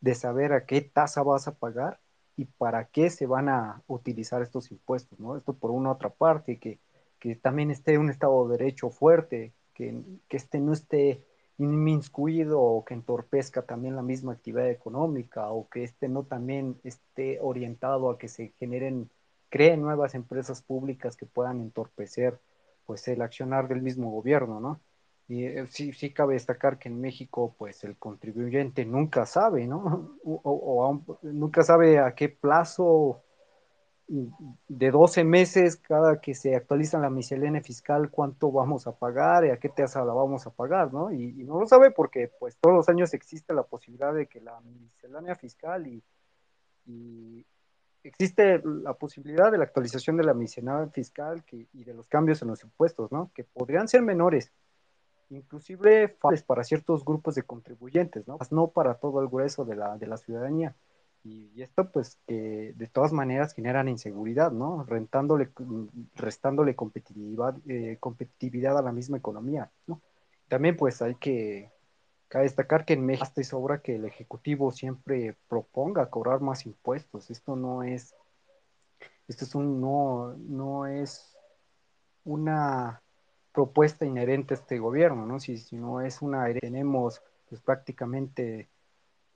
de 0.00 0.14
saber 0.14 0.54
a 0.54 0.64
qué 0.64 0.80
tasa 0.80 1.22
vas 1.22 1.46
a 1.46 1.56
pagar 1.56 2.00
y 2.34 2.46
para 2.46 2.86
qué 2.86 3.10
se 3.10 3.26
van 3.26 3.50
a 3.50 3.82
utilizar 3.88 4.40
estos 4.40 4.70
impuestos, 4.70 5.20
¿no? 5.20 5.36
Esto 5.36 5.52
por 5.52 5.70
una 5.70 5.90
otra 5.90 6.08
parte, 6.08 6.58
que, 6.58 6.78
que 7.18 7.36
también 7.36 7.70
esté 7.70 7.98
un 7.98 8.08
Estado 8.08 8.48
de 8.48 8.56
Derecho 8.56 8.88
fuerte, 8.88 9.52
que, 9.74 10.02
que 10.28 10.38
este 10.38 10.60
no 10.60 10.72
esté 10.72 11.22
inmiscuido 11.58 12.60
o 12.60 12.84
que 12.84 12.94
entorpezca 12.94 13.62
también 13.62 13.96
la 13.96 14.02
misma 14.02 14.32
actividad 14.32 14.70
económica 14.70 15.50
o 15.50 15.68
que 15.68 15.84
este 15.84 16.08
no 16.08 16.24
también 16.24 16.78
esté 16.84 17.38
orientado 17.40 18.10
a 18.10 18.18
que 18.18 18.28
se 18.28 18.48
generen, 18.58 19.10
creen 19.48 19.80
nuevas 19.82 20.14
empresas 20.14 20.62
públicas 20.62 21.16
que 21.16 21.26
puedan 21.26 21.60
entorpecer 21.60 22.38
pues 22.84 23.06
el 23.08 23.22
accionar 23.22 23.68
del 23.68 23.82
mismo 23.82 24.10
gobierno, 24.10 24.60
¿no? 24.60 24.80
Y 25.28 25.44
eh, 25.44 25.66
sí, 25.66 25.92
sí 25.92 26.12
cabe 26.12 26.34
destacar 26.34 26.78
que 26.78 26.88
en 26.88 27.00
México, 27.00 27.54
pues 27.58 27.82
el 27.84 27.96
contribuyente 27.96 28.84
nunca 28.84 29.26
sabe, 29.26 29.66
¿no? 29.66 30.16
O, 30.24 31.02
nunca 31.22 31.62
sabe 31.62 31.98
a 31.98 32.14
qué 32.14 32.28
plazo 32.28 33.22
de 34.08 34.90
12 34.90 35.24
meses 35.24 35.76
cada 35.76 36.20
que 36.20 36.34
se 36.34 36.54
actualiza 36.54 36.98
la 36.98 37.10
miscelánea 37.10 37.60
fiscal 37.60 38.10
cuánto 38.10 38.52
vamos 38.52 38.86
a 38.86 38.92
pagar 38.92 39.44
y 39.44 39.50
a 39.50 39.58
qué 39.58 39.68
tasa 39.68 40.04
la 40.04 40.12
vamos 40.12 40.46
a 40.46 40.50
pagar, 40.50 40.92
¿no? 40.92 41.10
Y, 41.10 41.32
no 41.44 41.58
lo 41.58 41.66
sabe 41.66 41.90
porque 41.90 42.30
pues 42.38 42.56
todos 42.56 42.76
los 42.76 42.88
años 42.88 43.14
existe 43.14 43.52
la 43.52 43.64
posibilidad 43.64 44.14
de 44.14 44.26
que 44.26 44.40
la 44.40 44.60
miscelánea 44.60 45.34
fiscal 45.34 45.86
y, 45.86 46.02
existe 48.04 48.62
la 48.64 48.94
posibilidad 48.94 49.50
de 49.50 49.58
la 49.58 49.64
actualización 49.64 50.16
de 50.16 50.22
la 50.22 50.34
miscelánea 50.34 50.86
fiscal 50.90 51.42
y 51.50 51.82
de 51.82 51.92
los 51.92 52.06
cambios 52.06 52.40
en 52.42 52.48
los 52.48 52.62
impuestos, 52.62 53.10
¿no? 53.10 53.32
Que 53.34 53.42
podrían 53.42 53.88
ser 53.88 54.02
menores, 54.02 54.52
inclusive 55.30 56.16
para 56.46 56.62
ciertos 56.62 57.04
grupos 57.04 57.34
de 57.34 57.42
contribuyentes, 57.42 58.28
¿no? 58.28 58.38
No 58.52 58.68
para 58.68 58.94
todo 58.94 59.20
el 59.20 59.26
grueso 59.26 59.64
de 59.64 59.74
la, 59.74 59.98
de 59.98 60.06
la 60.06 60.16
ciudadanía. 60.16 60.76
Y, 61.26 61.62
esto, 61.62 61.90
pues, 61.90 62.18
que 62.26 62.72
de 62.76 62.86
todas 62.86 63.12
maneras 63.12 63.54
generan 63.54 63.88
inseguridad, 63.88 64.52
¿no? 64.52 64.84
Rentándole, 64.84 65.50
restándole 66.14 66.76
competitividad, 66.76 67.56
eh, 67.66 67.96
competitividad 67.98 68.78
a 68.78 68.82
la 68.82 68.92
misma 68.92 69.18
economía, 69.18 69.70
¿no? 69.86 70.00
También, 70.48 70.76
pues, 70.76 71.02
hay 71.02 71.16
que, 71.16 71.72
destacar 72.30 72.84
que 72.84 72.92
en 72.94 73.06
México 73.06 73.24
estoy 73.24 73.44
sobra 73.44 73.80
que 73.80 73.96
el 73.96 74.04
Ejecutivo 74.04 74.70
siempre 74.70 75.36
proponga 75.48 76.10
cobrar 76.10 76.40
más 76.40 76.66
impuestos. 76.66 77.30
Esto 77.30 77.56
no 77.56 77.82
es, 77.82 78.14
esto 79.26 79.44
es 79.44 79.54
un, 79.54 79.80
no, 79.80 80.34
no 80.36 80.86
es 80.86 81.36
una 82.24 83.02
propuesta 83.52 84.04
inherente 84.04 84.54
a 84.54 84.58
este 84.58 84.78
gobierno, 84.78 85.26
¿no? 85.26 85.40
Si, 85.40 85.58
si 85.58 85.76
no 85.76 86.00
es 86.02 86.22
una, 86.22 86.46
tenemos 86.60 87.22
pues 87.48 87.60
prácticamente 87.60 88.68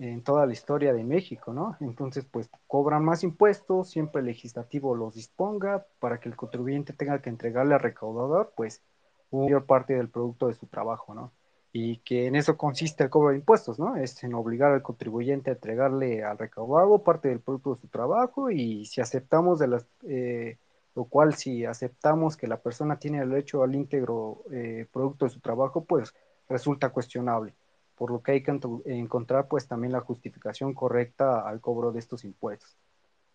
en 0.01 0.23
toda 0.23 0.47
la 0.47 0.53
historia 0.53 0.95
de 0.95 1.05
México, 1.05 1.53
¿no? 1.53 1.77
Entonces, 1.81 2.25
pues 2.25 2.49
cobran 2.67 3.05
más 3.05 3.23
impuestos, 3.23 3.91
siempre 3.91 4.21
el 4.21 4.27
legislativo 4.27 4.95
los 4.95 5.15
disponga 5.15 5.87
para 5.99 6.19
que 6.19 6.31
el 6.31 6.37
contribuyente 6.37 6.95
tenga 6.95 7.21
que 7.21 7.29
entregarle 7.29 7.75
al 7.75 7.81
recaudador, 7.81 8.55
pues, 8.57 8.83
una 9.31 9.45
mayor 9.45 9.67
parte 9.67 9.95
del 9.95 10.09
producto 10.09 10.49
de 10.49 10.55
su 10.55 10.67
trabajo, 10.67 11.15
¿no? 11.15 11.33
Y 11.73 11.99
que 11.99 12.27
en 12.27 12.35
eso 12.35 12.57
consiste 12.57 13.05
el 13.05 13.11
cobro 13.11 13.31
de 13.31 13.37
impuestos, 13.37 13.79
¿no? 13.79 13.95
Es 13.97 14.25
en 14.25 14.35
obligar 14.35 14.73
al 14.73 14.83
contribuyente 14.83 15.51
a 15.51 15.53
entregarle 15.55 16.25
al 16.25 16.39
recaudado 16.39 17.03
parte 17.05 17.29
del 17.29 17.41
producto 17.41 17.75
de 17.75 17.81
su 17.83 17.89
trabajo 17.89 18.51
y 18.51 18.87
si 18.87 19.01
aceptamos 19.01 19.59
de 19.59 19.69
las... 19.69 19.87
Eh, 20.05 20.59
lo 20.97 21.05
cual 21.05 21.35
si 21.35 21.65
aceptamos 21.65 22.37
que 22.37 22.49
la 22.49 22.61
persona 22.61 22.99
tiene 22.99 23.21
el 23.21 23.31
derecho 23.31 23.63
al 23.63 23.75
íntegro 23.77 24.43
eh, 24.51 24.87
producto 24.93 25.25
de 25.25 25.31
su 25.31 25.41
trabajo, 25.41 25.85
pues 25.85 26.13
resulta 26.49 26.91
cuestionable, 26.91 27.55
por 28.01 28.11
lo 28.11 28.23
que 28.23 28.33
hay 28.33 28.43
que 28.43 28.59
encontrar 28.87 29.47
pues 29.47 29.69
también 29.69 29.93
la 29.93 30.01
justificación 30.01 30.73
correcta 30.73 31.47
al 31.47 31.61
cobro 31.61 31.93
de 31.93 31.99
estos 31.99 32.25
impuestos. 32.25 32.79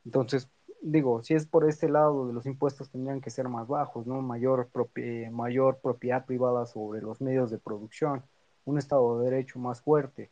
Entonces, 0.03 0.49
digo, 0.81 1.21
si 1.21 1.35
es 1.35 1.45
por 1.45 1.69
este 1.69 1.87
lado 1.87 2.25
de 2.25 2.33
los 2.33 2.47
impuestos 2.47 2.89
tendrían 2.89 3.21
que 3.21 3.29
ser 3.29 3.47
más 3.47 3.67
bajos, 3.67 4.07
¿no? 4.07 4.23
Mayor, 4.23 4.71
mayor 5.31 5.77
propiedad 5.83 6.25
privada 6.25 6.65
sobre 6.65 6.99
los 7.03 7.21
medios 7.21 7.51
de 7.51 7.59
producción, 7.59 8.23
un 8.65 8.79
Estado 8.79 9.19
de 9.19 9.29
Derecho 9.29 9.59
más 9.59 9.81
fuerte, 9.81 10.31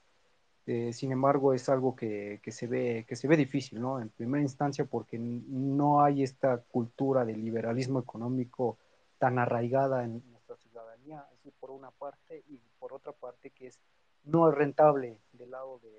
eh, 0.65 0.93
sin 0.93 1.11
embargo, 1.11 1.53
es 1.53 1.69
algo 1.69 1.95
que, 1.95 2.39
que, 2.41 2.51
se 2.51 2.65
ve, 2.65 3.05
que 3.07 3.15
se 3.15 3.27
ve 3.27 3.37
difícil, 3.37 3.79
¿no? 3.79 4.01
En 4.01 4.09
primera 4.09 4.41
instancia, 4.41 4.83
porque 4.83 5.19
no 5.19 6.01
hay 6.01 6.23
esta 6.23 6.57
cultura 6.57 7.23
del 7.23 7.45
liberalismo 7.45 7.99
económico 7.99 8.79
tan 9.19 9.37
arraigada 9.37 10.03
en 10.03 10.23
nuestra 10.31 10.57
ciudadanía, 10.57 11.23
eso 11.39 11.51
por 11.59 11.69
una 11.69 11.91
parte, 11.91 12.43
y 12.49 12.59
por 12.79 12.93
otra 12.93 13.11
parte 13.11 13.51
que 13.51 13.67
es 13.67 13.79
no 14.23 14.49
es 14.49 14.55
rentable 14.55 15.19
del 15.33 15.51
lado 15.51 15.79
de, 15.79 15.91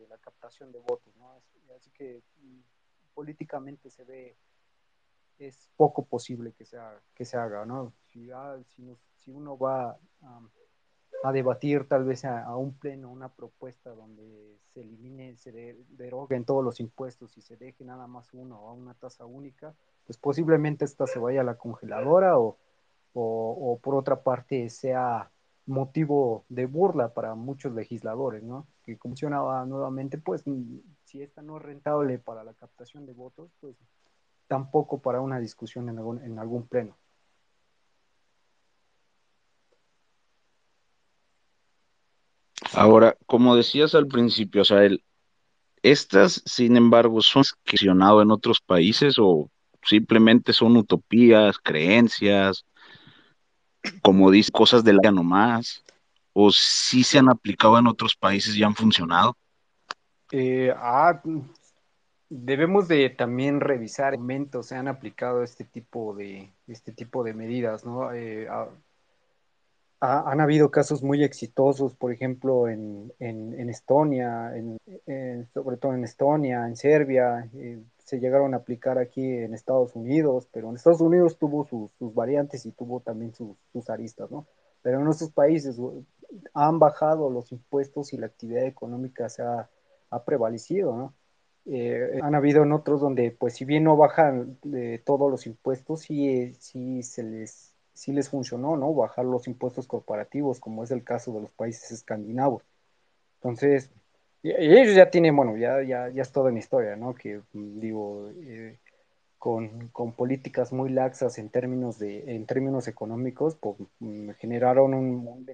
de 0.00 0.08
la 0.08 0.18
captación 0.18 0.72
de 0.72 0.78
votos, 0.78 1.14
¿no? 1.16 1.30
Así 1.76 1.90
que 1.90 2.22
mm, 2.40 2.60
políticamente 3.14 3.90
se 3.90 4.04
ve, 4.04 4.36
es 5.38 5.70
poco 5.76 6.04
posible 6.04 6.52
que 6.52 6.64
se 6.64 6.78
haga, 6.78 7.00
que 7.14 7.24
se 7.24 7.36
haga 7.36 7.64
¿no? 7.64 7.92
Si, 8.06 8.30
si 9.16 9.30
uno 9.30 9.58
va 9.58 9.98
a 11.24 11.32
debatir 11.32 11.86
tal 11.86 12.04
vez 12.04 12.24
a, 12.24 12.56
un 12.56 12.74
pleno 12.74 13.10
una 13.10 13.28
propuesta 13.28 13.90
donde 13.90 14.58
se 14.72 14.80
elimine, 14.80 15.36
se 15.36 15.76
deroguen 15.90 16.44
todos 16.44 16.64
los 16.64 16.80
impuestos 16.80 17.36
y 17.36 17.42
se 17.42 17.56
deje 17.56 17.84
nada 17.84 18.06
más 18.06 18.32
uno 18.32 18.58
o 18.60 18.72
una 18.72 18.94
tasa 18.94 19.24
única, 19.24 19.74
pues 20.04 20.18
posiblemente 20.18 20.84
esta 20.84 21.06
se 21.06 21.18
vaya 21.18 21.42
a 21.42 21.44
la 21.44 21.56
congeladora 21.56 22.38
o, 22.38 22.58
o, 23.14 23.78
por 23.80 23.94
otra 23.94 24.22
parte 24.22 24.68
sea 24.68 25.30
motivo 25.66 26.44
de 26.48 26.66
burla 26.66 27.14
para 27.14 27.34
muchos 27.34 27.72
legisladores, 27.72 28.42
¿no? 28.42 28.66
Que 28.84 28.98
como 28.98 29.14
nuevamente, 29.64 30.18
pues 30.18 30.44
si 31.04 31.22
esta 31.22 31.42
no 31.42 31.56
es 31.58 31.62
rentable 31.62 32.18
para 32.18 32.44
la 32.44 32.54
captación 32.54 33.06
de 33.06 33.12
votos, 33.12 33.50
pues 33.60 33.76
tampoco 34.48 35.00
para 35.00 35.20
una 35.20 35.38
discusión 35.38 35.88
en 35.88 35.98
algún, 35.98 36.22
en 36.22 36.38
algún 36.38 36.66
pleno. 36.66 36.96
Ahora, 42.74 43.16
como 43.26 43.54
decías 43.54 43.94
al 43.94 44.06
principio, 44.06 44.62
o 44.62 44.64
sea, 44.64 44.84
el, 44.84 45.04
estas, 45.82 46.42
sin 46.46 46.76
embargo, 46.76 47.20
son 47.20 47.44
cuestionadas 47.68 48.22
en 48.22 48.30
otros 48.30 48.60
países 48.60 49.16
o 49.18 49.50
simplemente 49.82 50.52
son 50.52 50.76
utopías, 50.76 51.58
creencias, 51.58 52.64
como 54.02 54.30
dice, 54.30 54.50
cosas 54.52 54.84
de 54.84 54.92
la 54.92 55.10
nomás, 55.10 55.84
o 56.32 56.50
si 56.50 57.04
se 57.04 57.18
han 57.18 57.28
aplicado 57.28 57.78
en 57.78 57.86
otros 57.86 58.16
países 58.16 58.56
y 58.56 58.62
han 58.62 58.74
funcionado. 58.74 59.36
Eh, 60.30 60.72
ah, 60.76 61.20
debemos 62.28 62.88
de 62.88 63.10
también 63.10 63.60
revisar 63.60 64.16
momentos 64.16 64.66
se 64.66 64.76
han 64.76 64.88
aplicado 64.88 65.42
este 65.42 65.64
tipo 65.64 66.14
de 66.14 66.50
este 66.66 66.92
tipo 66.92 67.22
de 67.22 67.34
medidas, 67.34 67.84
¿no? 67.84 68.12
Eh, 68.12 68.48
han 70.00 70.40
habido 70.40 70.70
casos 70.70 71.02
muy 71.04 71.22
exitosos, 71.22 71.94
por 71.94 72.12
ejemplo, 72.12 72.66
en, 72.66 73.12
en, 73.20 73.70
Estonia, 73.70 74.50
en, 74.56 74.78
sobre 75.54 75.76
todo 75.76 75.94
en 75.94 76.02
Estonia, 76.02 76.66
en 76.66 76.74
Serbia, 76.74 77.48
eh, 77.54 77.80
se 78.12 78.20
llegaron 78.20 78.52
a 78.52 78.58
aplicar 78.58 78.98
aquí 78.98 79.24
en 79.24 79.54
Estados 79.54 79.96
Unidos, 79.96 80.46
pero 80.52 80.68
en 80.68 80.76
Estados 80.76 81.00
Unidos 81.00 81.38
tuvo 81.38 81.64
sus, 81.64 82.14
variantes 82.14 82.66
y 82.66 82.72
tuvo 82.72 83.00
también 83.00 83.32
sus, 83.32 83.56
aristas, 83.88 84.30
¿no? 84.30 84.46
Pero 84.82 84.98
en 84.98 85.04
nuestros 85.04 85.30
países 85.30 85.80
han 86.52 86.78
bajado 86.78 87.30
los 87.30 87.52
impuestos 87.52 88.12
y 88.12 88.18
la 88.18 88.26
actividad 88.26 88.66
económica 88.66 89.30
se 89.30 89.42
ha, 89.42 89.70
prevalecido, 90.26 90.94
¿no? 90.94 91.14
Eh, 91.64 92.20
han 92.22 92.34
habido 92.34 92.64
en 92.64 92.72
otros 92.72 93.00
donde, 93.00 93.30
pues, 93.30 93.54
si 93.54 93.64
bien 93.64 93.84
no 93.84 93.96
bajan 93.96 94.58
todos 95.06 95.30
los 95.30 95.46
impuestos, 95.46 96.02
sí, 96.02 96.54
sí 96.58 97.02
se 97.02 97.22
les 97.22 97.74
sí 97.94 98.12
les 98.12 98.28
funcionó, 98.28 98.76
¿no? 98.76 98.92
Bajar 98.92 99.24
los 99.24 99.48
impuestos 99.48 99.86
corporativos, 99.86 100.60
como 100.60 100.84
es 100.84 100.90
el 100.90 101.02
caso 101.02 101.32
de 101.32 101.40
los 101.40 101.52
países 101.52 101.92
escandinavos. 101.92 102.62
Entonces, 103.36 103.90
ellos 104.42 104.94
ya 104.94 105.10
tienen, 105.10 105.36
bueno, 105.36 105.56
ya, 105.56 105.82
ya, 105.82 106.08
ya 106.08 106.22
es 106.22 106.32
toda 106.32 106.50
en 106.50 106.58
historia, 106.58 106.96
¿no? 106.96 107.14
Que 107.14 107.40
mm, 107.52 107.80
digo, 107.80 108.30
eh, 108.36 108.78
con, 109.38 109.88
con, 109.88 110.12
políticas 110.12 110.72
muy 110.72 110.90
laxas 110.90 111.38
en 111.38 111.48
términos 111.48 111.98
de, 111.98 112.34
en 112.34 112.46
términos 112.46 112.88
económicos, 112.88 113.56
pues 113.56 113.76
mm, 114.00 114.30
generaron 114.38 114.94
un, 114.94 115.46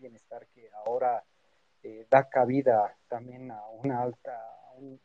bienestar 0.00 0.46
que 0.54 0.68
ahora 0.84 1.24
eh, 1.84 2.06
da 2.10 2.28
cabida 2.28 2.96
también 3.08 3.50
a 3.52 3.60
una 3.82 4.02
alta, 4.02 4.36
un, 4.78 5.00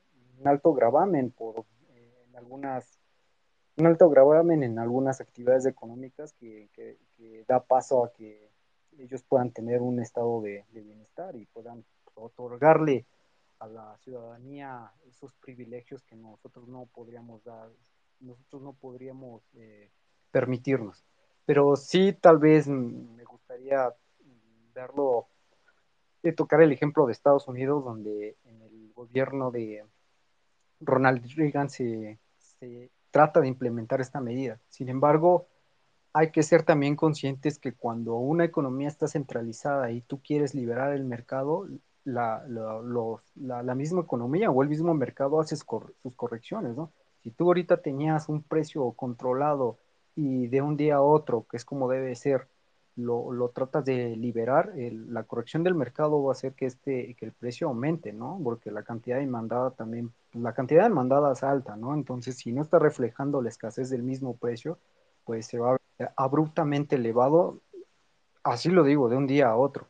alto 0.45 0.73
gravamen 0.73 1.31
por 1.31 1.65
eh, 1.93 2.25
en 2.27 2.35
algunas 2.35 2.99
un 3.77 3.85
alto 3.85 4.09
gravamen 4.09 4.63
en 4.63 4.79
algunas 4.79 5.21
actividades 5.21 5.67
económicas 5.67 6.33
que, 6.33 6.69
da 7.47 7.59
paso 7.59 8.03
a 8.03 8.11
que 8.11 8.49
ellos 8.97 9.23
puedan 9.23 9.51
tener 9.51 9.81
un 9.81 9.99
estado 9.99 10.41
de, 10.41 10.65
bienestar 10.71 11.35
y 11.35 11.45
puedan 11.45 11.85
otorgarle 12.15 13.05
a 13.59 13.67
la 13.67 13.97
ciudadanía 13.97 14.91
esos 15.07 15.33
privilegios 15.35 16.03
que 16.03 16.15
nosotros 16.15 16.67
no 16.67 16.85
podríamos 16.85 17.43
dar, 17.43 17.69
nosotros 18.19 18.61
no 18.61 18.73
podríamos 18.73 19.43
eh, 19.55 19.89
permitirnos. 20.31 21.03
Pero 21.45 21.75
sí, 21.75 22.13
tal 22.13 22.37
vez 22.37 22.67
me 22.67 23.23
gustaría 23.23 23.93
verlo, 24.73 25.27
de 26.21 26.33
tocar 26.33 26.61
el 26.61 26.71
ejemplo 26.71 27.05
de 27.05 27.13
Estados 27.13 27.47
Unidos, 27.47 27.83
donde 27.83 28.37
en 28.43 28.61
el 28.61 28.91
gobierno 28.93 29.49
de 29.51 29.85
Ronald 30.79 31.25
Reagan 31.35 31.69
se, 31.69 32.19
se 32.37 32.91
trata 33.11 33.39
de 33.39 33.47
implementar 33.47 34.01
esta 34.01 34.19
medida. 34.19 34.59
Sin 34.67 34.89
embargo, 34.89 35.47
hay 36.13 36.31
que 36.31 36.43
ser 36.43 36.63
también 36.63 36.95
conscientes 36.95 37.59
que 37.59 37.73
cuando 37.73 38.15
una 38.15 38.43
economía 38.43 38.87
está 38.87 39.07
centralizada 39.07 39.91
y 39.91 40.01
tú 40.01 40.21
quieres 40.21 40.53
liberar 40.53 40.93
el 40.93 41.05
mercado, 41.05 41.67
la, 42.07 42.41
la, 43.35 43.75
misma 43.75 44.01
economía 44.01 44.49
o 44.49 44.63
el 44.63 44.69
mismo 44.69 44.93
mercado 44.93 45.41
hace 45.41 45.57
sus 45.57 45.65
correcciones, 46.15 46.75
¿no? 46.75 46.91
Si 47.21 47.31
tú 47.31 47.45
ahorita 47.45 47.81
tenías 47.81 48.29
un 48.29 48.41
precio 48.43 48.89
controlado 48.93 49.77
y 50.15 50.47
de 50.47 50.61
un 50.61 50.77
día 50.77 50.95
a 50.95 51.01
otro, 51.01 51.45
que 51.49 51.57
es 51.57 51.65
como 51.65 51.89
debe 51.89 52.15
ser, 52.15 52.47
lo, 52.95 53.33
lo 53.33 53.49
tratas 53.49 53.83
de 53.83 54.15
liberar, 54.15 54.71
la 54.75 55.23
corrección 55.23 55.63
del 55.63 55.75
mercado 55.75 56.23
va 56.23 56.31
a 56.31 56.33
hacer 56.33 56.53
que, 56.53 56.65
este, 56.65 57.13
que 57.15 57.25
el 57.25 57.33
precio 57.33 57.67
aumente, 57.67 58.13
¿no? 58.13 58.39
Porque 58.41 58.71
la 58.71 58.83
cantidad 58.83 59.17
demandada 59.17 59.71
también, 59.71 60.13
la 60.33 60.53
cantidad 60.53 60.83
demandada 60.83 61.33
es 61.33 61.43
alta, 61.43 61.75
¿no? 61.75 61.93
Entonces, 61.93 62.37
si 62.37 62.53
no 62.53 62.61
está 62.61 62.79
reflejando 62.79 63.41
la 63.41 63.49
escasez 63.49 63.89
del 63.89 64.03
mismo 64.03 64.37
precio, 64.37 64.79
pues 65.25 65.45
se 65.45 65.59
va 65.59 65.71
a 65.71 65.77
ver 65.99 66.11
abruptamente 66.15 66.95
elevado, 66.95 67.59
así 68.43 68.69
lo 68.69 68.83
digo, 68.85 69.09
de 69.09 69.17
un 69.17 69.27
día 69.27 69.49
a 69.49 69.57
otro. 69.57 69.87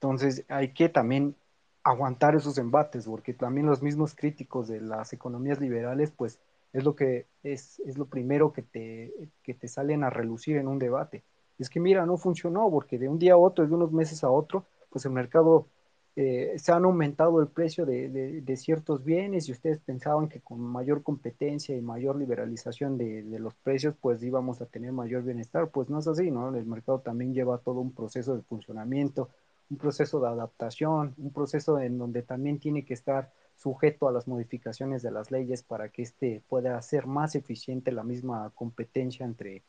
Entonces, 0.00 0.44
hay 0.48 0.72
que 0.72 0.88
también 0.88 1.36
aguantar 1.84 2.34
esos 2.36 2.58
embates, 2.58 3.06
porque 3.06 3.34
también 3.34 3.66
los 3.66 3.82
mismos 3.82 4.14
críticos 4.14 4.68
de 4.68 4.80
las 4.80 5.12
economías 5.12 5.60
liberales, 5.60 6.10
pues 6.10 6.38
es 6.72 6.84
lo 6.84 6.94
que 6.96 7.26
es, 7.42 7.80
es 7.80 7.98
lo 7.98 8.06
primero 8.06 8.52
que 8.52 8.62
te, 8.62 9.12
que 9.42 9.54
te 9.54 9.68
salen 9.68 10.04
a 10.04 10.10
relucir 10.10 10.56
en 10.56 10.68
un 10.68 10.78
debate 10.78 11.24
es 11.62 11.70
que 11.70 11.80
mira, 11.80 12.04
no 12.06 12.16
funcionó 12.16 12.70
porque 12.70 12.98
de 12.98 13.08
un 13.08 13.18
día 13.18 13.34
a 13.34 13.36
otro, 13.38 13.66
de 13.66 13.74
unos 13.74 13.92
meses 13.92 14.22
a 14.24 14.30
otro, 14.30 14.66
pues 14.90 15.04
el 15.06 15.12
mercado 15.12 15.68
eh, 16.16 16.54
se 16.58 16.72
han 16.72 16.84
aumentado 16.84 17.40
el 17.40 17.48
precio 17.48 17.86
de, 17.86 18.56
ciertos 18.56 19.04
bienes 19.04 19.48
y 19.48 19.52
ustedes 19.52 19.78
pensaban 19.78 20.28
que 20.28 20.40
con 20.40 20.60
mayor 20.60 21.02
competencia 21.02 21.74
y 21.76 21.80
mayor 21.80 22.16
liberalización 22.16 22.98
de, 22.98 23.22
los 23.38 23.54
precios, 23.54 23.94
pues 24.00 24.22
íbamos 24.22 24.60
a 24.60 24.66
tener 24.66 24.92
mayor 24.92 25.22
bienestar. 25.22 25.70
Pues 25.70 25.88
no 25.88 25.98
es 26.00 26.08
así, 26.08 26.30
¿no? 26.30 26.54
El 26.54 26.66
mercado 26.66 27.00
también 27.00 27.32
lleva 27.32 27.58
todo 27.58 27.80
un 27.80 27.92
proceso 27.92 28.36
de 28.36 28.42
funcionamiento, 28.42 29.30
un 29.72 29.78
proceso 29.78 30.20
de 30.20 30.28
adaptación, 30.28 31.14
un 31.18 31.32
proceso 31.32 31.80
en 31.80 31.98
donde 31.98 32.22
también 32.22 32.60
tiene 32.60 32.84
que 32.84 32.94
estar 32.94 33.32
sujeto 33.56 34.06
a 34.06 34.12
las 34.12 34.28
modificaciones 34.28 35.02
de 35.02 35.10
las 35.10 35.30
leyes 35.30 35.62
para 35.62 35.88
que 35.88 36.02
éste 36.02 36.42
pueda 36.48 36.76
hacer 36.76 37.06
más 37.06 37.34
eficiente 37.34 37.90
la 37.90 38.04
misma 38.04 38.50
competencia 38.54 39.26
entre 39.26 39.64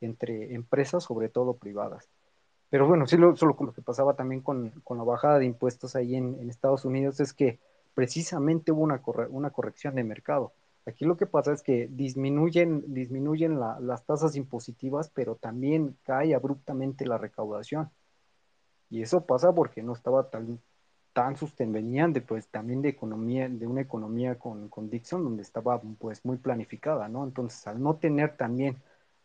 entre 0.00 0.54
empresas, 0.54 1.04
sobre 1.04 1.28
todo 1.28 1.54
privadas. 1.54 2.08
Pero 2.68 2.86
bueno, 2.86 3.06
sí, 3.06 3.16
lo, 3.16 3.36
solo 3.36 3.56
lo 3.58 3.72
que 3.72 3.82
pasaba 3.82 4.14
también 4.14 4.40
con, 4.40 4.70
con 4.82 4.98
la 4.98 5.04
bajada 5.04 5.38
de 5.38 5.46
impuestos 5.46 5.96
ahí 5.96 6.16
en, 6.16 6.50
Estados 6.50 6.84
Unidos 6.84 7.20
es 7.20 7.32
que 7.32 7.58
precisamente 7.94 8.72
hubo 8.72 8.82
una, 8.82 9.00
una 9.30 9.50
corrección 9.50 9.94
de 9.94 10.04
mercado. 10.04 10.52
Aquí 10.84 11.04
lo 11.04 11.16
que 11.16 11.26
pasa 11.26 11.52
es 11.52 11.62
que 11.62 11.88
disminuyen, 11.90 12.84
disminuyen 12.92 13.58
la, 13.58 13.80
las 13.80 14.04
tasas 14.04 14.36
impositivas, 14.36 15.10
pero 15.10 15.36
también 15.36 15.96
cae 16.04 16.34
abruptamente 16.34 17.06
la 17.06 17.18
recaudación. 17.18 17.90
Y 18.90 19.02
eso 19.02 19.26
pasa 19.26 19.52
porque 19.52 19.82
no 19.82 19.92
estaba 19.92 20.30
tan, 20.30 20.60
tan 21.12 21.34
venían 21.72 22.12
de, 22.12 22.20
pues, 22.20 22.48
también 22.48 22.82
de 22.82 22.90
economía, 22.90 23.48
de 23.48 23.66
una 23.66 23.80
economía 23.80 24.38
con, 24.38 24.68
con 24.68 24.90
Dixon, 24.90 25.24
donde 25.24 25.42
estaba 25.42 25.80
pues 25.98 26.24
muy 26.24 26.36
planificada, 26.38 27.08
¿no? 27.08 27.24
Entonces, 27.24 27.66
al 27.66 27.82
no 27.82 27.96
tener 27.96 28.36
también 28.36 28.76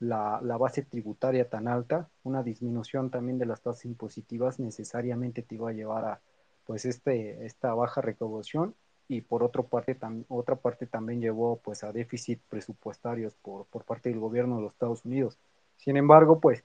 la, 0.02 0.40
base 0.58 0.84
tributaria 0.84 1.48
tan 1.50 1.68
alta, 1.68 2.10
una 2.24 2.44
disminución 2.44 3.10
también 3.12 3.38
de 3.38 3.46
las 3.46 3.62
tasas 3.62 3.86
impositivas 3.86 4.60
necesariamente 4.60 5.44
te 5.44 5.56
iba 5.56 5.70
a 5.70 5.74
llevar 5.74 6.06
a 6.06 6.22
pues 6.66 6.86
este, 6.86 7.46
esta 7.46 7.74
baja 7.74 8.02
recaudación 8.02 8.76
y 9.08 9.22
por 9.22 9.44
otra 9.44 9.64
parte, 9.64 9.98
otra 10.30 10.56
parte 10.56 10.88
también 10.88 11.22
llevó 11.22 11.58
pues 11.58 11.84
a 11.84 11.92
déficit 11.92 12.42
presupuestarios 12.50 13.36
por, 13.36 13.66
por 13.68 13.84
parte 13.84 14.10
del 14.10 14.20
gobierno 14.20 14.58
de 14.58 14.64
los 14.64 14.74
Estados 14.74 15.06
Unidos. 15.06 15.38
Sin 15.78 15.98
embargo, 15.98 16.40
pues 16.40 16.64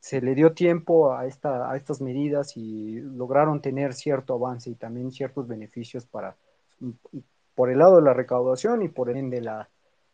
se 0.00 0.20
le 0.20 0.34
dio 0.34 0.52
tiempo 0.52 1.12
a, 1.12 1.26
esta, 1.26 1.70
a 1.70 1.76
estas 1.76 2.00
medidas 2.00 2.56
y 2.56 3.00
lograron 3.00 3.60
tener 3.60 3.94
cierto 3.94 4.34
avance 4.34 4.70
y 4.70 4.74
también 4.74 5.10
ciertos 5.10 5.48
beneficios 5.48 6.06
para 6.06 6.36
por 7.54 7.70
el 7.70 7.78
lado 7.78 7.96
de 7.96 8.02
la 8.02 8.14
recaudación 8.14 8.82
y 8.82 8.88
por 8.88 9.10
el 9.10 9.30
de 9.30 9.40
la 9.40 9.68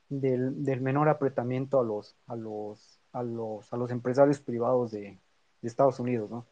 del, 0.08 0.80
menor 0.80 1.08
apretamiento 1.08 1.80
a 1.80 1.84
los, 1.84 2.16
a 2.26 2.36
los, 2.36 3.00
a 3.12 3.22
los, 3.22 3.72
a 3.72 3.76
los 3.76 3.90
empresarios 3.90 4.40
privados 4.40 4.92
de, 4.92 5.18
Estados 5.62 5.98
Unidos, 5.98 6.30
¿no? 6.30 6.44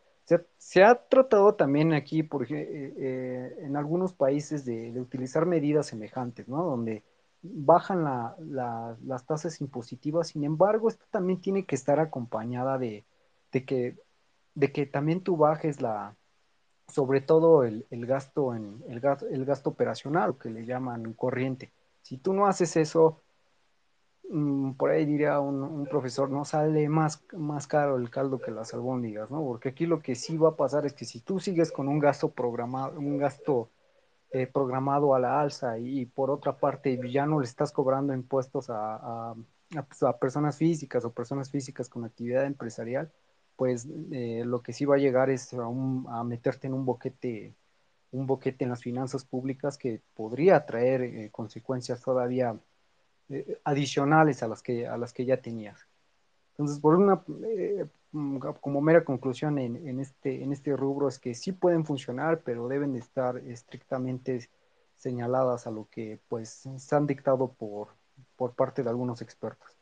Se, 0.57 0.83
ha 0.83 0.95
tratado 0.95 1.55
también 1.55 1.93
aquí, 1.93 2.22
por 2.22 2.45
eh, 2.45 2.49
eh, 2.51 3.57
en 3.61 3.76
algunos 3.76 4.14
países 4.14 4.64
de, 4.64 4.99
utilizar 4.99 5.45
medidas 5.45 5.89
semejantes, 5.89 6.49
¿no? 6.49 6.62
Donde 6.64 7.03
bajan 7.43 8.05
las 8.49 9.26
tasas 9.26 9.61
impositivas, 9.61 10.28
sin 10.28 10.45
embargo, 10.45 10.89
esto 10.89 11.05
también 11.11 11.43
tiene 11.43 11.66
que 11.66 11.74
estar 11.74 12.01
acompañada 12.01 12.78
de, 12.78 13.05
que, 13.64 13.96
de 14.55 14.72
que 14.72 14.86
también 14.86 15.22
tú 15.22 15.36
bajes 15.36 15.80
la, 15.80 16.16
sobre 16.88 17.20
todo 17.20 17.64
el, 17.64 17.86
gasto 17.90 18.55
en 18.55 18.82
el 18.88 19.00
gasto, 19.00 19.26
el 19.28 19.44
gasto 19.44 19.70
operacional, 19.70 20.36
que 20.38 20.50
le 20.50 20.64
llaman 20.64 21.12
corriente. 21.14 21.72
Si 22.03 22.18
tú 22.18 22.32
no 22.32 22.46
haces 22.46 22.76
eso, 22.76 23.22
Mm, 24.32 24.72
por 24.74 24.90
ahí 24.90 25.05
diría 25.05 25.40
un, 25.40 25.86
profesor, 25.86 26.30
no 26.30 26.44
sale 26.46 26.88
más, 26.88 27.22
más 27.34 27.66
caro 27.66 27.96
el 27.98 28.09
caldo 28.09 28.40
que 28.40 28.50
las 28.50 28.72
albóndigas, 28.72 29.30
¿no? 29.30 29.42
Porque 29.44 29.68
aquí 29.68 29.84
lo 29.84 30.00
que 30.00 30.14
sí 30.14 30.38
va 30.38 30.50
a 30.50 30.57
pasar 30.57 30.86
es 30.86 30.94
que 30.94 31.05
si 31.05 31.20
tú 31.20 31.38
sigues 31.38 31.70
con 31.70 31.86
un 31.86 31.98
gasto 31.98 32.30
programado, 32.30 32.98
un 32.98 33.18
gasto 33.18 33.70
eh, 34.30 34.46
programado 34.46 35.14
a 35.14 35.20
la 35.20 35.40
alza 35.40 35.78
y, 35.78 36.07
por 36.07 36.30
otra 36.30 36.57
parte 36.57 36.98
ya 37.11 37.26
no 37.26 37.40
le 37.40 37.44
estás 37.46 37.72
cobrando 37.72 38.14
impuestos 38.14 38.70
a, 38.70 39.34
pues, 39.70 40.03
a, 40.03 40.18
personas 40.18 40.57
físicas 40.57 41.05
o 41.05 41.12
personas 41.12 41.50
físicas 41.50 41.90
con 41.90 42.05
actividad 42.05 42.46
empresarial, 42.46 43.12
pues 43.62 43.86
eh, 44.10 44.42
lo 44.44 44.60
que 44.60 44.72
sí 44.72 44.84
va 44.84 44.96
a 44.96 44.98
llegar 44.98 45.30
es 45.30 45.54
a, 45.54 46.24
meterte 46.24 46.66
en 46.66 46.74
un 46.74 46.84
boquete 46.84 47.54
un 48.10 48.26
boquete 48.26 48.64
en 48.64 48.70
las 48.70 48.82
finanzas 48.82 49.24
públicas 49.24 49.78
que 49.78 50.00
podría 50.14 50.66
traer 50.66 51.02
eh, 51.02 51.28
consecuencias 51.30 52.02
todavía 52.02 52.58
eh, 53.28 53.60
adicionales 53.62 54.42
a 54.42 54.48
las, 54.48 54.62
que, 54.62 54.88
a 54.88 54.96
las 54.96 55.12
que 55.12 55.24
ya 55.24 55.36
tenías. 55.36 55.78
Entonces, 56.50 56.80
por 56.80 56.96
una, 56.96 57.22
eh, 57.46 57.86
como 58.60 58.80
mera 58.80 59.04
conclusión 59.04 59.60
en, 59.60 60.00
este, 60.00 60.42
en 60.42 60.52
este 60.52 60.76
rubro 60.76 61.06
es 61.06 61.20
que 61.20 61.32
sí 61.36 61.52
pueden 61.52 61.84
funcionar, 61.84 62.40
pero 62.40 62.66
deben 62.66 62.94
de 62.94 62.98
estar 62.98 63.38
estrictamente 63.38 64.50
señaladas 64.96 65.68
a 65.68 65.70
lo 65.70 65.86
que 65.88 66.18
pues 66.26 66.68
se 66.76 66.96
han 66.96 67.06
dictado 67.06 67.52
por, 67.52 67.90
por 68.34 68.54
parte 68.54 68.82
de 68.82 68.90
algunos 68.90 69.22
expertos. 69.22 69.82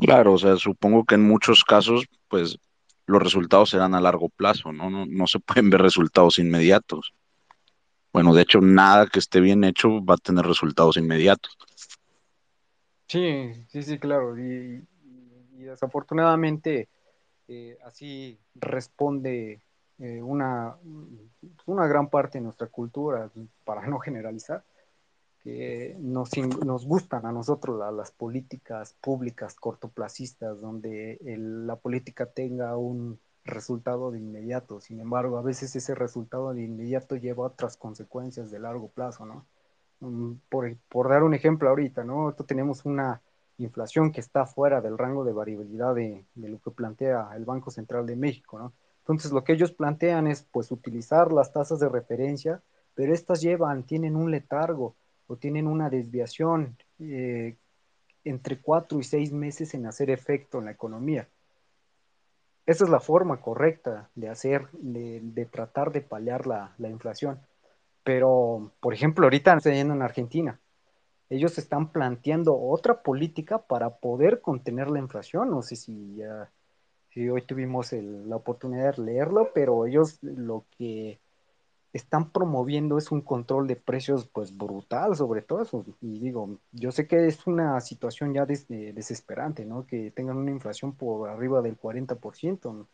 Claro, 0.00 0.34
o 0.34 0.38
sea, 0.38 0.56
supongo 0.56 1.04
que 1.04 1.16
en 1.16 1.26
muchos 1.26 1.64
casos, 1.64 2.06
pues 2.28 2.58
los 3.06 3.22
resultados 3.22 3.70
serán 3.70 3.94
a 3.94 4.00
largo 4.00 4.28
plazo, 4.28 4.72
¿no? 4.72 4.88
No, 4.90 5.06
no 5.06 5.26
se 5.26 5.38
pueden 5.40 5.70
ver 5.70 5.82
resultados 5.82 6.38
inmediatos. 6.38 7.12
Bueno, 8.12 8.34
de 8.34 8.42
hecho, 8.42 8.60
nada 8.60 9.06
que 9.06 9.20
esté 9.20 9.40
bien 9.40 9.62
hecho 9.64 10.04
va 10.04 10.14
a 10.14 10.18
tener 10.18 10.44
resultados 10.44 10.96
inmediatos. 10.96 11.56
Sí, 13.06 13.52
sí, 13.68 13.82
sí, 13.82 13.98
claro. 13.98 14.38
Y, 14.38 14.82
desafortunadamente 15.52 16.88
eh, 17.46 17.78
así 17.84 18.38
responde 18.54 19.60
eh, 19.98 20.22
una, 20.22 20.74
una 21.66 21.86
gran 21.86 22.08
parte 22.08 22.38
de 22.38 22.44
nuestra 22.44 22.66
cultura, 22.66 23.30
para 23.64 23.86
no 23.86 23.98
generalizar, 23.98 24.64
que 25.42 25.96
nos, 25.98 26.36
nos 26.64 26.86
gustan 26.86 27.26
a 27.26 27.32
nosotros 27.32 27.78
las 27.94 28.10
políticas 28.10 28.94
públicas 29.00 29.54
cortoplacistas, 29.54 30.60
donde 30.60 31.18
la 31.36 31.76
política 31.76 32.26
tenga 32.26 32.76
un 32.76 33.18
resultado 33.44 34.10
de 34.10 34.18
inmediato. 34.18 34.80
Sin 34.80 35.00
embargo, 35.00 35.38
a 35.38 35.42
veces 35.42 35.74
ese 35.74 35.94
resultado 35.94 36.52
de 36.52 36.62
inmediato 36.62 37.16
lleva 37.16 37.46
otras 37.46 37.76
consecuencias 37.76 38.50
de 38.50 38.58
largo 38.58 38.88
plazo, 38.88 39.24
¿no? 39.24 39.46
Mm, 40.00 40.34
por, 40.48 40.76
por 40.88 41.08
dar 41.08 41.22
un 41.22 41.34
ejemplo 41.34 41.68
ahorita, 41.68 42.04
¿no? 42.04 42.32
tenemos 42.46 42.84
una 42.86 43.20
inflación 43.58 44.12
que 44.12 44.20
está 44.20 44.46
fuera 44.46 44.80
del 44.80 44.96
rango 44.96 45.24
de 45.24 45.34
variabilidad 45.34 45.94
de, 45.94 46.24
de, 46.34 46.48
lo 46.48 46.58
que 46.58 46.70
plantea 46.70 47.30
el 47.36 47.44
Banco 47.44 47.70
Central 47.70 48.06
de 48.06 48.16
México, 48.16 48.58
¿no? 48.58 48.72
Entonces, 49.00 49.32
lo 49.32 49.44
que 49.44 49.52
ellos 49.52 49.72
plantean 49.72 50.26
es, 50.26 50.46
pues, 50.50 50.70
utilizar 50.70 51.32
las 51.32 51.52
tasas 51.52 51.80
de 51.80 51.88
referencia, 51.88 52.62
pero 52.94 53.12
estas 53.12 53.40
llevan, 53.42 53.82
tienen 53.82 54.16
un 54.16 54.30
letargo, 54.30 54.94
o 55.30 55.36
tienen 55.36 55.68
una 55.68 55.88
desviación 55.88 56.76
eh, 56.98 57.56
entre 58.24 58.60
cuatro 58.60 58.98
y 58.98 59.04
seis 59.04 59.30
meses 59.32 59.74
en 59.74 59.86
hacer 59.86 60.10
efecto 60.10 60.58
en 60.58 60.64
la 60.64 60.72
economía. 60.72 61.28
Esa 62.66 62.82
es 62.82 62.90
la 62.90 62.98
forma 62.98 63.40
correcta 63.40 64.10
de 64.16 64.28
hacer, 64.28 64.68
de, 64.72 65.46
tratar 65.46 65.92
de 65.92 66.00
paliar 66.00 66.48
la, 66.48 66.74
inflación. 66.80 67.38
Pero, 68.02 68.72
por 68.80 68.92
ejemplo, 68.92 69.24
ahorita 69.26 69.54
estoy 69.56 69.74
yendo 69.74 69.94
en 69.94 70.02
Argentina. 70.02 70.58
Ellos 71.28 71.58
están 71.58 71.92
planteando 71.92 72.60
otra 72.60 73.00
política 73.00 73.58
para 73.58 73.98
poder 73.98 74.40
contener 74.40 74.90
la 74.90 74.98
inflación. 74.98 75.48
No 75.48 75.62
sé 75.62 75.76
si 75.76 76.16
ya, 76.16 76.50
si 77.10 77.28
hoy 77.28 77.42
tuvimos 77.42 77.92
la 77.92 78.34
oportunidad 78.34 78.96
de 78.96 79.04
leerlo, 79.04 79.50
pero 79.54 79.86
ellos 79.86 80.18
lo 80.22 80.64
que 80.76 81.20
están 81.92 82.30
promoviendo 82.30 82.98
es 82.98 83.10
un 83.10 83.20
control 83.20 83.66
de 83.66 83.76
precios 83.76 84.26
pues 84.26 84.56
brutal 84.56 85.16
sobre 85.16 85.42
todo 85.42 85.62
eso. 85.62 85.84
Y 86.00 86.20
digo, 86.20 86.58
yo 86.72 86.92
sé 86.92 87.06
que 87.06 87.26
es 87.26 87.46
una 87.46 87.80
situación 87.80 88.34
ya 88.34 88.46
desesperante, 88.46 89.64
¿no? 89.64 89.86
Que 89.86 90.10
tengan 90.10 90.36
una 90.36 90.50
inflación 90.50 90.94
por 90.94 91.28
arriba 91.28 91.62
del 91.62 91.78
40%. 91.78 92.86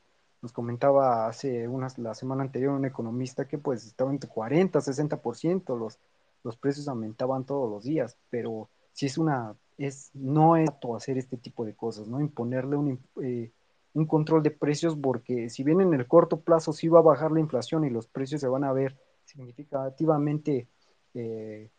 Nos 0.42 0.52
comentaba 0.52 1.26
hace 1.26 1.68
unas, 1.68 1.98
la 1.98 2.14
semana 2.14 2.42
anterior 2.42 2.74
un 2.74 2.84
economista 2.84 3.46
que 3.48 3.58
pues 3.58 3.86
estaba 3.86 4.10
entre 4.10 4.30
40, 4.30 4.80
60%, 4.80 5.78
los, 5.78 5.98
los 6.44 6.56
precios 6.56 6.88
aumentaban 6.88 7.44
todos 7.44 7.70
los 7.70 7.84
días, 7.84 8.16
pero 8.30 8.70
si 8.92 9.06
es 9.06 9.18
una, 9.18 9.56
es, 9.76 10.10
no 10.14 10.56
es 10.56 10.70
hacer 10.96 11.18
este 11.18 11.36
tipo 11.36 11.64
de 11.64 11.74
cosas, 11.74 12.08
¿no? 12.08 12.20
Imponerle 12.20 12.76
un, 12.76 13.00
eh, 13.22 13.50
un 13.96 14.04
control 14.04 14.42
de 14.42 14.50
precios 14.50 14.94
porque 14.94 15.48
si 15.48 15.64
bien 15.64 15.80
en 15.80 15.94
el 15.94 16.06
corto 16.06 16.40
plazo 16.40 16.74
sí 16.74 16.86
va 16.86 16.98
a 16.98 17.02
bajar 17.02 17.32
la 17.32 17.40
inflación 17.40 17.82
y 17.86 17.90
los 17.90 18.06
precios 18.06 18.42
se 18.42 18.46
van 18.46 18.62
a 18.62 18.72
ver 18.74 18.98
significativamente 19.24 20.68
eh, 21.14 21.70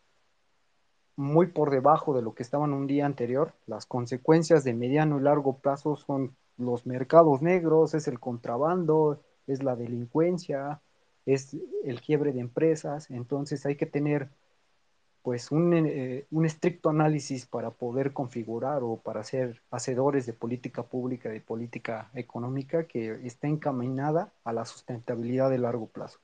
muy 1.14 1.46
por 1.46 1.70
debajo 1.70 2.14
de 2.14 2.22
lo 2.22 2.34
que 2.34 2.42
estaban 2.42 2.72
un 2.72 2.88
día 2.88 3.06
anterior, 3.06 3.54
las 3.66 3.86
consecuencias 3.86 4.64
de 4.64 4.74
mediano 4.74 5.20
y 5.20 5.22
largo 5.22 5.58
plazo 5.58 5.94
son 5.94 6.34
los 6.56 6.86
mercados 6.86 7.40
negros, 7.40 7.94
es 7.94 8.08
el 8.08 8.18
contrabando, 8.18 9.22
es 9.46 9.62
la 9.62 9.76
delincuencia, 9.76 10.80
es 11.24 11.56
el 11.84 12.00
quiebre 12.00 12.32
de 12.32 12.40
empresas, 12.40 13.12
entonces 13.12 13.64
hay 13.64 13.76
que 13.76 13.86
tener 13.86 14.28
pues 15.22 15.48
eh, 15.52 16.26
un, 16.30 16.46
estricto 16.46 16.90
análisis 16.90 17.46
para 17.46 17.70
poder 17.70 18.12
configurar 18.12 18.82
o 18.82 18.96
para 18.96 19.24
ser 19.24 19.62
hacedores 19.70 20.26
de 20.26 20.32
política 20.32 20.82
pública, 20.82 21.28
de 21.28 21.40
política 21.40 22.10
económica 22.14 22.86
que 22.86 23.26
esté 23.26 23.48
encaminada 23.48 24.32
a 24.44 24.52
la 24.52 24.64
sustentabilidad 24.64 25.50
de 25.50 25.58
largo 25.58 25.86
plazo. 25.86 26.18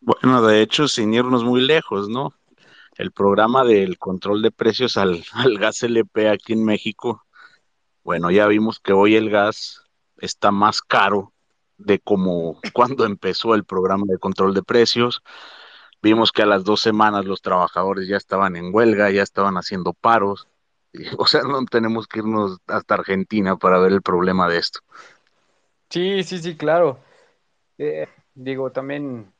Bueno, 0.00 0.42
de 0.42 0.62
hecho, 0.62 0.88
sin 0.88 1.12
irnos 1.12 1.44
muy 1.44 1.60
lejos, 1.60 2.08
¿no? 2.08 2.32
El 2.96 3.12
programa 3.12 3.64
del 3.64 3.98
control 3.98 4.42
de 4.42 4.50
precios 4.50 4.96
al, 4.96 5.22
al 5.32 5.58
gas 5.58 5.82
LP 5.82 6.28
aquí 6.28 6.52
en 6.52 6.64
México, 6.64 7.24
bueno, 8.02 8.30
ya 8.30 8.46
vimos 8.46 8.80
que 8.80 8.92
hoy 8.92 9.14
el 9.16 9.30
gas 9.30 9.84
está 10.18 10.50
más 10.50 10.80
caro 10.80 11.32
de 11.80 11.98
como 11.98 12.60
cuando 12.72 13.04
empezó 13.04 13.54
el 13.54 13.64
programa 13.64 14.04
de 14.06 14.18
control 14.18 14.54
de 14.54 14.62
precios. 14.62 15.22
Vimos 16.02 16.32
que 16.32 16.42
a 16.42 16.46
las 16.46 16.64
dos 16.64 16.80
semanas 16.80 17.24
los 17.26 17.42
trabajadores 17.42 18.08
ya 18.08 18.16
estaban 18.16 18.56
en 18.56 18.74
huelga, 18.74 19.10
ya 19.10 19.22
estaban 19.22 19.56
haciendo 19.56 19.92
paros. 19.92 20.48
o 21.18 21.26
sea, 21.26 21.42
no 21.42 21.64
tenemos 21.66 22.06
que 22.06 22.20
irnos 22.20 22.58
hasta 22.66 22.94
Argentina 22.94 23.56
para 23.56 23.78
ver 23.78 23.92
el 23.92 24.02
problema 24.02 24.48
de 24.48 24.58
esto. 24.58 24.80
Sí, 25.90 26.22
sí, 26.22 26.38
sí, 26.38 26.56
claro. 26.56 27.00
Eh, 27.78 28.06
digo, 28.34 28.70
también 28.70 29.32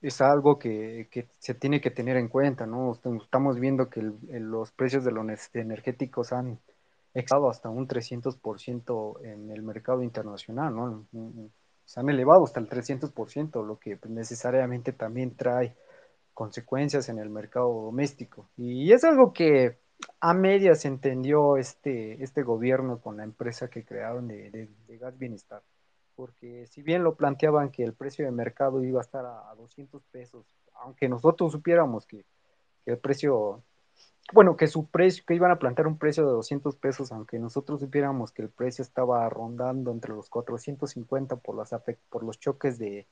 es 0.00 0.20
algo 0.20 0.58
que, 0.58 1.08
se 1.38 1.54
tiene 1.54 1.80
que 1.80 1.90
tener 1.90 2.16
en 2.16 2.28
cuenta, 2.28 2.66
¿no? 2.66 2.98
Estamos 3.22 3.60
viendo 3.60 3.88
que 3.88 4.02
los 4.02 4.72
precios 4.72 5.04
de 5.04 5.12
los 5.12 5.24
energéticos 5.54 6.32
han 6.32 6.58
estado 7.14 7.48
hasta 7.48 7.68
un 7.68 7.86
300% 7.86 9.20
en 9.22 9.50
el 9.50 9.62
mercado 9.62 10.02
internacional, 10.02 10.74
¿no? 10.74 11.06
Se 11.84 12.00
han 12.00 12.08
elevado 12.08 12.44
hasta 12.44 12.60
el 12.60 12.68
300%, 12.68 13.64
lo 13.64 13.78
que 13.78 13.98
necesariamente 14.08 14.92
también 14.92 15.36
trae 15.36 15.76
consecuencias 16.34 17.08
en 17.08 17.18
el 17.18 17.30
mercado 17.30 17.68
doméstico. 17.68 18.48
Y 18.56 18.92
es 18.92 19.04
algo 19.04 19.32
que 19.32 19.78
a 20.20 20.34
medias 20.34 20.84
entendió 20.84 21.56
este, 21.56 22.22
este 22.22 22.42
gobierno 22.42 23.00
con 23.00 23.16
la 23.16 23.24
empresa 23.24 23.68
que 23.68 23.84
crearon 23.84 24.28
de, 24.28 24.68
Gas 24.88 25.18
Bienestar. 25.18 25.62
Porque 26.14 26.66
si 26.66 26.82
bien 26.82 27.02
lo 27.02 27.14
planteaban 27.14 27.70
que 27.70 27.82
el 27.84 27.94
precio 27.94 28.24
de 28.24 28.32
mercado 28.32 28.84
iba 28.84 29.00
a 29.00 29.02
estar 29.02 29.24
a, 29.24 29.54
200 29.56 30.02
pesos, 30.04 30.46
aunque 30.74 31.08
nosotros 31.08 31.52
supiéramos 31.52 32.06
que 32.06 32.24
el 32.86 32.98
precio 32.98 33.62
bueno, 34.32 34.56
que 34.56 34.66
su 34.66 34.86
precio, 34.86 35.24
que 35.26 35.34
iban 35.34 35.50
a 35.50 35.58
plantear 35.58 35.86
un 35.86 35.98
precio 35.98 36.24
de 36.24 36.32
200 36.32 36.76
pesos, 36.76 37.12
aunque 37.12 37.38
nosotros 37.38 37.80
supiéramos 37.80 38.32
que 38.32 38.42
el 38.42 38.48
precio 38.48 38.82
estaba 38.82 39.28
rondando 39.28 39.90
entre 39.90 40.12
los 40.14 40.28
450 40.30 41.36
por, 41.36 41.56
las, 41.56 41.74
por 42.08 42.22
los 42.22 42.38
choques 42.38 42.78
de, 42.78 43.06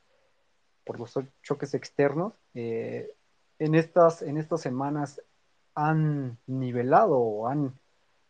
por 0.84 0.98
los 0.98 1.14
choques 1.42 1.74
externos, 1.74 2.34
eh, 2.54 3.12
en, 3.58 3.74
estas, 3.74 4.22
en 4.22 4.38
estas 4.38 4.60
semanas 4.60 5.20
han 5.74 6.38
nivelado 6.46 7.18
o 7.18 7.48
han, 7.48 7.74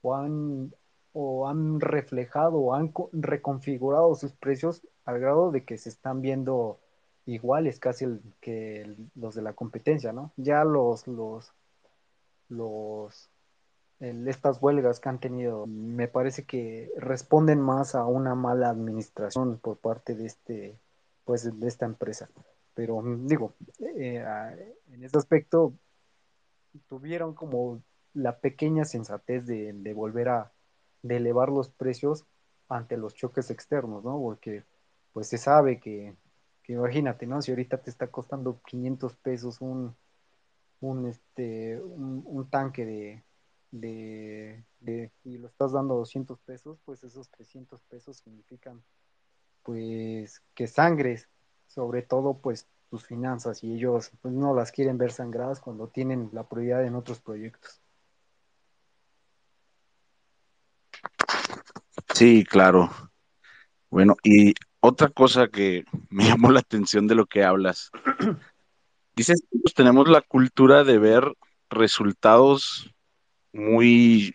o 0.03 0.15
han, 0.15 0.75
o 1.13 1.49
han 1.49 1.81
reflejado 1.81 2.59
o 2.59 2.75
han 2.75 2.93
reconfigurado 3.13 4.15
sus 4.15 4.33
precios 4.33 4.83
al 5.05 5.21
grado 5.21 5.51
de 5.51 5.65
que 5.65 5.79
se 5.79 5.89
están 5.89 6.21
viendo 6.21 6.81
iguales 7.27 7.79
casi 7.79 8.07
que 8.41 8.97
los 9.15 9.35
de 9.35 9.43
la 9.43 9.53
competencia, 9.53 10.13
¿no? 10.13 10.33
Ya 10.37 10.65
los, 10.65 11.07
los 11.07 11.53
los 12.51 13.31
estas 14.01 14.63
huelgas 14.63 14.99
que 14.99 15.09
han 15.11 15.21
tenido 15.21 15.67
me 15.67 16.09
parece 16.09 16.45
que 16.45 16.91
responden 16.97 17.61
más 17.61 17.95
a 17.95 18.07
una 18.07 18.35
mala 18.35 18.71
administración 18.71 19.59
por 19.59 19.77
parte 19.77 20.15
de 20.15 20.27
este 20.27 20.79
pues 21.25 21.61
de 21.61 21.69
esta 21.69 21.85
empresa. 21.85 22.31
Pero 22.75 23.03
digo 23.05 23.55
eh, 23.79 24.25
en 24.91 25.05
este 25.05 25.19
aspecto 25.19 25.75
tuvieron 26.89 27.35
como 27.35 27.83
la 28.15 28.39
pequeña 28.41 28.85
sensatez 28.85 29.47
de, 29.47 29.93
volver 29.95 30.29
a 30.31 30.53
de 31.03 31.17
elevar 31.17 31.51
los 31.51 31.69
precios 31.69 32.25
ante 32.69 32.97
los 32.97 33.15
choques 33.15 33.51
externos 33.51 34.05
no 34.05 34.19
porque 34.19 34.65
pues 35.13 35.29
se 35.29 35.39
sabe 35.39 35.79
que, 35.79 36.15
que 36.63 36.73
imagínate 36.73 37.27
no 37.27 37.43
si 37.43 37.53
ahorita 37.53 37.79
te 37.79 37.91
está 37.91 38.07
costando 38.07 38.61
500 38.65 39.15
pesos 39.17 39.61
un 39.61 39.95
un, 40.81 41.07
este, 41.07 41.81
un, 41.81 42.49
tanque 42.51 42.85
de, 43.71 44.65
de, 44.81 45.13
y 45.25 45.39
lo 45.39 45.49
estás 45.49 45.73
dando 45.73 45.95
200 45.97 46.41
pesos, 46.41 46.79
pues 46.85 47.05
esos 47.05 47.29
300 47.31 47.81
pesos 47.83 48.19
significan 48.19 48.83
pues 49.63 50.43
que 50.55 50.67
sangres, 50.67 51.29
sobre 51.67 52.03
todo 52.03 52.39
pues 52.39 52.67
tus 52.89 53.05
finanzas 53.05 53.63
y 53.63 53.75
ellos 53.75 54.11
pues, 54.21 54.35
no 54.35 54.55
las 54.55 54.73
quieren 54.73 54.99
ver 54.99 55.13
sangradas 55.13 55.61
cuando 55.61 55.89
tienen 55.89 56.31
la 56.33 56.49
prioridad 56.49 56.85
en 56.85 56.97
otros 56.97 57.21
proyectos. 57.21 57.81
Sí, 62.15 62.45
claro. 62.45 62.91
Bueno, 63.91 64.17
y 64.25 64.55
otra 64.81 65.09
cosa 65.09 65.49
que 65.49 65.85
me 66.11 66.25
llamó 66.25 66.51
la 66.51 66.61
atención 66.61 67.07
de 67.07 67.15
lo 67.15 67.27
que 67.27 67.45
hablas 67.45 67.91
Dices, 69.21 69.45
pues 69.51 69.75
tenemos 69.75 70.09
la 70.09 70.23
cultura 70.23 70.83
de 70.83 70.97
ver 70.97 71.31
resultados 71.69 72.91
muy, 73.53 74.33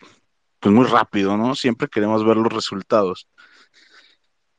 pues 0.60 0.72
muy 0.72 0.86
rápido, 0.86 1.36
¿no? 1.36 1.56
Siempre 1.56 1.88
queremos 1.88 2.24
ver 2.24 2.36
los 2.36 2.52
resultados. 2.52 3.26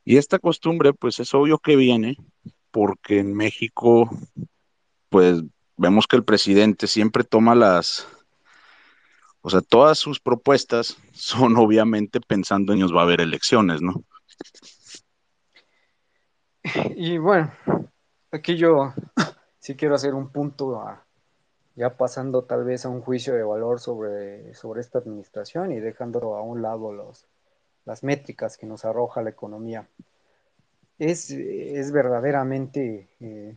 Y 0.04 0.18
esta 0.18 0.38
costumbre, 0.38 0.92
pues 0.92 1.18
es 1.18 1.32
obvio 1.32 1.56
que 1.58 1.76
viene 1.76 2.18
porque 2.70 3.20
en 3.20 3.32
México, 3.32 4.10
pues 5.08 5.44
vemos 5.78 6.06
que 6.06 6.16
el 6.16 6.24
presidente 6.24 6.88
siempre 6.88 7.24
toma 7.24 7.54
las, 7.54 8.06
o 9.40 9.48
sea, 9.48 9.62
todas 9.62 9.98
sus 9.98 10.20
propuestas 10.20 10.98
son 11.14 11.56
obviamente 11.56 12.20
pensando 12.20 12.74
en 12.74 12.80
que 12.80 12.94
va 12.94 13.00
a 13.00 13.04
haber 13.04 13.22
elecciones, 13.22 13.80
¿no? 13.80 14.04
Y 16.96 17.16
bueno, 17.16 17.50
aquí 18.30 18.58
yo 18.58 18.92
sí 19.58 19.76
quiero 19.76 19.94
hacer 19.94 20.14
un 20.14 20.30
punto 20.30 20.80
ya 21.76 21.96
pasando 21.96 22.44
tal 22.44 22.64
vez 22.64 22.84
a 22.84 22.88
un 22.88 23.00
juicio 23.00 23.34
de 23.34 23.42
valor 23.42 23.80
sobre, 23.80 24.52
sobre 24.54 24.80
esta 24.80 24.98
administración 24.98 25.70
y 25.72 25.78
dejando 25.78 26.34
a 26.34 26.42
un 26.42 26.60
lado 26.60 26.92
los, 26.92 27.26
las 27.84 28.02
métricas 28.02 28.56
que 28.56 28.66
nos 28.66 28.84
arroja 28.84 29.22
la 29.22 29.30
economía. 29.30 29.88
Es, 30.98 31.30
es 31.30 31.92
verdaderamente 31.92 33.08
eh, 33.20 33.56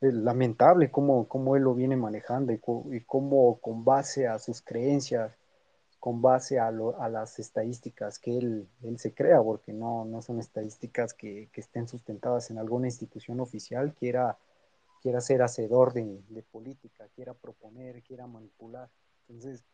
lamentable 0.00 0.92
cómo, 0.92 1.26
cómo, 1.26 1.56
él 1.56 1.64
lo 1.64 1.74
viene 1.74 1.96
manejando 1.96 2.52
y, 2.52 2.60
cómo 3.04 3.58
con 3.60 3.84
base 3.84 4.28
a 4.28 4.38
sus 4.38 4.62
creencias, 4.62 5.36
con 5.98 6.22
base 6.22 6.60
a, 6.60 6.68
a 6.68 7.08
las 7.08 7.40
estadísticas 7.40 8.20
que 8.20 8.38
él, 8.38 8.68
él, 8.82 8.98
se 9.00 9.12
crea, 9.12 9.42
porque 9.42 9.72
no, 9.72 10.04
no 10.04 10.22
son 10.22 10.38
estadísticas 10.38 11.12
que, 11.12 11.48
que 11.52 11.60
estén 11.60 11.88
sustentadas 11.88 12.50
en 12.50 12.58
alguna 12.58 12.86
institución 12.86 13.40
oficial, 13.40 13.94
quiera 13.94 14.38
quiera 15.02 15.20
ser 15.20 15.42
hacedor 15.42 15.92
de, 15.92 16.44
política, 16.50 17.08
quiera 17.14 17.34
proponer, 17.34 18.02
quiera 18.02 18.26
manipular. 18.26 18.88
Entonces, 19.28 19.64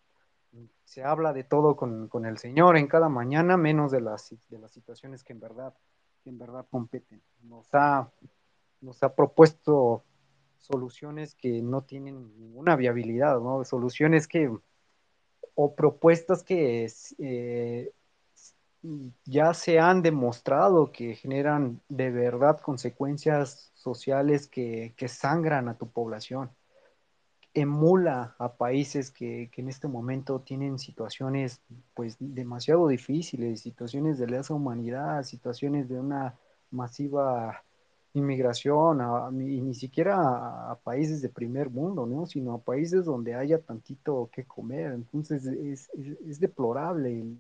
se 0.85 1.05
habla 1.05 1.35
de 1.35 1.45
todo 1.45 1.77
con, 1.77 2.25
el 2.25 2.39
Señor 2.39 2.79
en 2.79 2.87
cada 2.87 3.11
mañana, 3.11 3.59
menos 3.59 3.93
de 3.93 4.01
las, 4.01 4.35
de 4.49 4.59
las 4.59 4.73
situaciones 4.73 5.23
que 5.23 5.35
en 5.35 5.41
verdad, 5.41 5.75
que 6.25 6.31
en 6.31 6.39
verdad 6.39 6.67
competen. 6.71 7.23
Nos 7.43 7.69
ha, 7.75 8.11
nos 8.81 9.03
ha 9.03 9.15
propuesto 9.15 10.03
soluciones 10.57 11.35
que 11.35 11.61
no 11.61 11.83
tienen 11.83 12.37
ninguna 12.39 12.75
viabilidad, 12.77 13.39
¿no? 13.41 13.63
Soluciones 13.65 14.27
que, 14.27 14.51
o 15.55 15.75
propuestas 15.75 16.43
que 16.43 16.91
eh, 17.19 17.93
ya 19.25 19.55
se 19.55 19.79
han 19.79 20.01
demostrado 20.03 20.91
que 20.91 21.15
generan 21.15 21.83
de 21.89 22.11
verdad 22.11 22.61
consecuencias 22.61 23.68
sociales 23.79 24.49
que, 24.49 24.95
sangran 25.09 25.69
a 25.69 25.79
tu 25.79 25.89
población. 25.89 26.51
Emula 27.55 28.37
a 28.39 28.55
países 28.55 29.11
que, 29.11 29.51
en 29.57 29.69
este 29.69 29.89
momento 29.89 30.41
tienen 30.41 30.79
situaciones 30.79 31.61
pues 31.95 32.17
demasiado 32.19 32.89
difíciles, 32.89 33.61
situaciones 33.61 34.19
de 34.19 34.27
lesa 34.27 34.55
humanidad, 34.55 35.23
situaciones 35.23 35.89
de 35.89 35.99
una 35.99 36.35
masiva 36.71 37.65
inmigración, 38.15 39.01
y 39.41 39.61
ni 39.61 39.75
siquiera 39.75 40.71
a, 40.71 40.79
países 40.83 41.23
de 41.23 41.29
primer 41.29 41.71
mundo, 41.71 42.07
¿no? 42.07 42.27
sino 42.27 42.55
a 42.55 42.63
países 42.63 43.05
donde 43.05 43.35
haya 43.35 43.61
tantito 43.61 44.29
que 44.33 44.45
comer. 44.45 44.93
Entonces 44.93 45.47
es, 45.47 45.89
es 45.95 46.41
deplorable 46.41 47.39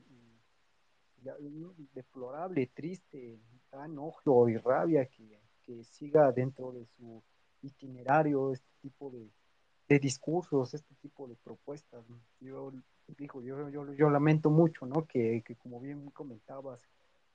deplorable, 1.94 2.70
triste, 2.74 3.38
da 3.70 3.86
enojo 3.86 4.48
y 4.48 4.56
rabia 4.56 5.06
que, 5.06 5.38
siga 5.84 6.32
dentro 6.32 6.72
de 6.72 6.86
su 6.86 7.22
itinerario 7.62 8.52
este 8.52 8.68
tipo 8.80 9.10
de, 9.10 9.98
discursos, 9.98 10.74
este 10.74 10.94
tipo 10.96 11.26
de 11.26 11.36
propuestas. 11.36 12.04
Yo, 12.40 12.72
dijo, 13.16 13.42
yo, 13.42 13.68
yo, 13.70 14.10
lamento 14.10 14.50
mucho, 14.50 14.86
¿no? 14.86 15.06
Que, 15.06 15.42
como 15.58 15.80
bien 15.80 16.10
comentabas, 16.10 16.86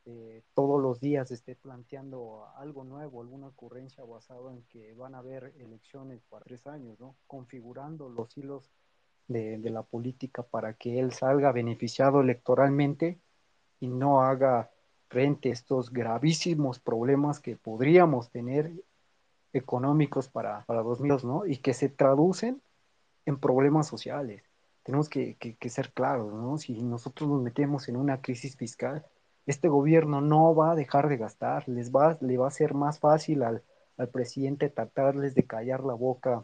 eh, 0.06 0.44
todos 0.54 0.82
los 0.82 1.00
días 1.00 1.32
esté 1.32 1.56
planteando 1.56 2.46
algo 2.58 2.84
nuevo, 2.84 3.22
alguna 3.22 3.48
ocurrencia 3.48 4.04
basada 4.04 4.54
en 4.54 4.64
que 4.64 4.94
van 4.94 5.16
a 5.16 5.20
haber 5.20 5.54
elecciones 5.58 6.22
para 6.30 6.44
tres 6.44 6.68
años, 6.68 7.00
¿no? 7.00 7.16
Configurando 7.26 8.10
los 8.10 8.38
hilos 8.38 8.70
de, 9.28 9.58
de 9.58 9.70
la 9.70 9.84
política 9.84 10.44
para 10.44 10.74
que 10.74 11.00
él 11.00 11.14
salga 11.14 11.52
beneficiado 11.52 12.22
electoralmente 12.22 13.20
y 13.80 13.88
no 13.88 14.22
haga 14.22 14.70
frente 15.14 15.50
a 15.50 15.54
estos 15.54 15.94
gravísimos 15.94 16.80
problemas 16.80 17.40
que 17.40 17.56
podríamos 17.56 18.32
tener 18.32 18.72
económicos 19.54 20.28
para, 20.28 20.66
para 20.66 20.82
2000, 20.82 21.18
¿no? 21.24 21.46
Y 21.46 21.58
que 21.58 21.76
se 21.76 21.88
traducen 21.88 22.64
en 23.28 23.38
problemas 23.38 23.86
sociales. 23.86 24.42
Tenemos 24.82 25.10
que, 25.10 25.38
ser 25.70 25.94
claros, 25.94 26.34
¿no? 26.34 26.58
Si 26.58 26.82
nosotros 26.82 27.30
nos 27.30 27.44
metemos 27.44 27.88
en 27.90 27.96
una 27.96 28.22
crisis 28.22 28.58
fiscal, 28.58 29.06
este 29.46 29.68
gobierno 29.70 30.20
no 30.20 30.56
va 30.56 30.72
a 30.72 30.76
dejar 30.76 31.08
de 31.10 31.18
gastar, 31.18 31.70
les 31.70 31.92
va, 31.92 32.18
le 32.20 32.38
va 32.40 32.48
a 32.48 32.52
ser 32.52 32.74
más 32.74 32.98
fácil 33.00 33.44
al, 33.44 33.62
al 33.98 34.10
presidente 34.10 34.72
tratarles 34.72 35.36
de 35.36 35.46
callar 35.46 35.84
la 35.84 35.94
boca 35.94 36.44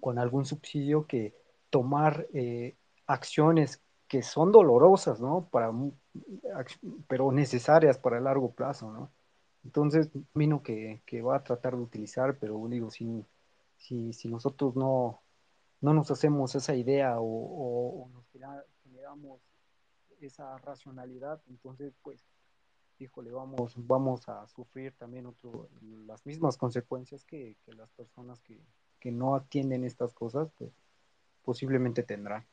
con 0.00 0.18
algún 0.18 0.44
subsidio 0.44 1.06
que 1.06 1.34
tomar 1.70 2.26
eh, 2.34 2.76
acciones 3.06 3.80
que 4.06 4.22
son 4.22 4.52
dolorosas, 4.52 5.18
¿no? 5.18 5.48
Para, 5.50 5.72
pero 7.08 7.32
necesarias 7.32 7.98
para 7.98 8.18
el 8.18 8.24
largo 8.24 8.52
plazo, 8.52 8.92
¿no? 8.92 9.10
Entonces, 9.64 10.10
vino 10.34 10.62
que, 10.62 11.02
que 11.06 11.22
va 11.22 11.36
a 11.36 11.42
tratar 11.42 11.74
de 11.76 11.82
utilizar, 11.82 12.38
pero 12.38 12.64
digo, 12.68 12.90
si, 12.90 13.24
si, 13.76 14.12
si 14.12 14.28
nosotros 14.28 14.76
no, 14.76 15.20
no 15.80 15.92
nos 15.92 16.10
hacemos 16.10 16.54
esa 16.54 16.74
idea 16.74 17.16
o, 17.18 18.08
nos 18.12 18.24
generamos 18.84 19.40
esa 20.20 20.56
racionalidad, 20.58 21.40
entonces, 21.48 21.94
pues, 22.02 22.24
híjole, 22.98 23.32
vamos, 23.32 23.74
vamos 23.76 24.28
a 24.28 24.46
sufrir 24.46 24.94
también 24.96 25.26
otro, 25.26 25.68
las 26.06 26.24
mismas 26.24 26.56
consecuencias 26.56 27.24
que, 27.24 27.56
que 27.64 27.72
las 27.72 27.90
personas 27.90 28.40
que, 28.40 28.60
que 29.00 29.10
no 29.10 29.34
atienden 29.34 29.84
estas 29.84 30.14
cosas, 30.14 30.48
pues, 30.56 30.72
posiblemente 31.44 32.02
tendrán. 32.02 32.46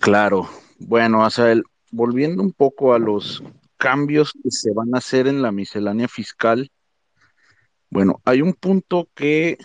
Claro. 0.00 0.48
Bueno, 0.78 1.24
Asael, 1.24 1.64
volviendo 1.90 2.42
un 2.42 2.52
poco 2.52 2.94
a 2.94 2.98
los 2.98 3.42
cambios 3.76 4.32
que 4.32 4.50
se 4.50 4.72
van 4.72 4.94
a 4.94 4.98
hacer 4.98 5.26
en 5.26 5.42
la 5.42 5.52
miscelánea 5.52 6.08
fiscal, 6.08 6.70
bueno, 7.90 8.20
hay 8.24 8.40
un 8.40 8.52
punto 8.52 9.08
que 9.14 9.58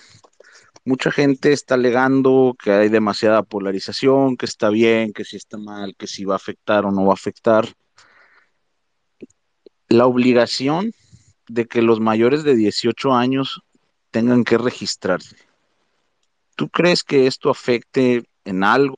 mucha 0.83 1.11
gente 1.11 1.53
está 1.53 1.75
alegando 1.75 2.55
que 2.61 2.71
hay 2.71 2.89
demasiada 2.89 3.43
polarización, 3.43 4.35
que 4.35 4.45
está 4.45 4.69
bien, 4.69 5.13
que 5.13 5.25
si 5.25 5.35
está 5.35 5.57
mal, 5.57 5.95
que 5.95 6.07
si 6.07 6.25
va 6.25 6.33
a 6.33 6.37
afectar 6.37 6.85
o 6.85 6.91
no 6.91 7.05
va 7.05 7.11
a 7.11 7.13
afectar. 7.13 7.67
La 9.87 10.07
obligación 10.07 10.91
de 11.47 11.65
que 11.65 11.81
los 11.81 11.99
mayores 11.99 12.43
de 12.43 12.55
18 12.55 13.13
años 13.13 13.61
tengan 14.09 14.43
que 14.43 14.57
registrarse. 14.57 15.35
¿Tú 16.55 16.69
crees 16.69 17.03
que 17.03 17.27
esto 17.27 17.49
afecte 17.49 18.23
en 18.45 18.63
algo 18.63 18.95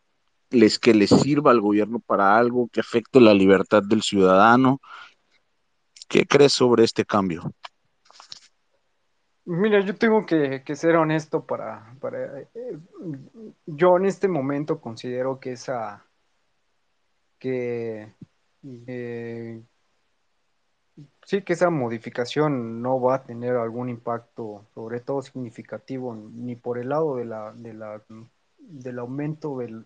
les, 0.50 0.80
que 0.80 0.94
les 0.94 1.10
sirva 1.10 1.52
al 1.52 1.62
gobierno 1.62 2.00
para 2.00 2.38
algo, 2.38 2.70
que 2.72 2.80
afecte 2.80 3.20
la 3.20 3.34
libertad 3.34 3.84
del 3.84 4.02
ciudadano. 4.02 4.80
¿Qué 6.08 6.26
crees 6.26 6.54
sobre 6.54 6.84
este 6.84 7.06
cambio? 7.06 7.52
Mira, 9.46 9.80
yo 9.80 9.96
tengo 9.96 10.26
que, 10.26 10.62
ser 10.76 10.96
honesto 10.98 11.46
para, 11.46 11.96
para 12.02 12.42
eh, 12.42 12.78
yo 13.66 13.98
en 13.98 14.06
este 14.06 14.28
momento 14.28 14.82
considero 14.82 15.40
que 15.40 15.54
esa 15.54 16.06
que 17.40 18.14
eh, 18.88 19.62
sí 21.24 21.44
que 21.44 21.54
esa 21.54 21.70
modificación 21.70 22.82
no 22.82 23.00
va 23.00 23.16
a 23.16 23.24
tener 23.24 23.56
algún 23.56 23.90
impacto, 23.90 24.66
sobre 24.74 25.00
todo 25.00 25.22
significativo, 25.22 26.14
ni 26.14 26.56
por 26.56 26.78
el 26.78 26.90
lado 26.90 27.16
de 27.16 27.26
la, 27.26 27.54
de 27.54 27.74
la 27.74 28.02
del 28.68 29.00
aumento 29.00 29.58
del, 29.58 29.86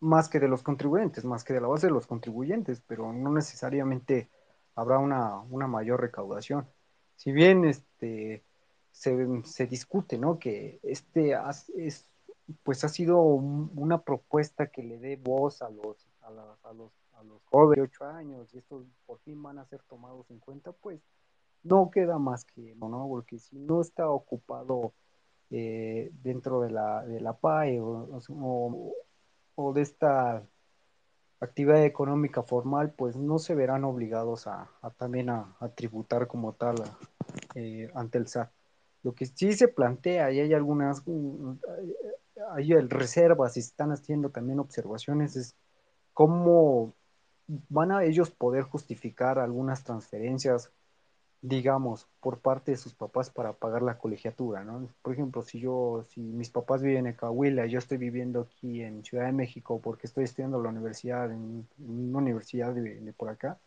más 0.00 0.28
que 0.28 0.40
de 0.40 0.48
los 0.48 0.62
contribuyentes, 0.62 1.24
más 1.24 1.44
que 1.44 1.54
de 1.54 1.60
la 1.60 1.68
base 1.68 1.86
de 1.86 1.92
los 1.92 2.06
contribuyentes, 2.06 2.80
pero 2.86 3.12
no 3.12 3.32
necesariamente 3.32 4.28
habrá 4.74 4.98
una, 4.98 5.42
mayor 5.66 6.00
recaudación. 6.00 6.68
Si 7.16 7.32
bien 7.32 7.64
este, 7.64 8.44
se, 8.92 9.66
discute, 9.66 10.18
¿no? 10.18 10.38
Que 10.38 10.78
este 10.82 11.36
es, 11.76 12.08
pues 12.62 12.84
ha 12.84 12.88
sido 12.88 13.20
una 13.20 14.02
propuesta 14.02 14.68
que 14.68 14.82
le 14.82 14.98
dé 14.98 15.16
voz 15.16 15.62
a 15.62 15.70
los, 15.70 16.06
a, 16.22 16.30
los, 16.30 16.92
a 17.12 17.22
los 17.24 17.44
jóvenes 17.46 17.76
de 17.76 17.82
8 17.82 18.04
años 18.04 18.54
y 18.54 18.58
estos 18.58 18.84
por 19.04 19.18
fin 19.20 19.42
van 19.42 19.58
a 19.58 19.66
ser 19.66 19.82
tomados 19.82 20.30
en 20.30 20.38
cuenta, 20.38 20.70
pues 20.72 21.00
no 21.64 21.90
queda 21.90 22.18
más 22.18 22.44
que, 22.44 22.76
¿no? 22.76 23.06
Porque 23.08 23.38
si 23.38 23.58
no 23.58 23.80
está 23.80 24.08
ocupado 24.08 24.92
eh, 25.50 26.10
dentro 26.22 26.60
de 26.60 26.70
la, 26.70 27.04
de 27.04 27.20
la 27.20 27.32
PAE 27.32 27.80
o, 27.80 29.72
de 29.74 29.82
esta 29.82 30.42
actividad 31.40 31.84
económica 31.84 32.42
formal, 32.42 32.92
pues 32.92 33.16
no 33.16 33.38
se 33.38 33.54
verán 33.54 33.84
obligados 33.84 34.46
a, 34.46 34.70
también 34.96 35.30
a, 35.30 35.56
tributar 35.74 36.26
como 36.26 36.52
tal 36.52 36.76
eh, 37.54 37.90
ante 37.94 38.18
el 38.18 38.28
SAT. 38.28 38.50
Lo 39.02 39.14
que 39.14 39.26
sí 39.26 39.52
se 39.52 39.68
plantea, 39.68 40.30
y 40.32 40.40
hay 40.40 40.52
algunas, 40.52 41.02
mm, 41.06 41.52
hay 42.52 42.74
reservas 42.74 43.56
y 43.56 43.60
están 43.60 43.92
haciendo 43.92 44.30
también 44.30 44.58
observaciones, 44.58 45.36
es 45.36 45.56
cómo 46.12 46.94
van 47.68 47.92
a 47.92 48.04
ellos 48.04 48.30
poder 48.30 48.64
justificar 48.64 49.38
algunas 49.38 49.82
transferencias 49.82 50.70
digamos, 51.40 52.08
por 52.20 52.40
parte 52.40 52.72
de 52.72 52.76
sus 52.76 52.94
papás 52.94 53.30
para 53.30 53.52
pagar 53.52 53.82
la 53.82 53.98
colegiatura, 53.98 54.64
¿no? 54.64 54.88
Por 55.02 55.12
ejemplo, 55.12 55.42
si 55.42 55.60
yo, 55.60 56.04
si 56.08 56.20
mis 56.20 56.50
papás 56.50 56.82
viven 56.82 57.06
en 57.06 57.14
Coahuila 57.14 57.66
y 57.66 57.70
yo 57.70 57.78
estoy 57.78 57.98
viviendo 57.98 58.42
aquí 58.42 58.82
en 58.82 59.04
Ciudad 59.04 59.26
de 59.26 59.32
México 59.32 59.80
porque 59.80 60.06
estoy 60.08 60.24
estudiando 60.24 60.60
la 60.60 60.70
universidad, 60.70 61.30
en, 61.30 61.68
una 61.78 62.18
universidad 62.18 62.74
de, 62.74 63.12
por 63.16 63.28
acá, 63.28 63.58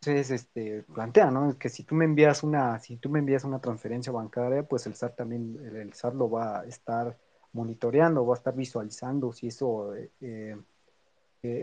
entonces, 0.00 0.30
este, 0.30 0.82
plantea, 0.94 1.30
¿no? 1.30 1.58
Que 1.58 1.68
si 1.68 1.82
tú 1.82 1.94
me 1.96 2.04
envías 2.04 2.42
una, 2.44 2.78
si 2.78 2.96
tú 2.96 3.10
me 3.10 3.18
envías 3.18 3.44
una 3.44 3.60
transferencia 3.60 4.12
bancaria, 4.12 4.62
pues 4.62 4.86
el 4.86 4.94
SAT 4.94 5.16
también, 5.16 5.58
el, 5.74 5.92
SAT 5.94 6.14
lo 6.14 6.30
va 6.30 6.60
a 6.60 6.64
estar 6.66 7.18
monitoreando, 7.52 8.24
va 8.26 8.34
a 8.34 8.38
estar 8.38 8.54
visualizando 8.54 9.32
si 9.32 9.48
eso 9.48 9.94
eh, 10.20 10.56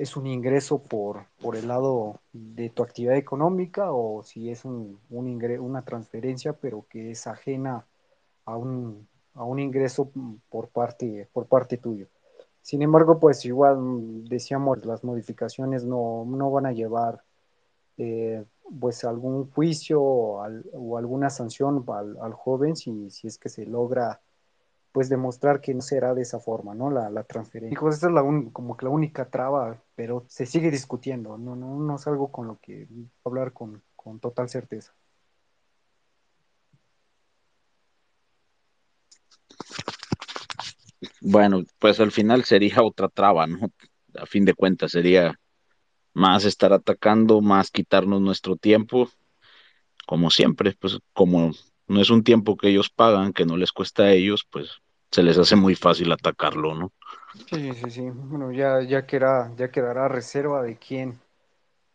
es 0.02 0.18
un 0.18 0.28
ingreso 0.28 0.82
por, 0.82 1.26
por 1.42 1.56
el 1.56 1.68
lado 1.68 2.20
de 2.32 2.70
tu 2.70 2.84
actividad 2.84 3.16
económica 3.16 3.92
o 3.92 4.24
si 4.24 4.50
es 4.50 4.66
un, 4.66 5.00
una 5.10 5.84
transferencia 5.84 6.54
pero 6.54 6.86
que 6.90 7.12
es 7.12 7.28
ajena 7.28 7.86
a 8.46 8.58
un, 8.58 9.08
a 9.34 9.44
un 9.44 9.60
ingreso 9.60 10.12
por 10.50 10.70
parte, 10.70 11.28
por 11.34 11.48
parte 11.48 11.78
tuyo. 11.78 12.08
Sin 12.62 12.82
embargo, 12.82 13.20
pues 13.20 13.44
igual 13.46 14.24
decíamos, 14.26 14.86
las 14.86 15.04
modificaciones 15.04 15.84
no, 15.84 16.26
van 16.26 16.66
a 16.66 16.72
llevar 16.72 17.24
eh, 17.98 18.46
pues 18.80 19.04
algún 19.04 19.52
juicio 19.52 20.02
o, 20.02 20.98
alguna 20.98 21.30
sanción 21.30 21.86
al, 21.90 22.34
joven 22.34 22.76
si, 22.76 23.10
si, 23.10 23.28
es 23.28 23.38
que 23.38 23.50
se 23.50 23.66
logra 23.66 24.22
pues 24.94 25.10
demostrar 25.10 25.60
que 25.60 25.74
no 25.74 25.82
será 25.82 26.14
de 26.14 26.22
esa 26.22 26.40
forma, 26.40 26.76
¿no? 26.76 26.92
La, 26.92 27.10
la 27.10 27.24
transferencia. 27.24 27.78
esta 27.90 28.08
es 28.08 28.14
la 28.14 28.22
como 28.54 28.78
que 28.78 28.86
la 28.86 28.92
única 28.92 29.28
traba, 29.28 29.84
pero 29.96 30.24
se 30.30 30.46
sigue 30.46 30.70
discutiendo, 30.70 31.38
no, 31.38 31.56
no, 31.56 31.80
no 31.80 31.96
es 31.96 32.08
algo 32.08 32.32
con 32.32 32.48
lo 32.48 32.60
que 32.62 32.88
hablar 33.26 33.54
con, 33.54 33.82
con 33.96 34.20
total 34.20 34.50
certeza. 34.50 34.94
Bueno, 41.22 41.64
pues 41.80 42.00
al 42.00 42.12
final 42.12 42.44
sería 42.44 42.76
otra 42.84 43.10
traba, 43.10 43.48
¿no? 43.48 43.72
A 44.16 44.28
fin 44.28 44.46
de 44.46 44.54
cuentas 44.54 44.92
sería 44.92 45.40
más 46.14 46.46
estar 46.46 46.72
atacando, 46.72 47.42
más 47.42 47.72
quitarnos 47.72 48.22
nuestro 48.22 48.58
tiempo, 48.58 49.10
como 50.06 50.30
siempre, 50.30 50.76
pues 50.80 51.00
como 51.14 51.52
no 51.88 52.00
es 52.00 52.12
un 52.12 52.24
tiempo 52.24 52.56
que 52.58 52.70
ellos 52.70 52.92
pagan, 52.92 53.34
que 53.34 53.46
no 53.46 53.58
les 53.58 53.72
cuesta 53.72 54.04
a 54.04 54.12
ellos, 54.12 54.46
pues 54.48 54.83
se 55.14 55.22
les 55.22 55.38
hace 55.38 55.56
muy 55.56 55.76
fácil 55.76 56.12
atacarlo, 56.12 56.74
¿no? 56.74 56.92
Sí, 57.48 57.72
sí, 57.76 57.92
sí. 57.92 58.10
Bueno, 58.10 58.52
ya, 58.52 58.82
ya, 58.82 59.06
quedará, 59.06 59.54
ya 59.56 59.70
quedará 59.70 60.08
reserva 60.08 60.64
de 60.64 60.76
quién, 60.78 61.20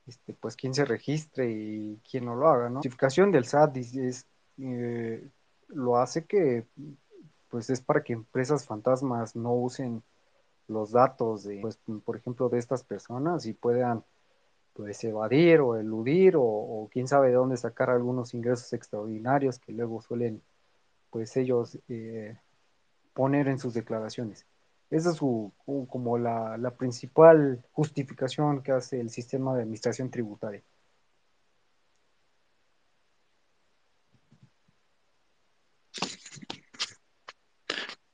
este, 0.07 0.35
pues 0.35 0.55
quién 0.55 0.73
se 0.73 0.85
registre 0.85 1.51
y 1.51 2.01
quién 2.09 2.27
no 2.27 2.37
lo 2.37 2.49
haga, 2.49 2.65
¿no? 2.65 2.69
La 2.69 2.75
notificación 2.75 3.33
del 3.33 3.45
SAT 3.45 3.77
es, 3.77 4.27
eh, 4.59 5.29
lo 5.67 5.97
hace 5.97 6.27
que, 6.27 6.67
pues 7.49 7.71
es 7.71 7.81
para 7.81 8.05
que 8.05 8.13
empresas 8.13 8.65
fantasmas 8.65 9.35
no 9.35 9.53
usen 9.53 10.05
los 10.69 10.93
datos 10.93 11.43
de, 11.43 11.59
pues, 11.61 11.81
por 12.05 12.17
ejemplo, 12.17 12.49
de 12.49 12.59
estas 12.61 12.85
personas 12.85 13.47
y 13.47 13.53
puedan 13.53 14.05
pues 14.75 15.03
evadir 15.03 15.59
o 15.61 15.75
eludir 15.77 16.35
o, 16.37 16.89
quién 16.93 17.09
sabe 17.09 17.29
de 17.29 17.35
dónde 17.35 17.57
sacar 17.57 17.91
algunos 17.91 18.33
ingresos 18.33 18.73
extraordinarios 18.73 19.59
que 19.59 19.73
luego 19.73 20.01
suelen 20.01 20.41
pues 21.11 21.37
ellos 21.37 21.81
eh, 21.89 22.37
poner 23.19 23.49
en 23.49 23.59
sus 23.59 23.75
declaraciones. 23.75 24.47
Esa 24.91 25.11
es 25.11 25.17
su, 25.17 25.53
como 25.91 26.19
la, 26.19 26.57
la 26.57 26.77
principal 26.77 27.65
justificación 27.73 28.63
que 28.63 28.71
hace 28.71 29.01
el 29.01 29.11
sistema 29.11 29.57
de 29.57 29.63
administración 29.63 30.09
tributaria. 30.09 30.63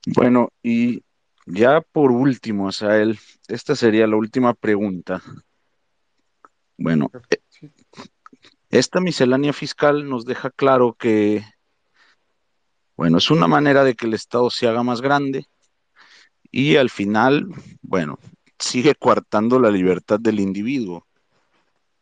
Bueno, 0.07 0.49
y 0.63 1.03
ya 1.45 1.81
por 1.81 2.09
último, 2.09 2.67
Asael, 2.67 3.19
esta 3.47 3.75
sería 3.75 4.07
la 4.07 4.15
última 4.15 4.55
pregunta. 4.55 5.21
Bueno, 6.79 7.11
esta 8.71 8.99
miscelánea 9.01 9.53
fiscal 9.53 10.09
nos 10.09 10.25
deja 10.25 10.49
claro 10.49 10.95
que, 10.97 11.43
bueno, 12.97 13.17
es 13.17 13.29
una 13.29 13.47
manera 13.47 13.83
de 13.83 13.95
que 13.95 14.05
el 14.05 14.13
Estado 14.13 14.49
se 14.49 14.67
haga 14.67 14.83
más 14.83 15.01
grande 15.01 15.45
y 16.51 16.77
al 16.77 16.89
final, 16.89 17.47
bueno, 17.81 18.17
sigue 18.57 18.95
coartando 18.95 19.59
la 19.59 19.69
libertad 19.69 20.19
del 20.19 20.39
individuo. 20.39 21.05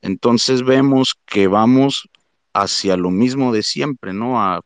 Entonces 0.01 0.63
vemos 0.63 1.15
que 1.25 1.47
vamos 1.47 2.09
hacia 2.53 2.97
lo 2.97 3.09
mismo 3.09 3.51
de 3.51 3.63
siempre, 3.63 4.13
¿no? 4.13 4.41
A 4.41 4.61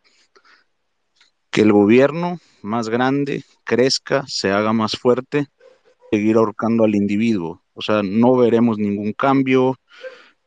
que 1.50 1.62
el 1.62 1.72
gobierno 1.72 2.40
más 2.62 2.90
grande 2.90 3.44
crezca, 3.64 4.26
se 4.28 4.52
haga 4.52 4.74
más 4.74 4.98
fuerte, 4.98 5.48
seguir 6.12 6.36
ahorcando 6.36 6.84
al 6.84 6.96
individuo. 6.96 7.64
O 7.74 7.82
sea, 7.82 8.04
no 8.04 8.36
veremos 8.36 8.78
ningún 8.78 9.14
cambio, 9.14 9.80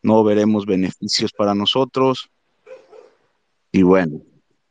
no 0.02 0.22
veremos 0.24 0.66
beneficios 0.66 1.32
para 1.32 1.54
nosotros. 1.54 2.30
Y 3.72 3.82
bueno, 3.82 4.20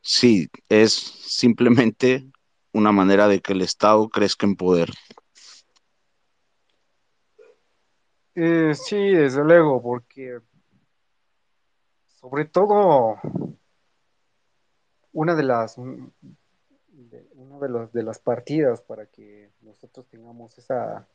sí, 0.01 0.49
es 0.67 0.93
simplemente 0.93 2.25
una 2.73 2.91
manera 2.91 3.27
de 3.27 3.41
que 3.41 3.53
el 3.53 3.61
Estado 3.61 4.09
crezca 4.09 4.45
en 4.45 4.55
poder. 4.55 4.89
Eh, 8.35 8.73
sí, 8.73 8.95
desde 8.95 9.43
luego, 9.43 9.81
porque 9.81 10.39
sobre 12.19 12.45
todo 12.45 13.17
una 15.13 15.35
de 15.35 15.43
las 15.43 15.77
una 15.77 16.11
de, 17.59 17.87
de 17.91 18.03
las 18.03 18.19
partidas 18.19 18.81
para 18.81 19.05
que 19.05 19.51
nosotros 19.61 20.07
tengamos 20.07 20.57
esa 20.57 21.07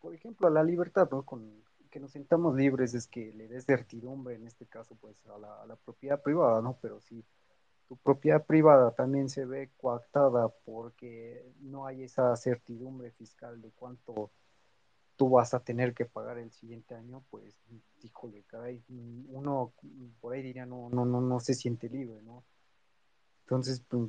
por 0.00 0.14
ejemplo 0.14 0.48
la 0.50 0.62
libertad 0.62 1.08
¿no? 1.10 1.24
con 1.24 1.62
que 1.90 2.00
nos 2.00 2.12
sintamos 2.12 2.54
libres 2.54 2.94
es 2.94 3.08
que 3.08 3.32
le 3.32 3.48
des 3.48 3.66
certidumbre 3.66 4.36
en 4.36 4.46
este 4.46 4.66
caso 4.66 4.94
pues 5.00 5.16
a 5.26 5.38
la, 5.38 5.62
a 5.62 5.66
la 5.66 5.76
propiedad 5.76 6.22
privada 6.22 6.62
no 6.62 6.78
pero 6.80 7.00
si 7.00 7.24
tu 7.90 7.96
propiedad 7.96 8.46
privada 8.46 8.92
también 8.92 9.28
se 9.28 9.44
ve 9.44 9.72
coactada 9.76 10.48
porque 10.64 11.44
no 11.58 11.86
hay 11.86 12.04
esa 12.04 12.36
certidumbre 12.36 13.10
fiscal 13.10 13.60
de 13.60 13.72
cuánto 13.72 14.30
tú 15.16 15.28
vas 15.28 15.54
a 15.54 15.64
tener 15.64 15.92
que 15.92 16.04
pagar 16.06 16.38
el 16.38 16.52
siguiente 16.52 16.94
año, 16.94 17.24
pues, 17.30 17.58
híjole, 18.00 18.44
caray, 18.46 18.80
uno 19.26 19.72
por 20.20 20.34
ahí 20.34 20.42
diría 20.42 20.66
no, 20.66 20.88
no, 20.88 21.04
no, 21.04 21.20
no 21.20 21.40
se 21.40 21.54
siente 21.54 21.88
libre, 21.88 22.22
¿no? 22.22 22.44
Entonces, 23.40 23.82
pues, 23.88 24.04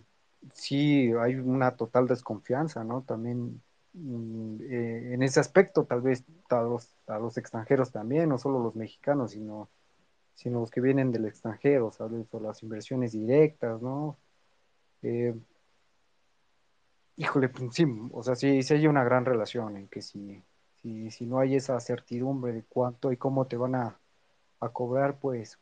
sí, 0.54 1.12
hay 1.20 1.38
una 1.38 1.76
total 1.76 2.06
desconfianza, 2.06 2.84
¿no? 2.84 3.02
También 3.02 3.64
mm, 3.94 4.58
eh, 4.62 5.14
en 5.16 5.24
ese 5.24 5.40
aspecto, 5.40 5.86
tal 5.86 6.02
vez 6.02 6.24
a 6.52 6.62
los, 6.62 6.96
a 7.08 7.18
los 7.18 7.36
extranjeros 7.40 7.92
también, 7.92 8.30
no 8.30 8.38
solo 8.38 8.60
los 8.60 8.76
mexicanos, 8.76 9.32
sino, 9.32 9.72
sino 10.42 10.60
los 10.60 10.72
que 10.72 10.82
vienen 10.82 11.12
del 11.12 11.26
extranjero. 11.26 11.92
O 11.98 12.40
las 12.40 12.64
inversiones 12.64 13.12
directas, 13.12 13.82
¿no? 13.82 14.18
Eh, 15.04 15.36
híjole, 17.16 17.50
pues, 17.50 17.74
sí, 17.76 17.86
o 18.12 18.24
sea, 18.24 18.36
sí, 18.36 18.64
sí 18.64 18.74
hay 18.74 18.88
una 18.88 19.04
gran 19.04 19.26
relación 19.26 19.78
en 19.78 19.88
que 19.88 20.02
si, 20.02 20.44
si, 20.82 21.12
si 21.12 21.26
no 21.26 21.40
hay 21.40 21.56
esa 21.56 21.80
certidumbre 21.80 22.54
de 22.54 22.64
cuánto 22.64 23.12
y 23.12 23.18
cómo 23.18 23.46
te 23.46 23.58
van 23.58 23.76
a, 23.76 24.00
a 24.60 24.70
cobrar, 24.70 25.20
pues 25.20 25.60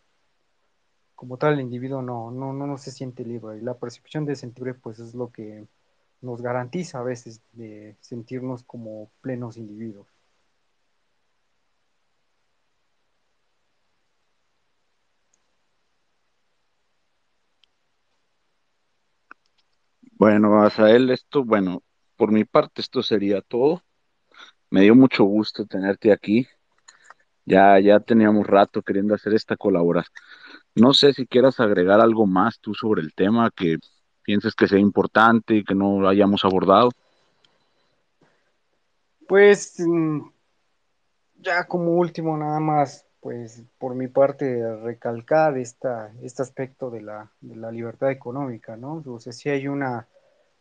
como 1.15 1.37
tal 1.37 1.55
el 1.55 1.61
individuo 1.61 2.01
no, 2.01 2.31
no, 2.31 2.53
no, 2.53 2.65
no 2.65 2.77
se 2.77 2.91
siente 2.91 3.25
libre. 3.25 3.57
Y 3.57 3.61
la 3.61 3.73
percepción 3.73 4.25
de 4.25 4.37
sentir 4.37 4.79
pues 4.81 4.99
es 4.99 5.13
lo 5.13 5.31
que 5.31 5.67
nos 6.21 6.41
garantiza 6.41 6.99
a 6.99 7.03
veces 7.03 7.41
de 7.51 7.97
sentirnos 7.99 8.63
como 8.63 9.11
plenos 9.21 9.57
individuos. 9.57 10.07
Bueno, 20.19 20.61
Asael, 20.61 21.09
esto, 21.09 21.43
bueno, 21.43 21.81
por 22.15 22.31
mi 22.31 22.45
parte 22.45 22.81
esto 22.81 23.01
sería 23.01 23.41
todo. 23.41 23.81
Me 24.69 24.81
dio 24.81 24.93
mucho 24.93 25.23
gusto 25.23 25.65
tenerte 25.65 26.11
aquí. 26.11 26.47
Ya, 27.45 27.79
ya 27.79 27.99
teníamos 27.99 28.45
rato 28.45 28.83
queriendo 28.83 29.15
hacer 29.15 29.33
esta 29.33 29.57
colaboración 29.57 30.13
no 30.75 30.93
sé 30.93 31.13
si 31.13 31.27
quieras 31.27 31.59
agregar 31.59 31.99
algo 31.99 32.25
más 32.25 32.59
tú 32.59 32.73
sobre 32.73 33.01
el 33.01 33.13
tema 33.13 33.51
que 33.51 33.77
pienses 34.23 34.55
que 34.55 34.67
sea 34.67 34.79
importante 34.79 35.55
y 35.55 35.63
que 35.63 35.75
no 35.75 36.07
hayamos 36.07 36.45
abordado. 36.45 36.91
Pues 39.27 39.75
mm, 39.79 40.21
ya 41.39 41.65
como 41.67 41.93
último 41.93 42.37
nada 42.37 42.59
más, 42.59 43.05
pues 43.21 43.63
por 43.77 43.95
mi 43.95 44.07
parte 44.07 44.75
recalcar 44.77 45.57
esta, 45.57 46.13
este 46.21 46.41
aspecto 46.41 46.89
de 46.89 47.01
la, 47.01 47.31
de 47.41 47.55
la 47.55 47.71
libertad 47.71 48.11
económica, 48.11 48.77
¿no? 48.77 49.03
O 49.05 49.19
sea, 49.19 49.33
sí 49.33 49.49
hay 49.49 49.67
una 49.67 50.07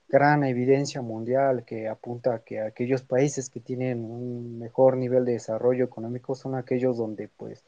gran 0.08 0.42
evidencia 0.44 1.02
mundial 1.02 1.64
que 1.64 1.88
apunta 1.88 2.34
a 2.34 2.38
que 2.40 2.60
aquellos 2.60 3.02
países 3.02 3.50
que 3.50 3.60
tienen 3.60 4.04
un 4.04 4.58
mejor 4.58 4.96
nivel 4.96 5.24
de 5.24 5.32
desarrollo 5.32 5.84
económico 5.84 6.34
son 6.34 6.54
aquellos 6.54 6.96
donde 6.96 7.28
pues 7.28 7.64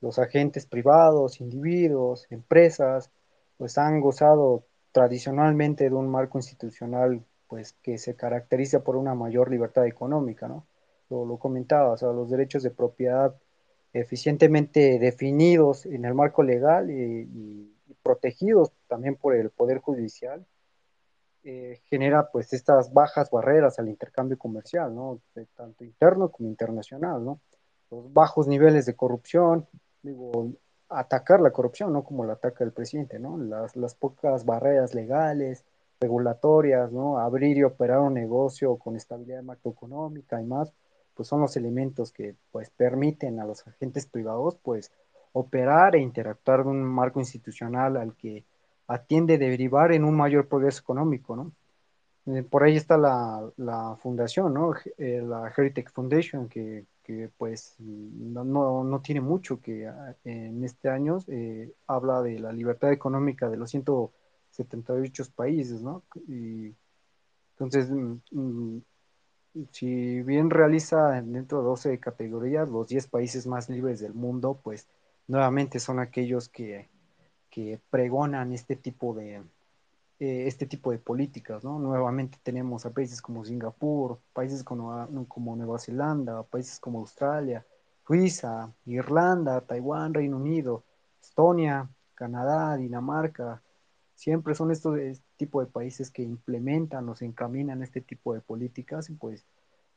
los 0.00 0.18
agentes 0.18 0.66
privados, 0.66 1.40
individuos, 1.40 2.26
empresas, 2.30 3.10
pues 3.56 3.78
han 3.78 4.00
gozado 4.00 4.64
tradicionalmente 4.92 5.88
de 5.88 5.94
un 5.94 6.08
marco 6.10 6.38
institucional 6.38 7.24
pues 7.48 7.74
que 7.82 7.98
se 7.98 8.16
caracteriza 8.16 8.82
por 8.82 8.96
una 8.96 9.14
mayor 9.14 9.50
libertad 9.50 9.86
económica, 9.86 10.48
¿no? 10.48 10.66
Lo, 11.08 11.24
lo 11.24 11.38
comentaba, 11.38 11.92
o 11.92 11.96
sea, 11.96 12.08
los 12.08 12.28
derechos 12.28 12.64
de 12.64 12.70
propiedad 12.70 13.36
eficientemente 14.00 14.98
definidos 14.98 15.86
en 15.86 16.04
el 16.04 16.14
marco 16.14 16.42
legal 16.42 16.90
y, 16.90 17.72
protegidos 18.02 18.70
también 18.86 19.16
por 19.16 19.34
el 19.34 19.50
Poder 19.50 19.78
Judicial, 19.80 20.46
eh, 21.42 21.80
genera 21.86 22.30
pues 22.30 22.52
estas 22.52 22.92
bajas 22.92 23.30
barreras 23.30 23.80
al 23.80 23.88
intercambio 23.88 24.38
comercial, 24.38 24.94
¿no? 24.94 25.20
Tanto 25.56 25.82
interno 25.82 26.28
como 26.30 26.48
internacional, 26.48 27.24
¿no? 27.24 27.40
Los 27.90 28.12
bajos 28.12 28.46
niveles 28.46 28.86
de 28.86 28.94
corrupción, 28.94 29.66
digo, 30.02 30.52
atacar 30.88 31.40
la 31.40 31.50
corrupción, 31.50 31.92
no 31.92 32.04
como 32.04 32.24
la 32.24 32.34
ataca 32.34 32.62
el 32.62 32.72
presidente, 32.72 33.18
¿no? 33.18 33.38
Las, 33.38 33.74
las 33.74 33.96
pocas 33.96 34.44
barreras 34.44 34.94
legales, 34.94 35.64
regulatorias, 36.00 36.92
¿no? 36.92 37.18
Abrir 37.18 37.56
y 37.56 37.64
operar 37.64 38.00
un 38.00 38.14
negocio 38.14 38.76
con 38.76 38.94
estabilidad 38.94 39.42
macroeconómica 39.42 40.40
y 40.40 40.44
más, 40.44 40.72
pues 41.16 41.28
son 41.28 41.40
los 41.40 41.56
elementos 41.56 42.12
que 42.12 42.34
pues 42.52 42.70
permiten 42.70 43.40
a 43.40 43.46
los 43.46 43.66
agentes 43.66 44.06
privados 44.06 44.56
pues 44.62 44.92
operar 45.32 45.96
e 45.96 46.00
interactuar 46.00 46.60
en 46.60 46.68
un 46.68 46.84
marco 46.84 47.20
institucional 47.20 47.96
al 47.96 48.14
que 48.14 48.44
atiende 48.86 49.38
derivar 49.38 49.92
en 49.92 50.04
un 50.04 50.16
mayor 50.16 50.48
progreso 50.48 50.80
económico, 50.80 51.36
¿no? 51.36 51.52
Eh, 52.26 52.42
por 52.42 52.64
ahí 52.64 52.76
está 52.76 52.96
la, 52.98 53.48
la 53.56 53.96
fundación, 54.02 54.54
¿no? 54.54 54.74
Eh, 54.98 55.22
la 55.22 55.52
Heritage 55.56 55.90
Foundation, 55.90 56.48
que, 56.48 56.86
que 57.04 57.30
pues 57.36 57.76
no, 57.78 58.44
no, 58.84 59.00
tiene 59.00 59.20
mucho 59.20 59.60
que 59.60 59.86
ah, 59.86 60.14
en 60.24 60.64
este 60.64 60.88
año 60.88 61.18
eh, 61.28 61.72
habla 61.86 62.22
de 62.22 62.40
la 62.40 62.52
libertad 62.52 62.92
económica 62.92 63.48
de 63.48 63.56
los 63.56 63.70
178 63.70 65.24
países, 65.36 65.82
¿no? 65.82 66.02
Y 66.26 66.74
entonces, 67.52 67.90
mm, 67.90 68.16
mm, 68.32 68.82
si 69.70 70.22
bien 70.22 70.50
realiza 70.50 71.10
dentro 71.22 71.58
de 71.58 71.64
12 71.64 72.00
categorías 72.00 72.68
los 72.68 72.88
10 72.88 73.06
países 73.08 73.46
más 73.46 73.68
libres 73.68 74.00
del 74.00 74.14
mundo, 74.14 74.60
pues 74.62 74.88
nuevamente 75.28 75.78
son 75.78 75.98
aquellos 75.98 76.48
que, 76.48 76.88
que 77.50 77.80
pregonan 77.90 78.52
este 78.52 78.76
tipo 78.76 79.14
de, 79.14 79.42
eh, 80.18 80.46
este 80.46 80.66
tipo 80.66 80.90
de 80.92 80.98
políticas, 80.98 81.64
¿no? 81.64 81.78
Nuevamente 81.78 82.38
tenemos 82.42 82.86
a 82.86 82.90
países 82.90 83.20
como 83.20 83.44
Singapur, 83.44 84.18
países 84.32 84.64
como, 84.64 85.26
como 85.28 85.56
Nueva 85.56 85.78
Zelanda, 85.78 86.42
países 86.42 86.80
como 86.80 87.00
Australia, 87.00 87.66
Suiza, 88.06 88.72
Irlanda, 88.86 89.60
Taiwán, 89.60 90.14
Reino 90.14 90.36
Unido, 90.36 90.84
Estonia, 91.20 91.88
Canadá, 92.14 92.76
Dinamarca, 92.76 93.62
siempre 94.14 94.54
son 94.54 94.70
estos 94.70 94.96
tipo 95.36 95.60
de 95.60 95.66
países 95.66 96.10
que 96.10 96.22
implementan 96.22 97.08
o 97.08 97.14
se 97.14 97.24
encaminan 97.24 97.82
este 97.82 98.00
tipo 98.00 98.34
de 98.34 98.40
políticas 98.40 99.10
pues 99.18 99.46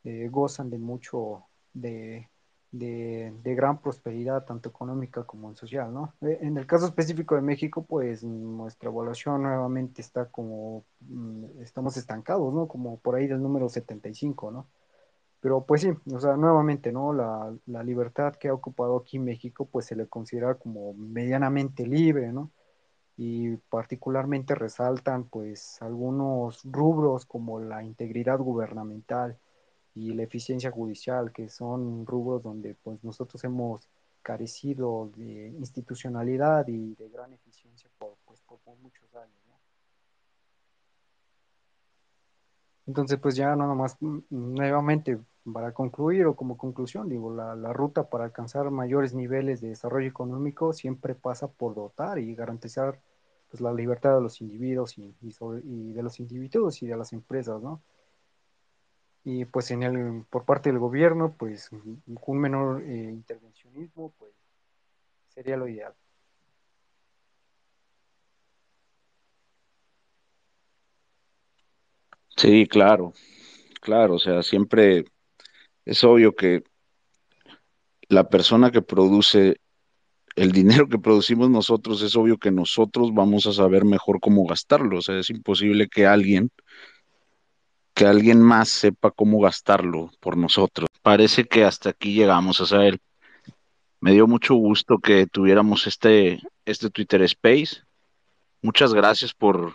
eh, 0.03 0.27
gozan 0.29 0.69
de 0.69 0.77
mucho 0.77 1.45
de, 1.73 2.29
de, 2.71 3.55
gran 3.55 3.81
prosperidad, 3.81 4.45
tanto 4.45 4.69
económica 4.69 5.23
como 5.23 5.53
social, 5.55 5.93
¿no? 5.93 6.13
Eh, 6.21 6.39
en 6.41 6.57
el 6.57 6.65
caso 6.67 6.85
específico 6.85 7.35
de 7.35 7.41
México, 7.41 7.83
pues 7.83 8.23
nuestra 8.23 8.89
evaluación 8.89 9.43
nuevamente 9.43 10.01
está 10.01 10.25
como, 10.25 10.85
mm, 11.01 11.61
estamos 11.61 11.97
estancados, 11.97 12.53
¿no? 12.53 12.67
Como 12.67 12.97
por 12.99 13.15
ahí 13.15 13.27
del 13.27 13.41
número 13.41 13.69
75, 13.69 14.51
¿no? 14.51 14.67
Pero 15.41 15.65
pues 15.65 15.81
sí, 15.81 15.89
o 16.13 16.19
sea, 16.19 16.35
nuevamente, 16.37 16.91
¿no? 16.91 17.13
La, 17.13 17.53
la 17.67 17.83
libertad 17.83 18.35
que 18.35 18.49
ha 18.49 18.53
ocupado 18.53 18.97
aquí 18.97 19.19
México, 19.19 19.65
pues 19.65 19.85
se 19.85 19.95
le 19.95 20.07
considera 20.07 20.55
como 20.55 20.93
medianamente 20.93 21.87
libre, 21.87 22.31
¿no? 22.33 22.51
Y 23.21 23.57
particularmente 23.69 24.55
resaltan, 24.55 25.25
pues, 25.25 25.81
algunos 25.81 26.61
rubros 26.63 27.25
como 27.25 27.59
la 27.59 27.83
integridad 27.83 28.39
gubernamental, 28.39 29.37
y 29.99 30.13
la 30.13 30.23
eficiencia 30.23 30.71
judicial, 30.71 31.31
que 31.31 31.49
son 31.49 32.05
rubros 32.05 32.43
donde 32.43 32.75
pues 32.75 33.03
nosotros 33.03 33.43
hemos 33.43 33.89
carecido 34.21 35.11
de 35.15 35.49
institucionalidad 35.49 36.67
y 36.67 36.95
de 36.95 37.09
gran 37.09 37.33
eficiencia 37.33 37.89
por, 37.97 38.15
pues, 38.25 38.41
por 38.41 38.59
muchos 38.81 39.13
años. 39.15 39.35
Entonces, 42.85 43.19
pues 43.19 43.35
ya 43.35 43.55
nada 43.55 43.75
más, 43.75 43.97
mm, 43.99 44.19
nuevamente, 44.29 45.19
para 45.53 45.73
concluir 45.73 46.25
o 46.25 46.35
como 46.35 46.57
conclusión, 46.57 47.07
digo, 47.07 47.33
la, 47.33 47.55
la, 47.55 47.71
ruta 47.71 48.09
para 48.09 48.25
alcanzar 48.25 48.71
mayores 48.71 49.13
niveles 49.13 49.61
de 49.61 49.69
desarrollo 49.69 50.07
económico 50.07 50.73
siempre 50.73 51.13
pasa 51.13 51.47
por 51.47 51.75
dotar 51.75 52.17
y 52.19 52.33
garantizar 52.33 52.99
pues, 53.49 53.61
la 53.61 53.73
libertad 53.73 54.15
de 54.15 54.21
los 54.21 54.41
individuos 54.41 54.97
y, 54.97 55.93
de 55.93 56.03
los 56.03 56.19
individuos 56.19 56.81
y 56.81 56.87
de 56.87 56.97
las 56.97 57.13
empresas, 57.13 57.61
¿no? 57.61 57.81
y 59.23 59.45
pues 59.45 59.69
en 59.71 59.83
el, 59.83 60.25
por 60.29 60.45
parte 60.45 60.69
del 60.69 60.79
gobierno, 60.79 61.35
pues 61.37 61.69
un 61.71 62.39
menor 62.39 62.81
eh, 62.83 63.09
intervencionismo, 63.11 64.13
pues 64.17 64.31
sería 65.27 65.57
lo 65.57 65.67
ideal. 65.67 65.93
Sí, 72.35 72.65
claro, 72.67 73.13
claro, 73.81 74.15
o 74.15 74.19
sea, 74.19 74.41
siempre 74.43 75.05
es 75.85 76.03
obvio 76.03 76.35
que 76.35 76.63
la 78.07 78.29
persona 78.29 78.71
que 78.71 78.81
produce 78.81 79.59
el 80.39 80.53
dinero 80.53 80.87
que 80.87 80.97
producimos 80.97 81.49
nosotros, 81.49 82.01
es 82.01 82.15
obvio 82.15 82.37
que 82.37 82.49
nosotros 82.49 83.13
vamos 83.13 83.45
a 83.45 83.51
saber 83.51 83.83
mejor 83.83 84.21
cómo 84.21 84.45
gastarlo, 84.45 84.99
o 84.99 85.01
sea, 85.01 85.19
es 85.19 85.29
imposible 85.29 85.89
que 85.89 86.07
alguien 86.07 86.49
que 87.93 88.05
alguien 88.05 88.41
más 88.41 88.69
sepa 88.69 89.11
cómo 89.11 89.41
gastarlo 89.41 90.11
por 90.21 90.37
nosotros. 90.37 90.87
Parece 91.01 91.43
que 91.43 91.65
hasta 91.65 91.89
aquí 91.89 92.13
llegamos, 92.13 92.71
él 92.71 93.01
me 93.99 94.13
dio 94.13 94.27
mucho 94.27 94.55
gusto 94.55 94.99
que 94.99 95.27
tuviéramos 95.27 95.85
este, 95.87 96.39
este 96.63 96.89
Twitter 96.89 97.21
Space. 97.23 97.81
Muchas 98.61 98.93
gracias 98.93 99.33
por 99.33 99.73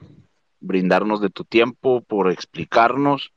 brindarnos 0.60 1.20
de 1.20 1.28
tu 1.28 1.44
tiempo, 1.44 2.00
por 2.00 2.32
explicarnos 2.32 3.32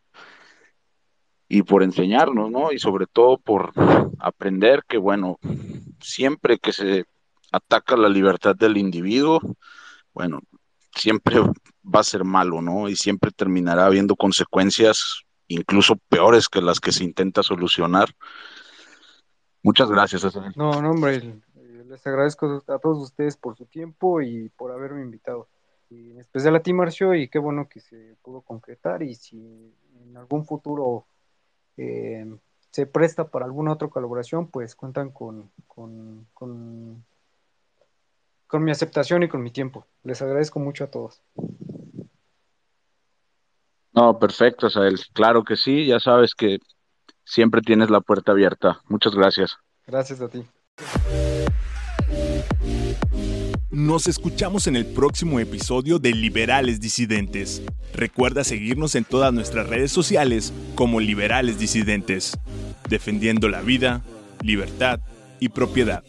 y 1.49 1.63
por 1.63 1.83
enseñarnos, 1.83 2.49
¿no? 2.49 2.71
Y 2.71 2.79
sobre 2.79 3.05
todo 3.05 3.37
por 3.37 3.73
aprender 4.19 4.83
que, 4.87 4.97
bueno, 4.97 5.37
siempre 5.99 6.57
que 6.59 6.71
se 6.71 7.05
ataca 7.51 7.95
la 7.95 8.09
libertad 8.09 8.55
del 8.55 8.77
individuo, 8.77 9.39
bueno, 10.13 10.41
siempre 10.95 11.39
va 11.39 11.99
a 11.99 12.03
ser 12.03 12.23
malo, 12.23 12.61
¿no? 12.61 12.89
Y 12.89 12.95
siempre 12.95 13.31
terminará 13.31 13.85
habiendo 13.85 14.15
consecuencias 14.15 15.21
incluso 15.47 15.95
peores 16.09 16.49
que 16.49 16.61
las 16.61 16.79
que 16.79 16.91
se 16.91 17.03
intenta 17.03 17.43
solucionar. 17.43 18.09
Muchas 19.63 19.89
gracias. 19.89 20.23
No, 20.55 20.81
no, 20.81 20.91
hombre, 20.91 21.41
les 21.87 22.05
agradezco 22.05 22.63
a 22.67 22.79
todos 22.79 22.99
ustedes 22.99 23.37
por 23.37 23.55
su 23.55 23.65
tiempo 23.65 24.21
y 24.21 24.49
por 24.49 24.71
haberme 24.71 25.01
invitado. 25.01 25.47
Y 25.89 26.11
en 26.11 26.19
especial 26.19 26.55
a 26.55 26.61
ti, 26.61 26.73
Marcio, 26.73 27.15
y 27.15 27.29
qué 27.29 27.39
bueno 27.39 27.69
que 27.69 27.79
se 27.79 28.17
pudo 28.21 28.41
concretar. 28.41 29.03
Y 29.03 29.15
si 29.15 29.73
en 30.01 30.17
algún 30.17 30.45
futuro 30.45 31.05
eh, 31.77 32.25
se 32.71 32.85
presta 32.85 33.29
para 33.29 33.45
alguna 33.45 33.73
otra 33.73 33.87
colaboración, 33.87 34.47
pues 34.47 34.75
cuentan 34.75 35.11
con, 35.11 35.49
con, 35.65 36.27
con 36.33 37.05
con 38.47 38.63
mi 38.63 38.71
aceptación 38.71 39.23
y 39.23 39.27
con 39.27 39.43
mi 39.43 39.51
tiempo. 39.51 39.85
Les 40.03 40.21
agradezco 40.21 40.59
mucho 40.59 40.85
a 40.85 40.87
todos. 40.87 41.21
No, 43.93 44.19
perfecto, 44.19 44.69
Sael. 44.69 44.99
Claro 45.13 45.43
que 45.43 45.55
sí, 45.55 45.87
ya 45.87 45.99
sabes 45.99 46.33
que 46.35 46.59
siempre 47.23 47.61
tienes 47.61 47.89
la 47.89 48.01
puerta 48.01 48.31
abierta. 48.31 48.81
Muchas 48.87 49.13
gracias. 49.13 49.57
Gracias 49.85 50.21
a 50.21 50.29
ti. 50.29 50.45
Nos 53.69 54.07
escuchamos 54.07 54.67
en 54.67 54.75
el 54.75 54.85
próximo 54.85 55.39
episodio 55.39 55.99
de 55.99 56.11
Liberales 56.11 56.79
Disidentes. 56.79 57.61
Recuerda 57.93 58.43
seguirnos 58.43 58.95
en 58.95 59.03
todas 59.03 59.33
nuestras 59.33 59.67
redes 59.67 59.91
sociales 59.91 60.53
como 60.75 60.99
Liberales 60.99 61.59
Disidentes, 61.59 62.37
defendiendo 62.89 63.49
la 63.49 63.61
vida, 63.61 64.01
libertad 64.41 64.99
y 65.39 65.49
propiedad. 65.49 66.03